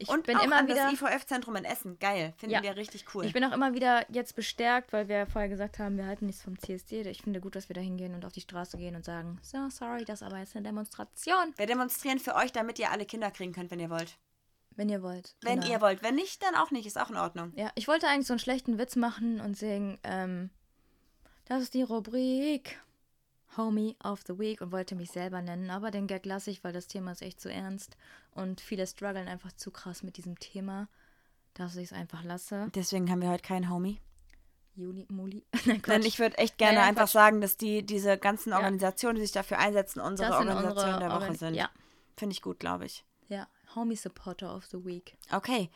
Ich 0.02 0.08
und 0.08 0.26
bin 0.26 0.36
auch 0.36 0.44
immer 0.44 0.56
an 0.56 0.66
wieder 0.66 0.90
das 0.90 0.94
IVF-Zentrum 0.94 1.54
in 1.56 1.64
Essen. 1.64 1.98
Geil, 2.00 2.34
finden 2.36 2.54
ja. 2.54 2.62
wir 2.62 2.76
richtig 2.76 3.04
cool. 3.14 3.24
Ich 3.24 3.32
bin 3.32 3.44
auch 3.44 3.52
immer 3.52 3.72
wieder 3.72 4.04
jetzt 4.10 4.34
bestärkt, 4.34 4.92
weil 4.92 5.08
wir 5.08 5.26
vorher 5.26 5.48
gesagt 5.48 5.78
haben, 5.78 5.96
wir 5.96 6.06
halten 6.06 6.26
nichts 6.26 6.42
vom 6.42 6.58
CSD. 6.58 7.02
Ich 7.02 7.22
finde 7.22 7.40
gut, 7.40 7.54
dass 7.54 7.68
wir 7.68 7.74
da 7.74 7.80
hingehen 7.80 8.14
und 8.14 8.24
auf 8.24 8.32
die 8.32 8.40
Straße 8.40 8.78
gehen 8.78 8.96
und 8.96 9.04
sagen, 9.04 9.38
so, 9.42 9.68
sorry, 9.70 10.04
das 10.04 10.20
ist 10.20 10.26
aber 10.26 10.38
jetzt 10.38 10.56
eine 10.56 10.66
Demonstration. 10.66 11.54
Wir 11.56 11.66
demonstrieren 11.66 12.18
für 12.18 12.34
euch, 12.34 12.50
damit 12.50 12.78
ihr 12.80 12.90
alle 12.90 13.06
Kinder 13.06 13.30
kriegen 13.30 13.52
könnt, 13.52 13.70
wenn 13.70 13.80
ihr 13.80 13.90
wollt. 13.90 14.18
Wenn 14.74 14.88
ihr 14.88 15.02
wollt. 15.02 15.36
Wenn 15.42 15.60
genau. 15.60 15.72
ihr 15.72 15.80
wollt. 15.80 16.02
Wenn 16.02 16.16
nicht, 16.16 16.42
dann 16.42 16.54
auch 16.56 16.70
nicht. 16.70 16.86
Ist 16.86 16.98
auch 16.98 17.10
in 17.10 17.16
Ordnung. 17.16 17.52
Ja, 17.54 17.70
ich 17.74 17.86
wollte 17.86 18.08
eigentlich 18.08 18.26
so 18.26 18.32
einen 18.32 18.40
schlechten 18.40 18.78
Witz 18.78 18.96
machen 18.96 19.40
und 19.40 19.56
sagen, 19.56 19.98
ähm, 20.02 20.50
das 21.44 21.62
ist 21.62 21.74
die 21.74 21.82
Rubrik 21.82 22.80
Homie 23.56 23.96
of 24.02 24.20
the 24.26 24.38
Week 24.38 24.60
und 24.60 24.72
wollte 24.72 24.94
mich 24.94 25.10
selber 25.10 25.42
nennen. 25.42 25.70
Aber 25.70 25.90
den 25.90 26.06
Gag 26.06 26.24
lasse 26.26 26.50
ich, 26.50 26.64
weil 26.64 26.72
das 26.72 26.86
Thema 26.86 27.12
ist 27.12 27.22
echt 27.22 27.40
zu 27.40 27.50
ernst. 27.50 27.96
Und 28.32 28.60
viele 28.60 28.86
strugglen 28.86 29.28
einfach 29.28 29.52
zu 29.52 29.70
krass 29.70 30.02
mit 30.02 30.16
diesem 30.16 30.38
Thema, 30.38 30.88
dass 31.54 31.76
ich 31.76 31.84
es 31.84 31.92
einfach 31.92 32.24
lasse. 32.24 32.68
Deswegen 32.74 33.10
haben 33.10 33.22
wir 33.22 33.30
heute 33.30 33.42
keinen 33.42 33.70
Homie. 33.70 34.00
Juli, 34.74 35.06
Muli. 35.10 35.44
Nein, 35.66 35.82
Denn 35.82 36.02
ich 36.02 36.18
würde 36.18 36.38
echt 36.38 36.56
gerne 36.56 36.78
Nein, 36.78 36.88
einfach 36.88 37.02
Quatsch. 37.02 37.12
sagen, 37.12 37.40
dass 37.40 37.56
die, 37.56 37.84
diese 37.84 38.16
ganzen 38.16 38.52
Organisationen, 38.52 39.16
die 39.16 39.22
sich 39.22 39.32
dafür 39.32 39.58
einsetzen, 39.58 40.00
unsere 40.00 40.34
Organisationen 40.34 41.00
der 41.00 41.10
Woche 41.10 41.20
Organ 41.20 41.36
sind. 41.36 41.54
Ja. 41.54 41.70
Finde 42.16 42.32
ich 42.32 42.42
gut, 42.42 42.58
glaube 42.58 42.86
ich. 42.86 43.04
Ja, 43.28 43.48
Homie 43.74 43.96
Supporter 43.96 44.54
of 44.54 44.66
the 44.66 44.84
Week. 44.84 45.16
Okay. 45.30 45.70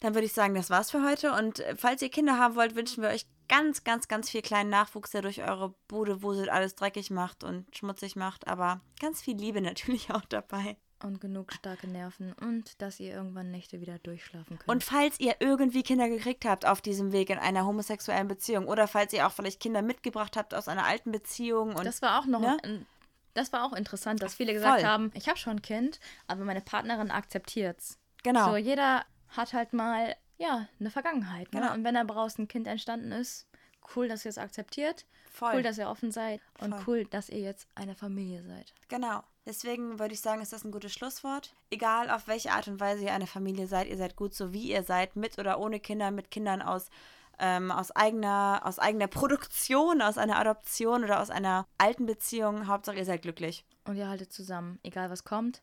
Dann 0.00 0.14
würde 0.14 0.26
ich 0.26 0.32
sagen, 0.32 0.54
das 0.54 0.70
war's 0.70 0.90
für 0.90 1.04
heute. 1.04 1.32
Und 1.32 1.60
äh, 1.60 1.76
falls 1.76 2.02
ihr 2.02 2.10
Kinder 2.10 2.36
haben 2.36 2.56
wollt, 2.56 2.74
wünschen 2.74 3.02
wir 3.02 3.10
euch 3.10 3.26
ganz, 3.52 3.84
ganz, 3.84 4.08
ganz 4.08 4.30
viel 4.30 4.40
kleinen 4.40 4.70
Nachwuchs, 4.70 5.10
der 5.10 5.20
durch 5.20 5.42
eure 5.42 5.74
Bude 5.86 6.22
wuselt, 6.22 6.48
alles 6.48 6.74
dreckig 6.74 7.10
macht 7.10 7.44
und 7.44 7.76
schmutzig 7.76 8.16
macht. 8.16 8.48
Aber 8.48 8.80
ganz 8.98 9.20
viel 9.20 9.36
Liebe 9.36 9.60
natürlich 9.60 10.10
auch 10.10 10.24
dabei. 10.24 10.78
Und 11.02 11.20
genug 11.20 11.52
starke 11.52 11.88
Nerven 11.88 12.32
und 12.32 12.80
dass 12.80 13.00
ihr 13.00 13.12
irgendwann 13.12 13.50
Nächte 13.50 13.80
wieder 13.80 13.98
durchschlafen 13.98 14.58
könnt. 14.58 14.68
Und 14.68 14.84
falls 14.84 15.18
ihr 15.18 15.34
irgendwie 15.40 15.82
Kinder 15.82 16.08
gekriegt 16.08 16.44
habt 16.44 16.64
auf 16.64 16.80
diesem 16.80 17.10
Weg 17.10 17.28
in 17.28 17.38
einer 17.38 17.66
homosexuellen 17.66 18.28
Beziehung 18.28 18.68
oder 18.68 18.86
falls 18.86 19.12
ihr 19.12 19.26
auch 19.26 19.32
vielleicht 19.32 19.58
Kinder 19.58 19.82
mitgebracht 19.82 20.36
habt 20.36 20.54
aus 20.54 20.68
einer 20.68 20.86
alten 20.86 21.10
Beziehung. 21.10 21.74
Und, 21.74 21.84
das 21.84 22.02
war 22.02 22.20
auch 22.20 22.26
noch 22.26 22.40
ne? 22.40 22.56
ein 22.62 22.86
das 23.34 23.52
war 23.52 23.64
auch 23.64 23.72
interessant, 23.72 24.22
dass 24.22 24.34
viele 24.34 24.52
gesagt 24.52 24.80
Voll. 24.80 24.88
haben, 24.88 25.10
ich 25.14 25.26
habe 25.26 25.38
schon 25.38 25.54
ein 25.56 25.62
Kind, 25.62 26.00
aber 26.26 26.44
meine 26.44 26.60
Partnerin 26.60 27.10
akzeptiert's. 27.10 27.98
Genau. 28.22 28.50
So, 28.50 28.56
jeder 28.56 29.06
hat 29.28 29.54
halt 29.54 29.72
mal, 29.72 30.14
ja, 30.42 30.66
eine 30.80 30.90
Vergangenheit. 30.90 31.52
Ne? 31.52 31.60
Genau. 31.60 31.72
Und 31.72 31.84
wenn 31.84 31.94
da 31.94 32.04
daraus 32.04 32.36
ein 32.38 32.48
Kind 32.48 32.66
entstanden 32.66 33.12
ist, 33.12 33.46
cool, 33.94 34.08
dass 34.08 34.24
ihr 34.24 34.30
es 34.30 34.38
akzeptiert. 34.38 35.06
Voll. 35.30 35.54
Cool, 35.54 35.62
dass 35.62 35.78
ihr 35.78 35.88
offen 35.88 36.10
seid. 36.10 36.40
Und 36.58 36.74
Voll. 36.74 36.82
cool, 36.86 37.04
dass 37.06 37.28
ihr 37.28 37.40
jetzt 37.40 37.68
eine 37.74 37.94
Familie 37.94 38.42
seid. 38.42 38.74
Genau. 38.88 39.22
Deswegen 39.46 39.98
würde 39.98 40.14
ich 40.14 40.20
sagen, 40.20 40.42
ist 40.42 40.52
das 40.52 40.64
ein 40.64 40.72
gutes 40.72 40.92
Schlusswort. 40.92 41.54
Egal 41.70 42.10
auf 42.10 42.28
welche 42.28 42.52
Art 42.52 42.68
und 42.68 42.80
Weise 42.80 43.04
ihr 43.04 43.12
eine 43.12 43.26
Familie 43.26 43.66
seid, 43.66 43.88
ihr 43.88 43.96
seid 43.96 44.16
gut 44.16 44.34
so 44.34 44.52
wie 44.52 44.70
ihr 44.70 44.82
seid, 44.82 45.16
mit 45.16 45.38
oder 45.38 45.58
ohne 45.58 45.80
Kinder, 45.80 46.10
mit 46.10 46.30
Kindern 46.30 46.62
aus, 46.62 46.90
ähm, 47.38 47.70
aus, 47.70 47.90
eigener, 47.92 48.62
aus 48.64 48.78
eigener 48.78 49.08
Produktion, 49.08 50.02
aus 50.02 50.18
einer 50.18 50.38
Adoption 50.38 51.02
oder 51.02 51.20
aus 51.20 51.30
einer 51.30 51.66
alten 51.78 52.06
Beziehung. 52.06 52.66
Hauptsache 52.66 52.98
ihr 52.98 53.04
seid 53.04 53.22
glücklich. 53.22 53.64
Und 53.84 53.96
ihr 53.96 54.08
haltet 54.08 54.32
zusammen, 54.32 54.78
egal 54.82 55.10
was 55.10 55.24
kommt. 55.24 55.62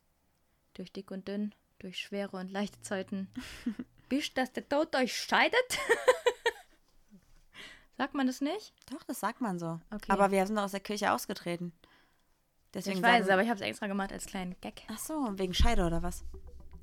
Durch 0.73 0.91
dick 0.91 1.11
und 1.11 1.27
dünn, 1.27 1.53
durch 1.79 1.99
schwere 1.99 2.37
und 2.37 2.51
leichte 2.51 2.81
Zeiten. 2.81 3.29
Bis 4.09 4.33
dass 4.33 4.51
der 4.51 4.67
Tod 4.67 4.95
euch 4.95 5.15
scheidet. 5.15 5.53
Sagt 7.97 8.13
man 8.13 8.27
das 8.27 8.41
nicht? 8.41 8.73
Doch, 8.91 9.03
das 9.03 9.19
sagt 9.19 9.41
man 9.41 9.59
so. 9.59 9.79
Okay. 9.93 10.05
Aber 10.09 10.31
wir 10.31 10.45
sind 10.47 10.55
doch 10.55 10.63
aus 10.63 10.71
der 10.71 10.79
Kirche 10.79 11.11
ausgetreten. 11.11 11.73
Deswegen 12.73 12.97
ich 12.97 13.03
weiß, 13.03 13.25
sagen- 13.25 13.33
aber 13.33 13.43
ich 13.43 13.49
habe 13.49 13.59
es 13.59 13.65
extra 13.65 13.87
gemacht 13.87 14.13
als 14.13 14.25
kleinen 14.25 14.55
Gag. 14.61 14.83
Ach 14.89 14.97
so, 14.99 15.27
wegen 15.33 15.53
Scheide 15.53 15.85
oder 15.85 16.01
was? 16.01 16.23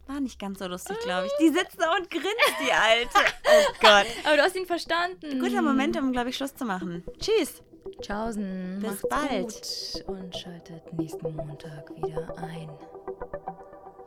War 0.06 0.20
nicht 0.20 0.38
ganz 0.38 0.58
so 0.58 0.66
lustig, 0.68 0.98
glaube 1.00 1.26
ich. 1.26 1.32
Die 1.40 1.48
sitzt 1.48 1.80
da 1.80 1.94
und 1.96 2.10
grinst, 2.10 2.54
die 2.64 2.72
Alte. 2.72 3.08
Oh 3.48 3.72
Gott. 3.80 4.06
Aber 4.24 4.36
du 4.36 4.42
hast 4.42 4.56
ihn 4.56 4.66
verstanden. 4.66 5.40
Guter 5.40 5.62
Moment, 5.62 5.96
um, 5.96 6.12
glaube 6.12 6.30
ich, 6.30 6.36
Schluss 6.36 6.54
zu 6.54 6.64
machen. 6.64 7.02
Tschüss. 7.18 7.62
Tschaußen. 8.02 8.78
Bis 8.80 8.90
macht's 8.90 9.08
bald. 9.08 10.04
Gut 10.06 10.08
und 10.08 10.36
schaltet 10.36 10.92
nächsten 10.92 11.34
Montag 11.34 11.88
wieder 11.96 12.36
ein. 12.38 12.68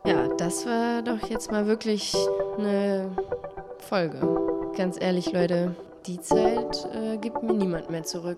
Ja, 0.06 0.28
das 0.38 0.66
war 0.66 1.02
doch 1.02 1.30
jetzt 1.30 1.52
mal 1.52 1.68
wirklich 1.68 2.16
eine 2.58 3.12
Folge. 3.80 4.20
Ganz 4.76 4.98
ehrlich, 5.00 5.32
Leute, 5.32 5.76
die 6.06 6.20
Zeit 6.20 6.88
äh, 6.94 7.18
gibt 7.18 7.44
mir 7.44 7.54
niemand 7.54 7.90
mehr 7.90 8.04
zurück. 8.04 8.38